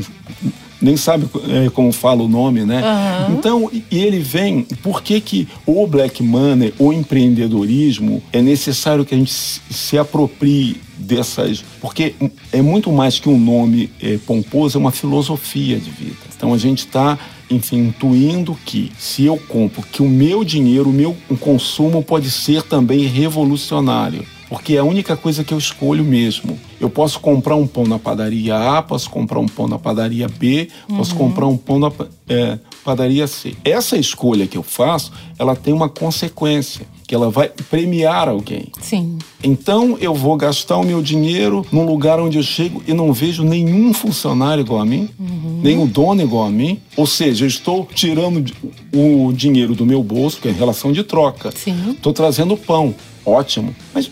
nem 0.83 0.97
sabe 0.97 1.27
é, 1.47 1.69
como 1.69 1.91
fala 1.93 2.21
o 2.21 2.27
nome, 2.27 2.65
né? 2.65 2.83
Uhum. 2.83 3.35
Então, 3.35 3.71
e 3.71 3.97
ele 3.97 4.19
vem, 4.19 4.63
por 4.83 5.01
que 5.01 5.21
que 5.21 5.47
o 5.65 5.87
black 5.87 6.21
money, 6.21 6.73
o 6.77 6.91
empreendedorismo, 6.91 8.21
é 8.33 8.41
necessário 8.41 9.05
que 9.05 9.15
a 9.15 9.17
gente 9.17 9.31
se 9.31 9.97
aproprie 9.97 10.81
dessas. 10.97 11.63
Porque 11.79 12.15
é 12.51 12.61
muito 12.61 12.91
mais 12.91 13.17
que 13.17 13.29
um 13.29 13.39
nome 13.39 13.89
é, 14.01 14.17
pomposo, 14.25 14.77
é 14.77 14.81
uma 14.81 14.91
filosofia 14.91 15.79
de 15.79 15.89
vida. 15.89 16.17
Então 16.35 16.53
a 16.53 16.57
gente 16.57 16.79
está, 16.79 17.17
enfim, 17.49 17.87
intuindo 17.87 18.57
que 18.65 18.91
se 18.97 19.23
eu 19.23 19.37
compro, 19.37 19.81
que 19.83 20.01
o 20.01 20.09
meu 20.09 20.43
dinheiro, 20.43 20.89
o 20.89 20.93
meu 20.93 21.15
consumo 21.39 22.03
pode 22.03 22.29
ser 22.29 22.63
também 22.63 23.05
revolucionário. 23.05 24.25
Porque 24.53 24.75
é 24.75 24.77
a 24.77 24.83
única 24.83 25.17
coisa 25.17 25.43
que 25.43 25.51
eu 25.51 25.57
escolho 25.57 26.03
mesmo. 26.03 26.59
Eu 26.79 26.87
posso 26.87 27.19
comprar 27.19 27.55
um 27.55 27.65
pão 27.65 27.85
na 27.87 27.97
padaria 27.97 28.55
A, 28.55 28.83
posso 28.83 29.09
comprar 29.09 29.39
um 29.39 29.47
pão 29.47 29.67
na 29.67 29.79
padaria 29.79 30.27
B, 30.27 30.69
uhum. 30.87 30.97
posso 30.97 31.15
comprar 31.15 31.47
um 31.47 31.57
pão 31.57 31.79
na 31.79 31.91
é, 32.29 32.59
padaria 32.85 33.25
C. 33.25 33.55
Essa 33.65 33.97
escolha 33.97 34.45
que 34.45 34.55
eu 34.55 34.61
faço, 34.61 35.11
ela 35.39 35.55
tem 35.55 35.73
uma 35.73 35.89
consequência 35.89 36.85
que 37.07 37.15
ela 37.15 37.31
vai 37.31 37.49
premiar 37.49 38.29
alguém. 38.29 38.67
Sim. 38.79 39.17
Então 39.43 39.97
eu 39.99 40.13
vou 40.13 40.37
gastar 40.37 40.77
o 40.77 40.83
meu 40.83 41.01
dinheiro 41.01 41.65
num 41.71 41.83
lugar 41.83 42.19
onde 42.19 42.37
eu 42.37 42.43
chego 42.43 42.83
e 42.87 42.93
não 42.93 43.11
vejo 43.11 43.43
nenhum 43.43 43.91
funcionário 43.91 44.61
igual 44.61 44.81
a 44.81 44.85
mim, 44.85 45.09
uhum. 45.19 45.61
nem 45.63 45.81
o 45.81 45.87
dono 45.87 46.21
igual 46.21 46.45
a 46.45 46.51
mim. 46.51 46.79
Ou 46.95 47.07
seja, 47.07 47.43
eu 47.43 47.47
estou 47.47 47.87
tirando 47.91 48.53
o 48.93 49.33
dinheiro 49.33 49.73
do 49.73 49.83
meu 49.83 50.03
bolso, 50.03 50.39
que 50.39 50.47
é 50.47 50.51
relação 50.51 50.91
de 50.91 51.03
troca. 51.03 51.51
Sim. 51.55 51.89
Estou 51.89 52.13
trazendo 52.13 52.55
pão. 52.55 52.93
Ótimo. 53.25 53.73
Mas 53.93 54.11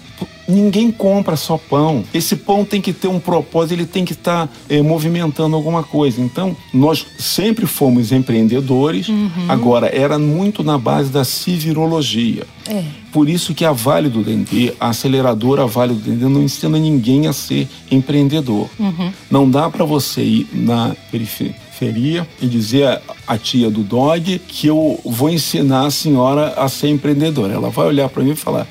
ninguém 0.52 0.92
compra 0.92 1.36
só 1.36 1.58
pão. 1.58 2.04
Esse 2.14 2.36
pão 2.36 2.64
tem 2.64 2.82
que 2.82 2.94
ter 2.94 3.08
um 3.08 3.20
propósito, 3.20 3.74
ele 3.74 3.86
tem 3.86 4.06
que 4.06 4.14
estar 4.14 4.48
tá, 4.48 4.54
é, 4.70 4.82
movimentando 4.82 5.56
alguma 5.56 5.84
coisa. 5.84 6.22
Então, 6.22 6.56
nós 6.74 7.06
sempre 7.18 7.66
fomos 7.66 8.12
empreendedores, 8.12 9.10
uhum. 9.10 9.30
agora 9.48 9.88
era 9.88 10.20
muito 10.20 10.64
na 10.64 10.78
base 10.78 11.10
da 11.10 11.24
civirologia. 11.24 12.46
É. 12.68 12.84
Por 13.12 13.28
isso 13.28 13.54
que 13.54 13.66
a 13.66 13.72
Vale 13.72 14.10
do 14.10 14.24
Dendê, 14.24 14.74
a 14.80 14.90
aceleradora 14.90 15.66
Vale 15.66 15.94
do 15.94 16.00
Dendê, 16.00 16.26
não 16.26 16.44
ensina 16.44 16.78
ninguém 16.78 17.28
a 17.28 17.34
ser 17.34 17.68
empreendedor. 17.90 18.70
Uhum. 18.80 19.12
Não 19.30 19.50
dá 19.50 19.70
para 19.70 19.84
você 19.84 20.22
ir 20.22 20.48
na 20.54 20.96
periferia 21.12 21.72
periferia 21.82 22.28
e 22.40 22.48
dizer 22.48 23.02
à 23.28 23.38
tia 23.38 23.70
do 23.70 23.82
dog 23.82 24.40
que 24.48 24.68
eu 24.68 25.00
vou 25.06 25.30
ensinar 25.30 25.86
a 25.86 25.92
senhora 25.92 26.54
a 26.58 26.68
ser 26.68 26.90
empreendedora. 26.90 27.54
Ela 27.54 27.70
vai 27.70 27.88
olhar 27.88 28.10
para 28.10 28.24
mim 28.24 28.32
e 28.32 28.36
falar: 28.36 28.68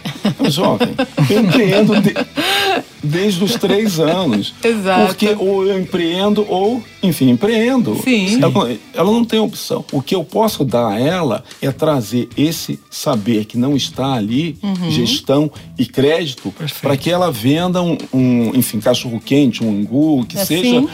jovem, 0.48 0.94
eu 1.28 1.40
empreendo 1.40 2.00
de, 2.00 2.14
desde 3.02 3.42
os 3.42 3.54
três 3.54 3.98
anos. 3.98 4.54
Exato. 4.62 5.06
Porque 5.06 5.34
ou 5.38 5.66
eu 5.66 5.78
empreendo 5.78 6.44
ou, 6.48 6.82
enfim, 7.02 7.30
empreendo. 7.30 8.00
Sim. 8.02 8.40
Ela, 8.42 8.78
ela, 8.94 9.10
não 9.10 9.24
tem 9.24 9.38
opção. 9.38 9.84
O 9.92 10.02
que 10.02 10.14
eu 10.14 10.24
posso 10.24 10.64
dar 10.64 10.88
a 10.88 11.00
ela 11.00 11.44
é 11.60 11.70
trazer 11.70 12.28
esse 12.36 12.78
saber 12.90 13.44
que 13.44 13.56
não 13.56 13.76
está 13.76 14.14
ali, 14.14 14.56
uhum. 14.62 14.90
gestão 14.90 15.50
e 15.78 15.86
crédito, 15.86 16.52
para 16.80 16.96
que 16.96 17.10
ela 17.10 17.30
venda 17.30 17.82
um, 17.82 17.96
um 18.12 18.54
enfim, 18.54 18.80
cachorro-quente, 18.80 19.64
um 19.64 19.70
angu, 19.70 20.24
que 20.26 20.38
assim? 20.38 20.62
seja 20.62 20.84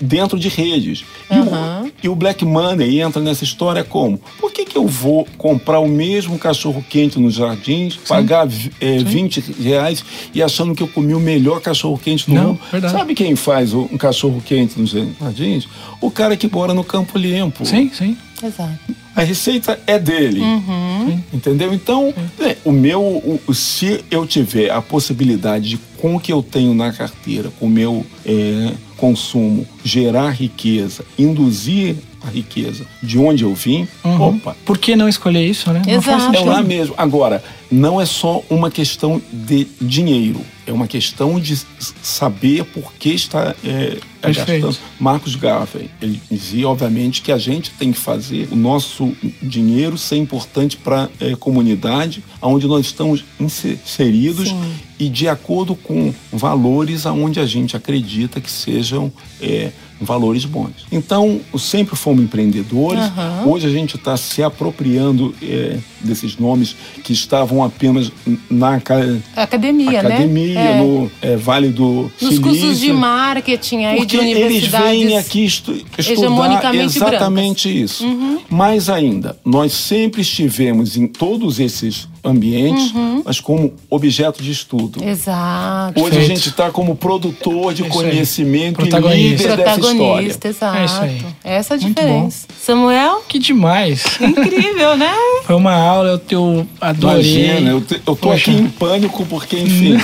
dentro 0.00 0.38
de 0.38 0.48
redes. 0.48 1.04
Uhum. 1.30 1.36
E, 1.36 1.88
o, 1.88 1.92
e, 2.04 2.08
o, 2.08 2.14
Black 2.14 2.44
Money 2.44 2.95
entra 3.00 3.22
nessa 3.22 3.44
história 3.44 3.84
como? 3.84 4.18
Por 4.38 4.52
que, 4.52 4.64
que 4.64 4.76
eu 4.76 4.86
vou 4.86 5.26
comprar 5.36 5.80
o 5.80 5.88
mesmo 5.88 6.38
cachorro-quente 6.38 7.18
nos 7.18 7.34
jardins, 7.34 7.94
Sim. 7.94 8.00
pagar 8.08 8.48
é, 8.80 8.98
20 8.98 9.40
reais 9.60 10.04
e 10.34 10.42
achando 10.42 10.74
que 10.74 10.82
eu 10.82 10.88
comi 10.88 11.14
o 11.14 11.20
melhor 11.20 11.60
cachorro-quente 11.60 12.26
do 12.26 12.34
Não, 12.34 12.48
mundo? 12.48 12.60
Verdade. 12.70 12.92
Sabe 12.92 13.14
quem 13.14 13.36
faz 13.36 13.72
um 13.72 13.96
cachorro-quente 13.96 14.78
nos 14.78 14.90
jardins? 14.90 15.68
O 16.00 16.10
cara 16.10 16.36
que 16.36 16.48
mora 16.48 16.74
no 16.74 16.84
Campo 16.84 17.18
Limpo. 17.18 17.64
Sim, 17.64 17.90
sim. 17.92 18.16
Exato. 18.42 18.78
A 19.14 19.22
receita 19.22 19.80
é 19.86 19.98
dele. 19.98 20.40
Uhum. 20.40 21.20
Entendeu? 21.32 21.72
Então, 21.72 22.12
é, 22.38 22.56
o 22.64 22.70
meu, 22.70 23.00
o, 23.00 23.54
se 23.54 24.04
eu 24.10 24.26
tiver 24.26 24.70
a 24.70 24.82
possibilidade 24.82 25.70
de, 25.70 25.78
com 25.96 26.16
o 26.16 26.20
que 26.20 26.32
eu 26.32 26.42
tenho 26.42 26.74
na 26.74 26.92
carteira, 26.92 27.50
com 27.58 27.66
o 27.66 27.70
meu 27.70 28.04
é, 28.26 28.72
consumo, 28.96 29.66
gerar 29.82 30.30
riqueza, 30.30 31.04
induzir 31.18 31.96
a 32.24 32.30
riqueza 32.30 32.86
de 33.02 33.18
onde 33.18 33.44
eu 33.44 33.54
vim, 33.54 33.86
uhum. 34.04 34.36
opa. 34.36 34.56
Por 34.64 34.78
que 34.78 34.96
não 34.96 35.08
escolher 35.08 35.46
isso, 35.46 35.72
né? 35.72 35.82
Exato. 35.86 36.36
É 36.36 36.40
lá 36.40 36.62
mesmo. 36.62 36.94
Agora, 36.96 37.42
não 37.70 38.00
é 38.00 38.06
só 38.06 38.42
uma 38.48 38.70
questão 38.70 39.20
de 39.32 39.66
dinheiro, 39.80 40.40
é 40.66 40.72
uma 40.72 40.86
questão 40.86 41.38
de 41.38 41.56
saber 42.02 42.64
por 42.64 42.92
que 42.94 43.10
está 43.10 43.54
é, 43.64 43.98
é 44.22 44.32
gastando. 44.32 44.76
Marcos 44.98 45.36
Garvey, 45.36 45.90
ele 46.00 46.20
dizia, 46.30 46.68
obviamente, 46.68 47.22
que 47.22 47.32
a 47.32 47.38
gente 47.38 47.70
tem 47.70 47.92
que 47.92 47.98
fazer 47.98 48.48
o 48.50 48.56
nosso 48.56 49.12
dinheiro 49.42 49.98
ser 49.98 50.16
importante 50.16 50.76
para 50.76 51.08
a 51.20 51.24
é, 51.24 51.36
comunidade 51.36 52.22
onde 52.40 52.66
nós 52.66 52.86
estamos 52.86 53.24
inseridos 53.40 54.48
Sim. 54.48 54.74
e 54.98 55.08
de 55.08 55.28
acordo 55.28 55.74
com 55.74 56.14
valores 56.32 57.06
aonde 57.06 57.40
a 57.40 57.46
gente 57.46 57.76
acredita 57.76 58.40
que 58.40 58.50
sejam 58.50 59.12
é, 59.40 59.72
valores 60.00 60.44
bons. 60.44 60.86
Então, 60.92 61.40
sempre 61.58 61.96
fomos 61.96 62.22
empreendedores. 62.22 63.00
Aham. 63.00 63.44
Hoje 63.46 63.66
a 63.66 63.70
gente 63.70 63.96
está 63.96 64.16
se 64.16 64.42
apropriando 64.42 65.34
é, 65.42 65.78
desses 66.00 66.36
nomes 66.38 66.76
que 67.02 67.12
estavam 67.12 67.62
apenas 67.64 68.10
na 68.50 68.74
aca- 68.76 69.18
Academia, 69.34 70.00
academia, 70.00 70.54
né? 70.54 70.72
É. 70.72 70.78
no 70.82 71.10
é, 71.22 71.36
Vale 71.36 71.68
do 71.68 72.02
Nos 72.20 72.34
Silício. 72.34 72.42
cursos 72.42 72.80
de 72.80 72.92
marketing 72.92 73.84
aí 73.84 73.96
Porque 73.96 74.18
de 74.18 74.24
eles 74.24 74.36
universidades. 74.44 74.90
vêm 74.90 75.16
aqui 75.18 75.44
estu 75.44 75.72
estudar 75.98 76.30
Uhum. 76.72 76.80
exatamente 76.82 77.82
isso. 77.82 78.04
Mais 78.50 78.88
ainda, 78.88 79.36
nós 79.44 79.72
sempre 79.72 80.20
estivemos 80.22 80.96
em 80.96 81.06
todos 81.06 81.58
esses 81.58 82.08
ambientes, 82.26 82.92
Uhum. 82.92 83.22
mas 83.24 83.40
como 83.40 83.72
objeto 83.88 84.42
de 84.42 84.50
estudo. 84.50 85.02
Exato. 85.02 85.98
Hoje 86.00 86.08
a 86.08 86.10
Perfeito. 86.18 86.28
gente 86.36 86.48
está 86.48 86.70
como 86.70 86.96
produtor 86.96 87.72
de 87.72 87.84
É 87.84 87.88
conhecimento 87.88 88.80
e 88.80 88.88
Protagonista. 88.88 89.42
líder 89.48 89.56
dessa 89.56 89.80
história. 89.80 89.96
Protagonista, 89.96 90.48
exato. 90.48 90.76
É 90.78 90.84
isso 90.84 91.00
aí. 91.00 91.22
Essa 91.44 91.74
é 91.74 91.76
a 91.76 91.78
diferença. 91.80 92.46
Samuel, 92.60 93.22
Que 93.28 93.38
demais. 93.38 94.04
incrível, 94.20 94.96
né? 94.96 95.12
Foi 95.46 95.54
uma 95.56 95.74
aula, 95.74 96.08
eu, 96.08 96.38
eu 96.38 96.66
adorei. 96.80 97.16
Imagina, 97.46 97.70
eu, 97.70 97.80
te- 97.80 97.94
eu 97.94 98.00
tô 98.00 98.16
Poxa. 98.16 98.50
aqui 98.50 98.60
em 98.60 98.66
pânico 98.68 99.24
porque, 99.26 99.56
enfim, 99.58 99.96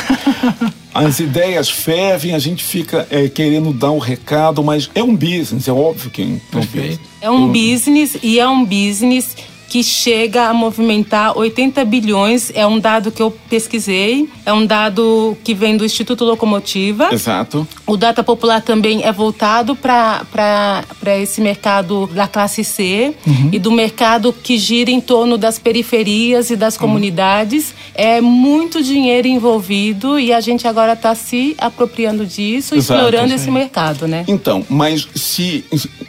as 0.94 1.18
ideias 1.20 1.68
fervem, 1.70 2.34
a 2.34 2.38
gente 2.38 2.62
fica 2.62 3.06
é, 3.10 3.28
querendo 3.28 3.72
dar 3.72 3.90
um 3.90 3.98
recado, 3.98 4.62
mas 4.62 4.88
é 4.94 5.02
um 5.02 5.16
business, 5.16 5.66
é 5.68 5.72
óbvio 5.72 6.10
que 6.10 6.22
é 6.22 6.24
um 6.26 6.38
Perfeito. 6.50 6.88
business. 6.88 7.00
É 7.20 7.30
um 7.30 7.48
business 7.48 8.16
e 8.22 8.38
é 8.38 8.48
um 8.48 8.64
business 8.64 9.36
que 9.72 9.82
chega 9.82 10.48
a 10.48 10.52
movimentar 10.52 11.34
80 11.34 11.82
bilhões. 11.86 12.52
É 12.54 12.66
um 12.66 12.78
dado 12.78 13.10
que 13.10 13.22
eu 13.22 13.30
pesquisei, 13.48 14.28
é 14.44 14.52
um 14.52 14.66
dado 14.66 15.34
que 15.42 15.54
vem 15.54 15.78
do 15.78 15.82
Instituto 15.82 16.26
Locomotiva. 16.26 17.08
Exato. 17.10 17.66
O 17.86 17.96
Data 17.96 18.22
Popular 18.22 18.60
também 18.60 19.02
é 19.02 19.10
voltado 19.10 19.74
para 19.74 20.84
esse 21.22 21.40
mercado 21.40 22.06
da 22.08 22.28
classe 22.28 22.62
C 22.62 23.14
e 23.50 23.58
do 23.58 23.72
mercado 23.72 24.30
que 24.30 24.58
gira 24.58 24.90
em 24.90 25.00
torno 25.00 25.38
das 25.38 25.58
periferias 25.58 26.50
e 26.50 26.56
das 26.56 26.76
comunidades. 26.76 27.74
É 27.94 28.20
muito 28.20 28.82
dinheiro 28.82 29.26
envolvido 29.26 30.20
e 30.20 30.34
a 30.34 30.40
gente 30.42 30.68
agora 30.68 30.92
está 30.92 31.14
se 31.14 31.54
apropriando 31.56 32.26
disso, 32.26 32.74
Exato, 32.74 33.00
explorando 33.00 33.32
esse 33.32 33.50
mercado, 33.50 34.06
né? 34.06 34.26
Então, 34.28 34.66
mas 34.68 35.08
se, 35.14 35.64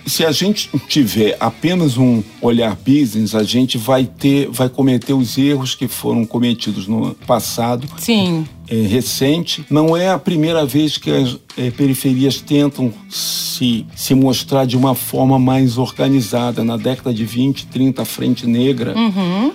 se 0.06 0.26
a 0.26 0.32
gente 0.32 0.70
tiver 0.88 1.38
apenas 1.40 1.98
um 1.98 2.22
olhar 2.42 2.76
business, 2.76 3.36
a 3.36 3.44
gente 3.44 3.78
vai 3.78 4.06
ter, 4.06 4.50
vai 4.50 4.70
cometer 4.70 5.14
os 5.14 5.38
erros 5.38 5.76
que 5.76 5.88
foram 5.88 6.26
cometidos 6.26 6.88
no 6.88 7.16
passado 7.28 7.88
Sim, 7.98 8.46
é, 8.70 8.76
recente. 8.76 9.66
Não 9.70 9.96
é 9.96 10.10
a 10.10 10.20
primeira 10.20 10.66
vez 10.66 10.98
que 10.98 11.12
as 11.12 11.38
é, 11.58 11.72
periferias 11.72 12.42
tentam 12.42 12.94
se, 13.10 13.86
se 13.96 14.14
mostrar 14.14 14.66
de 14.66 14.76
uma 14.76 14.96
forma 14.96 15.40
mais 15.40 15.78
organizada. 15.78 16.64
Na 16.64 16.78
década 16.78 17.14
de 17.14 17.26
20, 17.26 17.68
30, 17.68 18.02
a 18.02 18.06
Frente 18.06 18.46
Negra, 18.46 18.94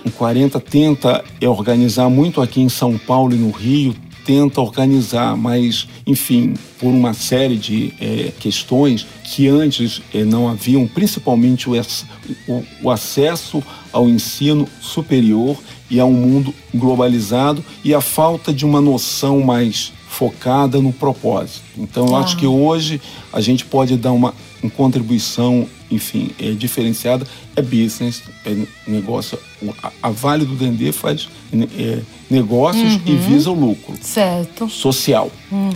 em 0.05 0.09
40, 0.09 0.59
tenta 0.59 1.23
é, 1.39 1.47
organizar 1.47 2.09
muito 2.09 2.41
aqui 2.41 2.61
em 2.61 2.69
São 2.69 2.97
Paulo 2.97 3.33
e 3.33 3.37
no 3.37 3.51
Rio, 3.51 3.95
tenta 4.29 4.61
organizar, 4.61 5.35
mas, 5.35 5.87
enfim, 6.05 6.53
por 6.79 6.89
uma 6.89 7.13
série 7.15 7.55
de 7.57 7.91
é, 7.99 8.31
questões 8.39 9.07
que 9.23 9.47
antes 9.47 10.03
é, 10.13 10.23
não 10.23 10.47
haviam, 10.47 10.85
principalmente 10.85 11.67
o, 11.67 11.73
o- 12.47 12.63
o 12.83 12.91
acesso 12.91 13.63
ao 13.91 14.07
ensino 14.07 14.67
superior 14.79 15.57
e 15.89 15.99
a 15.99 16.05
um 16.05 16.13
mundo 16.13 16.53
globalizado 16.71 17.65
e 17.83 17.91
a 17.91 18.01
falta 18.01 18.53
de 18.53 18.63
uma 18.67 18.79
noção 18.79 19.39
mais 19.41 19.91
focada 20.07 20.79
no 20.79 20.93
propósito. 20.93 21.63
Então, 21.75 22.05
eu 22.09 22.15
acho 22.15 22.37
que 22.37 22.45
hoje 22.45 23.01
a 23.33 23.41
gente 23.41 23.65
pode 23.65 23.97
dar 23.97 24.11
uma, 24.11 24.35
uma 24.61 24.69
contribuição, 24.71 25.67
enfim, 25.91 26.31
é, 26.39 26.51
diferenciada. 26.51 27.25
É 27.55 27.61
business, 27.61 28.21
é 28.45 28.55
negócio. 28.87 29.37
A, 30.01 30.09
Vale 30.09 30.45
do 30.45 30.55
Dendê 30.55 30.91
faz 30.93 31.27
é, 31.77 31.99
negócios 32.29 32.99
e 33.05 33.15
visa 33.15 33.49
o 33.51 33.53
lucro 33.53 33.93
certo. 34.01 34.69
social, 34.69 35.29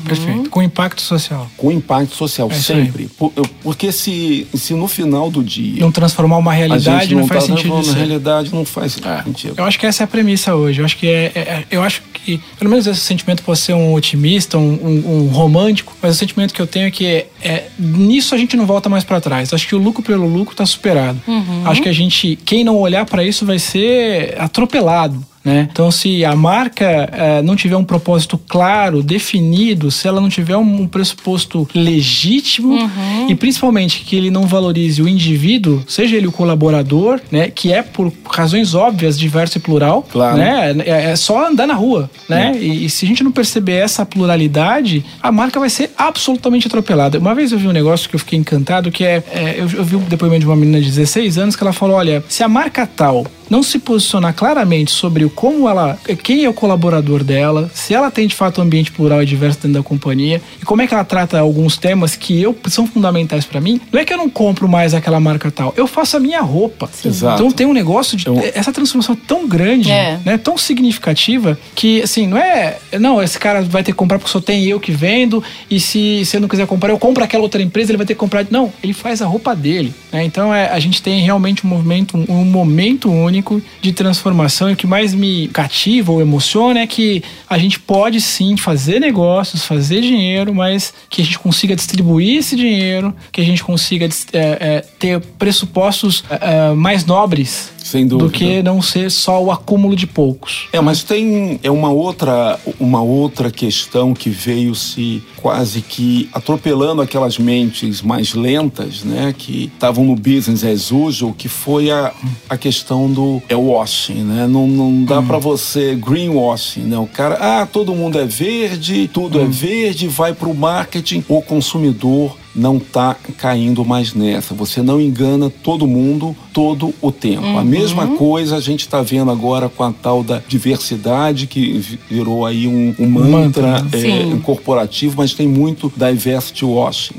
Perfeito. 0.06 0.50
Com 0.50 0.62
impacto 0.62 1.02
social. 1.02 1.50
com 1.58 1.70
impacto 1.72 2.16
social 2.16 2.50
É 2.50 2.54
sempre. 2.54 3.08
Por- 3.18 3.34
Porque 3.62 3.92
se, 3.92 4.48
se 4.54 4.74
no 4.74 4.88
final 4.88 5.30
do 5.30 5.44
dia 5.44 5.82
Não 5.82 5.92
transformar 5.92 6.38
uma 6.38 6.52
a 6.52 6.54
realidade 6.54 7.02
gente 7.10 7.16
não, 7.16 7.22
não 7.22 7.28
faz 7.28 7.48
tá 7.48 7.56
sentido. 7.56 7.76
na 7.76 7.84
ser. 7.84 7.94
realidade 7.96 8.54
não 8.54 8.64
faz 8.66 8.98
É, 9.04 9.24
sentido. 9.24 9.56
Eu 9.58 9.66
acho 9.66 9.78
que 9.80 9.86
essa 9.86 10.04
é 10.04 10.06
a 10.06 10.08
premissa 10.08 10.56
hoje. 10.56 10.80
Eu 10.82 10.86
acho 10.86 10.98
que 10.98 11.08
é, 11.08 11.32
é- 11.36 11.40
é- 11.40 11.66
eu 11.72 11.82
acho 11.84 12.02
que 12.24 12.40
pelo 12.58 12.70
menos 12.70 12.88
esse 12.88 13.00
sentimento 13.02 13.44
pode 13.44 13.60
ser 13.60 13.74
um 13.74 13.94
otimista, 13.94 14.58
um, 14.58 14.74
um- 14.74 15.18
um 15.24 15.28
romântico, 15.28 15.94
mas 16.02 16.16
o 16.16 16.18
sentimento 16.18 16.54
que 16.54 16.62
eu 16.62 16.68
tenho 16.68 16.88
é 16.88 16.92
que 16.92 17.06
é, 17.06 17.28
é- 17.42 17.68
nisso 17.78 18.34
a 18.34 18.38
gente 18.38 18.56
não 18.58 18.66
volta 18.66 18.90
mais 18.90 19.04
pra 19.04 19.20
trás. 19.22 19.54
Acho 19.54 19.68
que 19.68 19.76
o 19.76 19.78
lucro 19.80 20.02
pelo 20.04 20.26
lucro 20.28 20.56
tá 20.56 20.66
superado. 20.66 21.20
Acho 21.66 21.82
que 21.82 21.90
a 21.90 21.94
gente, 21.94 22.38
quem 22.46 22.64
não 22.64 22.78
olhar 22.78 23.06
pra 23.06 23.24
isso 23.24 23.46
vai 23.46 23.60
ser 23.60 24.36
atropelado. 24.40 25.24
Né? 25.44 25.68
Então, 25.72 25.92
se 25.92 26.24
a 26.24 26.36
marca 26.36 27.10
eh, 27.12 27.42
não 27.42 27.56
tiver 27.56 27.76
um 27.76 27.84
propósito 27.84 28.38
claro, 28.48 29.04
definido, 29.04 29.92
se 29.92 30.08
ela 30.08 30.22
não 30.22 30.30
tiver 30.30 30.56
um, 30.56 30.82
um 30.82 30.88
pressuposto 30.88 31.68
legítimo 31.76 32.90
e 33.28 33.36
principalmente 33.36 34.02
que 34.02 34.16
ele 34.16 34.30
não 34.32 34.48
valorize 34.48 35.02
o 35.02 35.08
indivíduo, 35.08 35.84
seja 35.88 36.16
ele 36.16 36.28
o 36.28 36.32
colaborador, 36.32 37.20
né, 37.32 37.50
que 37.50 37.74
é 37.74 37.82
por 37.82 38.12
razões 38.30 38.74
óbvias, 38.74 39.20
diverso 39.20 39.58
e 39.58 39.62
plural, 39.62 40.06
Claro. 40.12 40.38
né? 40.38 40.76
É, 40.86 41.12
é 41.12 41.16
só 41.16 41.48
andar 41.48 41.68
na 41.68 41.74
rua, 41.74 42.10
né? 42.30 42.56
E, 42.60 42.86
e 42.86 42.90
se 42.90 43.06
a 43.06 43.08
gente 43.08 43.24
não 43.24 43.32
perceber 43.32 43.74
essa 43.74 44.06
pluralidade, 44.06 45.04
a 45.22 45.32
marca 45.32 45.60
vai 45.60 45.70
ser 45.70 45.92
absolutamente 45.98 46.68
atropelada. 46.68 47.20
Uma 47.20 47.36
vez 47.36 47.52
eu 47.52 47.58
vi 47.58 47.68
um 47.68 47.72
negócio 47.72 48.10
que 48.10 48.16
eu 48.16 48.20
fiquei 48.20 48.40
encantado, 48.40 48.92
que 48.92 49.04
é, 49.04 49.24
é, 49.32 49.56
eu, 49.58 49.70
eu 49.70 49.84
vi 49.84 49.96
um 49.96 50.04
depoimento 50.04 50.42
de 50.42 50.46
uma 50.46 50.56
menina 50.56 50.80
de 50.80 50.88
16 50.88 51.38
anos 51.38 51.56
que 51.56 51.64
ela 51.64 51.74
falou, 51.74 51.98
olha, 51.98 52.24
se 52.30 52.44
a 52.44 52.48
marca 52.48 52.86
tal 52.88 53.26
não 53.54 53.62
se 53.62 53.78
posicionar 53.78 54.34
claramente 54.34 54.90
sobre 54.90 55.24
o 55.24 55.30
como 55.30 55.70
ela, 55.70 55.96
quem 56.24 56.44
é 56.44 56.50
o 56.50 56.54
colaborador 56.54 57.24
dela, 57.24 57.70
se 57.72 57.94
ela 57.94 58.10
tem 58.10 58.26
de 58.28 58.34
fato 58.34 58.60
um 58.60 58.64
ambiente 58.64 58.92
plural 58.92 59.22
e 59.22 59.26
diverso 59.28 59.60
dentro 59.62 59.74
da 59.80 59.84
companhia 59.84 60.42
e 60.60 60.66
como 60.66 60.82
é 60.82 60.88
que 60.88 60.94
ela 60.96 61.04
trata 61.04 61.38
alguns 61.40 61.78
temas 61.78 62.16
que 62.16 62.42
eu 62.42 62.58
são 62.68 62.88
fundamentais 62.88 63.46
pra 63.46 63.62
mim, 63.62 63.80
não 63.92 64.00
é 64.00 64.06
que 64.06 64.12
eu 64.12 64.18
não 64.18 64.28
compro 64.28 64.68
mais 64.68 64.96
aquela 64.96 65.20
marca 65.20 65.52
tal, 65.52 65.72
eu 65.78 65.86
faço 65.86 66.18
a 66.18 66.20
minha 66.20 66.42
roupa. 66.42 66.90
Exato. 67.06 67.36
Então 67.44 67.52
tem 67.52 67.68
um 67.68 67.74
negócio 67.74 68.18
de 68.18 68.26
Eu- 68.26 68.40
essa 68.56 68.72
transformação 68.74 69.16
tão 69.16 69.48
grande, 69.48 69.92
É. 69.92 70.20
né, 70.26 70.36
tão 70.38 70.58
significativa 70.58 71.56
que 71.76 72.02
assim, 72.02 72.26
não 72.26 72.38
é, 72.38 72.78
não, 73.00 73.22
esse 73.22 73.38
cara 73.38 73.62
vai 73.62 73.84
ter 73.84 73.92
que 73.92 73.98
comprar 73.98 74.18
porque 74.18 74.32
só 74.32 74.42
tem 74.42 74.66
eu 74.66 74.80
que 74.80 74.92
vendo 74.92 75.44
e 75.70 75.80
se, 75.80 76.26
se 76.26 76.38
eu 76.38 76.42
não 76.42 76.48
quiser 76.48 76.66
comprar, 76.66 76.90
eu 76.92 76.98
compro 76.98 77.24
aquela 77.24 77.44
outra 77.44 77.62
empresa, 77.62 77.92
ele 77.92 77.98
vai 77.98 78.06
ter 78.08 78.16
que 78.16 78.20
comprar. 78.20 78.46
Não, 78.50 78.74
ele 78.82 78.94
faz 78.94 79.22
a 79.22 79.26
roupa 79.28 79.56
dele, 79.56 79.94
né? 80.12 80.24
Então 80.24 80.52
é, 80.54 80.70
a 80.72 80.80
gente 80.80 81.04
tem 81.04 81.22
realmente 81.22 81.66
um 81.66 81.70
movimento, 81.70 82.18
um, 82.18 82.26
um 82.42 82.46
momento 82.46 83.12
único 83.12 83.43
de 83.82 83.92
transformação. 83.92 84.70
E 84.70 84.74
o 84.74 84.76
que 84.76 84.88
mais 84.88 85.14
me 85.14 85.48
cativa 85.50 86.12
ou 86.12 86.22
emociona 86.22 86.80
é 86.80 86.88
que 86.88 87.24
a 87.50 87.58
gente 87.58 87.80
pode 87.80 88.22
sim 88.22 88.58
fazer 88.58 89.00
negócios, 89.00 89.66
fazer 89.66 90.02
dinheiro, 90.02 90.54
mas 90.54 90.94
que 91.10 91.22
a 91.22 91.26
gente 91.26 91.40
consiga 91.40 91.76
distribuir 91.76 92.38
esse 92.38 92.56
dinheiro, 92.56 93.14
que 93.32 93.42
a 93.42 93.44
gente 93.44 93.64
consiga 93.64 94.06
é, 94.06 94.40
é, 94.40 94.86
ter 95.00 95.20
pressupostos 95.38 96.24
é, 96.30 96.70
é, 96.70 96.74
mais 96.74 97.06
nobres 97.06 97.72
Sem 97.84 98.08
dúvida. 98.08 98.30
do 98.30 98.34
que 98.34 98.64
não 98.64 98.82
ser 98.82 99.12
só 99.12 99.44
o 99.44 99.52
acúmulo 99.52 99.96
de 99.96 100.08
poucos. 100.08 100.70
É, 100.72 100.80
mas 100.80 101.04
tem 101.04 101.60
é 101.62 101.70
uma 101.70 101.92
outra 101.92 102.58
uma 102.80 103.02
outra 103.02 103.52
questão 103.52 104.14
que 104.14 104.30
veio 104.30 104.74
se 104.74 105.22
quase 105.36 105.82
que 105.82 106.30
atropelando 106.34 107.02
aquelas 107.02 107.38
mentes 107.38 108.02
mais 108.02 108.34
lentas, 108.34 109.04
né, 109.04 109.36
que 109.38 109.70
estavam 109.74 110.06
no 110.06 110.16
business 110.16 110.64
as 110.64 110.92
usual, 110.92 111.34
que 111.34 111.50
foi 111.50 111.92
a, 111.92 112.14
a 112.50 112.58
questão 112.58 113.12
do 113.12 113.42
é 113.50 113.56
washing, 113.56 114.24
né? 114.24 114.48
Não, 114.48 114.68
não 114.68 115.04
dá 115.04 115.22
pra 115.22 115.38
você 115.38 115.96
greenwashing, 115.96 116.82
né? 116.82 116.98
O 116.98 117.08
cara, 117.08 117.36
ah, 117.36 117.66
todo 117.66 117.94
mundo 117.94 118.18
é 118.18 118.26
verde, 118.26 119.10
tudo 119.12 119.42
é 119.42 119.46
verde, 119.46 120.08
vai 120.08 120.34
pro 120.34 120.54
marketing, 120.54 121.24
o 121.28 121.42
consumidor 121.42 122.38
não 122.56 122.78
tá 122.80 123.16
caindo 123.38 123.84
mais 123.84 124.14
nessa. 124.14 124.54
Você 124.54 124.82
não 124.82 125.02
engana 125.02 125.50
todo 125.50 125.88
mundo 125.88 126.36
todo 126.54 126.94
o 127.02 127.12
tempo. 127.12 127.46
A 127.58 127.64
mesma 127.64 128.08
coisa 128.16 128.58
a 128.58 128.62
gente 128.62 128.82
está 128.82 129.02
vendo 129.02 129.32
agora 129.32 129.68
com 129.70 129.84
a 129.84 129.92
tal 129.92 130.24
da 130.24 130.42
diversidade, 130.48 131.48
que 131.48 131.80
vi- 131.80 132.00
virou 132.10 132.46
aí 132.46 132.68
um, 132.68 132.94
um 133.00 133.08
mantra, 133.10 133.82
né? 133.82 133.90
é, 133.94 134.38
corporativo, 134.44 135.16
mas 135.18 135.34
tem 135.34 135.48
muito 135.48 135.92
diversity 135.96 136.64
washing. 136.66 137.16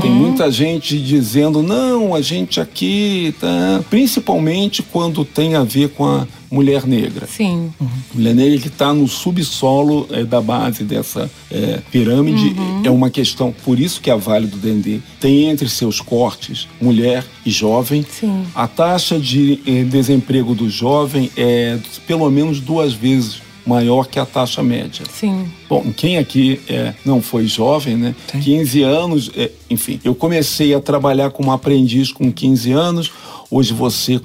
Tem 0.00 0.10
muita 0.10 0.50
gente 0.50 0.98
dizendo, 0.98 1.62
não, 1.62 2.14
a 2.14 2.20
gente 2.20 2.60
aqui, 2.60 3.34
tá... 3.40 3.80
principalmente 3.88 4.82
quando 4.82 5.24
tem 5.24 5.54
a 5.54 5.62
ver 5.62 5.90
com 5.90 6.04
a 6.04 6.26
mulher 6.52 6.86
negra. 6.86 7.26
Sim. 7.26 7.72
Mulher 8.14 8.34
negra 8.34 8.58
que 8.58 8.68
está 8.68 8.92
no 8.92 9.08
subsolo 9.08 10.06
eh, 10.10 10.22
da 10.22 10.40
base 10.40 10.84
dessa 10.84 11.30
eh, 11.50 11.80
pirâmide 11.90 12.54
é 12.84 12.90
uma 12.90 13.08
questão. 13.08 13.54
Por 13.64 13.80
isso 13.80 14.02
que 14.02 14.10
a 14.10 14.16
Vale 14.16 14.46
do 14.46 14.58
Dendê 14.58 15.00
tem 15.18 15.48
entre 15.48 15.66
seus 15.68 16.00
cortes 16.00 16.68
mulher 16.78 17.24
e 17.46 17.50
jovem. 17.50 18.04
Sim. 18.08 18.44
A 18.54 18.68
taxa 18.68 19.18
de 19.18 19.60
eh, 19.66 19.84
desemprego 19.84 20.54
do 20.54 20.68
jovem 20.68 21.30
é 21.36 21.78
pelo 22.06 22.30
menos 22.30 22.60
duas 22.60 22.92
vezes 22.92 23.40
maior 23.64 24.06
que 24.06 24.18
a 24.18 24.26
taxa 24.26 24.62
média. 24.62 25.06
Sim. 25.10 25.46
Bom, 25.68 25.92
quem 25.96 26.18
aqui 26.18 26.60
é, 26.68 26.94
não 27.04 27.22
foi 27.22 27.46
jovem, 27.46 27.96
né? 27.96 28.14
Sim. 28.30 28.40
15 28.40 28.82
anos, 28.82 29.30
é, 29.36 29.50
enfim, 29.70 30.00
eu 30.04 30.14
comecei 30.14 30.74
a 30.74 30.80
trabalhar 30.80 31.30
como 31.30 31.52
aprendiz 31.52 32.12
com 32.12 32.30
15 32.30 32.72
anos. 32.72 33.12
Hoje 33.54 33.74
você 33.74 34.18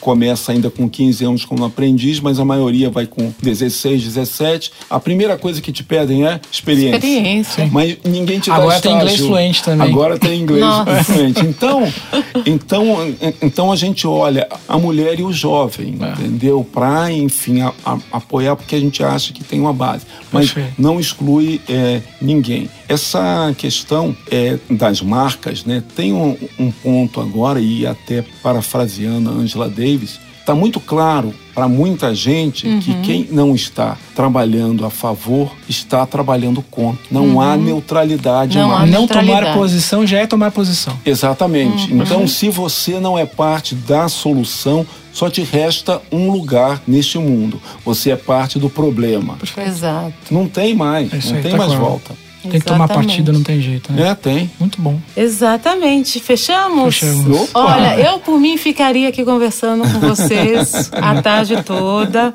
começa 0.00 0.52
ainda 0.52 0.70
com 0.70 0.88
15 0.88 1.22
anos 1.22 1.44
como 1.44 1.66
aprendiz, 1.66 2.18
mas 2.18 2.40
a 2.40 2.46
maioria 2.46 2.88
vai 2.88 3.04
com 3.06 3.30
16, 3.42 4.02
17. 4.04 4.72
A 4.88 4.98
primeira 4.98 5.36
coisa 5.36 5.60
que 5.60 5.70
te 5.70 5.84
pedem 5.84 6.26
é 6.26 6.40
experiência. 6.50 6.96
Experiência. 6.96 7.68
Mas 7.70 7.98
ninguém 8.02 8.40
te 8.40 8.48
dá 8.48 8.56
Agora 8.56 8.80
tem 8.80 8.94
inglês 8.96 9.20
fluente 9.20 9.62
também. 9.62 9.86
Agora 9.86 10.18
tem 10.18 10.40
inglês 10.40 10.62
Nossa. 10.64 11.04
fluente. 11.04 11.44
Então, 11.44 11.92
então, 12.46 13.14
então 13.42 13.70
a 13.70 13.76
gente 13.76 14.06
olha 14.06 14.48
a 14.66 14.78
mulher 14.78 15.20
e 15.20 15.22
o 15.24 15.30
jovem, 15.32 15.98
É. 16.00 16.12
entendeu? 16.12 16.66
Para, 16.72 17.12
enfim, 17.12 17.60
a- 17.60 17.74
a- 17.84 17.98
apoiar 18.12 18.56
porque 18.56 18.74
a 18.74 18.80
gente 18.80 19.04
acha 19.04 19.30
que 19.34 19.44
tem 19.44 19.60
uma 19.60 19.74
base. 19.74 20.06
Mas 20.32 20.52
Perfeito. 20.52 20.80
não 20.80 20.98
exclui 20.98 21.60
é, 21.68 22.00
ninguém. 22.20 22.68
Essa 22.90 23.54
questão 23.56 24.16
é, 24.30 24.58
das 24.68 25.00
marcas, 25.00 25.64
né? 25.64 25.82
Tem 25.94 26.12
um, 26.12 26.36
um 26.58 26.70
ponto 26.70 27.20
agora, 27.20 27.60
e 27.60 27.86
até 27.86 28.24
parafraseando 28.42 29.30
a 29.30 29.32
Angela 29.32 29.68
Davis, 29.68 30.18
está 30.40 30.54
muito 30.54 30.80
claro 30.80 31.32
para 31.54 31.68
muita 31.68 32.12
gente 32.14 32.66
que 32.78 32.94
quem 33.02 33.28
não 33.30 33.54
está 33.54 33.96
trabalhando 34.16 34.84
a 34.84 34.90
favor 34.90 35.52
está 35.68 36.04
trabalhando 36.04 36.62
contra. 36.62 37.00
Não 37.10 37.40
há 37.40 37.56
neutralidade 37.56 38.58
Não 38.58 38.72
há 38.72 38.78
mais. 38.80 38.90
Não 38.90 39.06
tomar 39.06 39.22
neutralidade. 39.22 39.58
posição 39.58 40.06
já 40.06 40.18
é 40.18 40.26
tomar 40.26 40.50
posição. 40.50 40.98
Exatamente. 41.06 41.92
Então, 41.92 42.26
se 42.26 42.48
você 42.48 42.98
não 42.98 43.16
é 43.16 43.24
parte 43.26 43.74
da 43.74 44.08
solução, 44.08 44.84
só 45.12 45.28
te 45.30 45.42
resta 45.42 46.00
um 46.10 46.30
lugar 46.30 46.82
neste 46.88 47.18
mundo. 47.18 47.60
Você 47.84 48.10
é 48.10 48.16
parte 48.16 48.58
do 48.58 48.68
problema. 48.70 49.38
Exato. 49.64 50.12
Não 50.30 50.48
tem 50.48 50.74
mais, 50.74 51.12
É 51.12 51.28
não 51.28 51.36
aí, 51.36 51.42
tem 51.42 51.52
tá 51.52 51.58
mais 51.58 51.70
claro. 51.72 51.84
volta. 51.84 52.29
Tem 52.42 52.52
que 52.52 52.66
tomar 52.66 52.88
partida, 52.88 53.32
não 53.32 53.42
tem 53.42 53.60
jeito, 53.60 53.92
né? 53.92 54.08
É, 54.08 54.14
tem. 54.14 54.50
Muito 54.58 54.80
bom. 54.80 54.98
Exatamente. 55.16 56.20
Fechamos? 56.20 56.98
Fechamos. 56.98 57.50
Opa! 57.50 57.76
Olha, 57.76 58.00
eu 58.00 58.18
por 58.18 58.40
mim 58.40 58.56
ficaria 58.56 59.08
aqui 59.08 59.24
conversando 59.24 59.82
com 59.82 60.00
vocês 60.00 60.90
a 60.92 61.20
tarde 61.20 61.62
toda. 61.62 62.34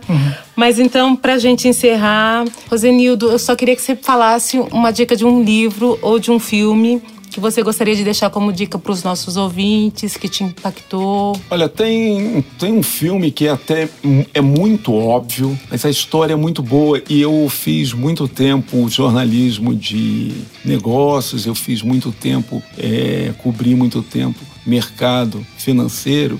Mas 0.56 0.80
então, 0.80 1.16
pra 1.16 1.38
gente 1.38 1.68
encerrar, 1.68 2.46
Rosenildo, 2.70 3.32
eu 3.32 3.40
só 3.40 3.56
queria 3.56 3.76
que 3.76 3.82
você 3.82 3.96
falasse 3.96 4.60
uma 4.72 4.92
dica 4.92 5.16
de 5.16 5.26
um 5.26 5.44
livro 5.44 5.98
ou 6.02 6.20
de 6.20 6.32
um 6.32 6.40
filme 6.40 7.02
que 7.36 7.40
você 7.42 7.62
gostaria 7.62 7.94
de 7.94 8.02
deixar 8.06 8.30
como 8.30 8.54
dica 8.54 8.80
para 8.80 8.94
os 8.94 9.04
nossos 9.04 9.36
ouvintes, 9.36 10.16
que 10.16 10.30
te 10.30 10.42
impactou. 10.42 11.38
Olha, 11.52 11.68
tem, 11.68 12.42
tem 12.58 12.72
um 12.72 12.82
filme 12.82 13.30
que 13.30 13.46
é 13.46 13.52
até 13.52 13.90
é 14.34 14.40
muito 14.40 14.94
óbvio, 14.94 15.60
mas 15.70 15.84
a 15.84 15.90
história 15.90 16.32
é 16.32 16.36
muito 16.38 16.64
boa 16.64 17.02
e 17.10 17.22
eu 17.22 17.48
fiz 17.50 17.92
muito 17.92 18.26
tempo 18.26 18.88
jornalismo 18.90 19.76
de 19.76 20.32
negócios, 20.64 21.46
eu 21.46 21.54
fiz 21.54 21.82
muito 21.82 22.10
tempo, 22.14 22.64
é, 22.78 23.34
cobri 23.40 23.76
muito 23.76 24.02
tempo 24.02 24.40
mercado 24.66 25.46
financeiro. 25.58 26.40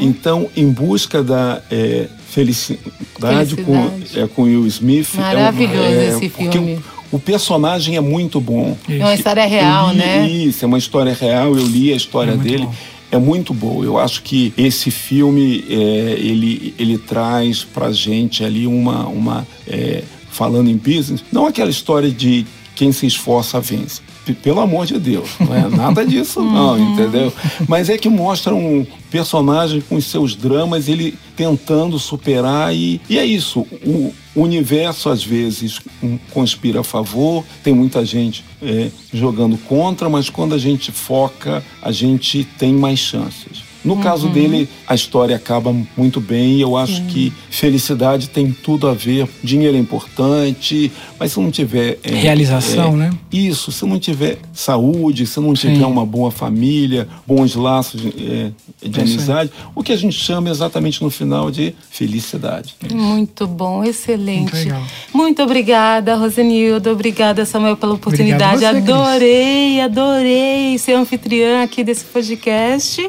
Então, 0.00 0.48
em 0.56 0.68
busca 0.72 1.22
da 1.22 1.60
é, 1.70 2.08
felicidade, 2.26 3.56
Com, 3.56 3.90
Felicidade. 3.90 4.20
é, 4.20 4.26
com 4.28 4.42
Will 4.44 4.66
Smith. 4.66 5.10
é 5.14 5.18
um- 5.18 5.20
Maravilhoso 5.20 5.76
é, 5.78 6.08
esse 6.08 6.28
porque 6.30 6.50
filme. 6.58 6.80
O, 7.12 7.18
personagem 7.18 7.96
é 7.96 8.00
muito 8.00 8.40
bom. 8.40 8.76
É 8.88 8.96
uma 8.98 9.14
história 9.14 9.44
real, 9.46 9.90
li- 9.92 9.98
né? 9.98 10.28
Isso, 10.28 10.64
é 10.64 10.66
uma 10.68 10.78
história 10.78 11.12
real. 11.18 11.54
Eu 11.56 11.66
li 11.66 11.92
a 11.92 11.96
história 11.96 12.32
É 12.32 12.36
dele. 12.36 12.64
bom. 12.64 12.74
É 13.10 13.18
muito 13.18 13.52
boa. 13.52 13.84
Eu 13.84 13.98
acho 13.98 14.22
que 14.22 14.54
esse 14.56 14.90
filme 14.90 15.64
é, 15.68 15.74
ele, 16.18 16.74
ele 16.78 16.96
traz 16.96 17.62
pra 17.62 17.92
gente 17.92 18.42
ali 18.42 18.66
uma. 18.66 19.06
uma 19.06 19.46
é, 19.68 20.02
falando 20.30 20.70
em 20.70 20.76
business, 20.78 21.22
não 21.30 21.44
aquela 21.46 21.68
história 21.68 22.10
de 22.10 22.46
quem 22.74 22.90
se 22.90 23.06
esforça 23.06 23.60
vence. 23.60 24.00
Pelo 24.42 24.60
amor 24.60 24.86
de 24.86 24.98
Deus, 24.98 25.30
não 25.40 25.54
é 25.54 25.68
nada 25.68 26.04
disso, 26.06 26.42
não, 26.42 26.78
entendeu? 26.78 27.32
Mas 27.66 27.88
é 27.88 27.98
que 27.98 28.08
mostra 28.08 28.54
um 28.54 28.86
personagem 29.10 29.80
com 29.80 29.96
os 29.96 30.04
seus 30.04 30.36
dramas, 30.36 30.88
ele 30.88 31.18
tentando 31.36 31.98
superar, 31.98 32.74
e, 32.74 33.00
e 33.08 33.18
é 33.18 33.24
isso. 33.24 33.66
O, 33.84 34.12
universo, 34.34 35.10
às 35.10 35.22
vezes, 35.22 35.78
um, 36.02 36.16
conspira 36.32 36.80
a 36.80 36.84
favor, 36.84 37.44
tem 37.62 37.74
muita 37.74 38.04
gente 38.04 38.44
é, 38.62 38.90
jogando 39.12 39.58
contra, 39.58 40.08
mas 40.08 40.30
quando 40.30 40.54
a 40.54 40.58
gente 40.58 40.90
foca, 40.90 41.62
a 41.82 41.92
gente 41.92 42.44
tem 42.58 42.72
mais 42.72 42.98
chances. 42.98 43.61
No 43.84 43.96
caso 43.98 44.28
dele, 44.28 44.68
a 44.86 44.94
história 44.94 45.34
acaba 45.34 45.74
muito 45.96 46.20
bem 46.20 46.54
e 46.54 46.60
eu 46.60 46.76
acho 46.76 47.02
que 47.06 47.32
felicidade 47.50 48.28
tem 48.28 48.52
tudo 48.52 48.88
a 48.88 48.94
ver. 48.94 49.28
Dinheiro 49.42 49.76
é 49.76 49.80
importante, 49.80 50.90
mas 51.18 51.32
se 51.32 51.40
não 51.40 51.50
tiver. 51.50 51.98
é, 52.02 52.10
Realização, 52.14 52.94
é, 52.94 52.96
né? 52.96 53.10
Isso, 53.32 53.72
se 53.72 53.84
não 53.84 53.98
tiver 53.98 54.38
saúde, 54.52 55.26
se 55.26 55.40
não 55.40 55.54
tiver 55.54 55.76
Sim. 55.76 55.84
uma 55.84 56.06
boa 56.06 56.30
família, 56.30 57.08
bons 57.26 57.54
laços 57.54 58.00
é, 58.04 58.50
de 58.86 59.00
É 59.00 59.02
aí. 59.02 59.08
amizade, 59.08 59.50
o 59.74 59.82
que 59.82 59.92
a 59.92 59.96
gente 59.96 60.14
chama 60.16 60.50
exatamente 60.50 61.02
no 61.02 61.10
final 61.10 61.50
de 61.50 61.74
felicidade. 61.90 62.74
Muito 62.92 63.46
bom, 63.46 63.82
excelente. 63.84 64.52
Muito 64.52 64.56
legal. 64.56 64.82
Muito 65.12 65.42
obrigada, 65.42 66.14
Rosenildo. 66.16 66.90
Obrigada, 66.90 67.44
Samuel, 67.44 67.76
pela 67.76 67.94
oportunidade. 67.94 68.60
Você, 68.60 68.70
Cris. 68.70 68.82
adorei, 68.88 69.80
adorei 69.80 70.78
ser 70.78 70.94
anfitriã 70.94 71.62
aqui 71.62 71.82
desse 71.84 72.04
podcast. 72.04 73.00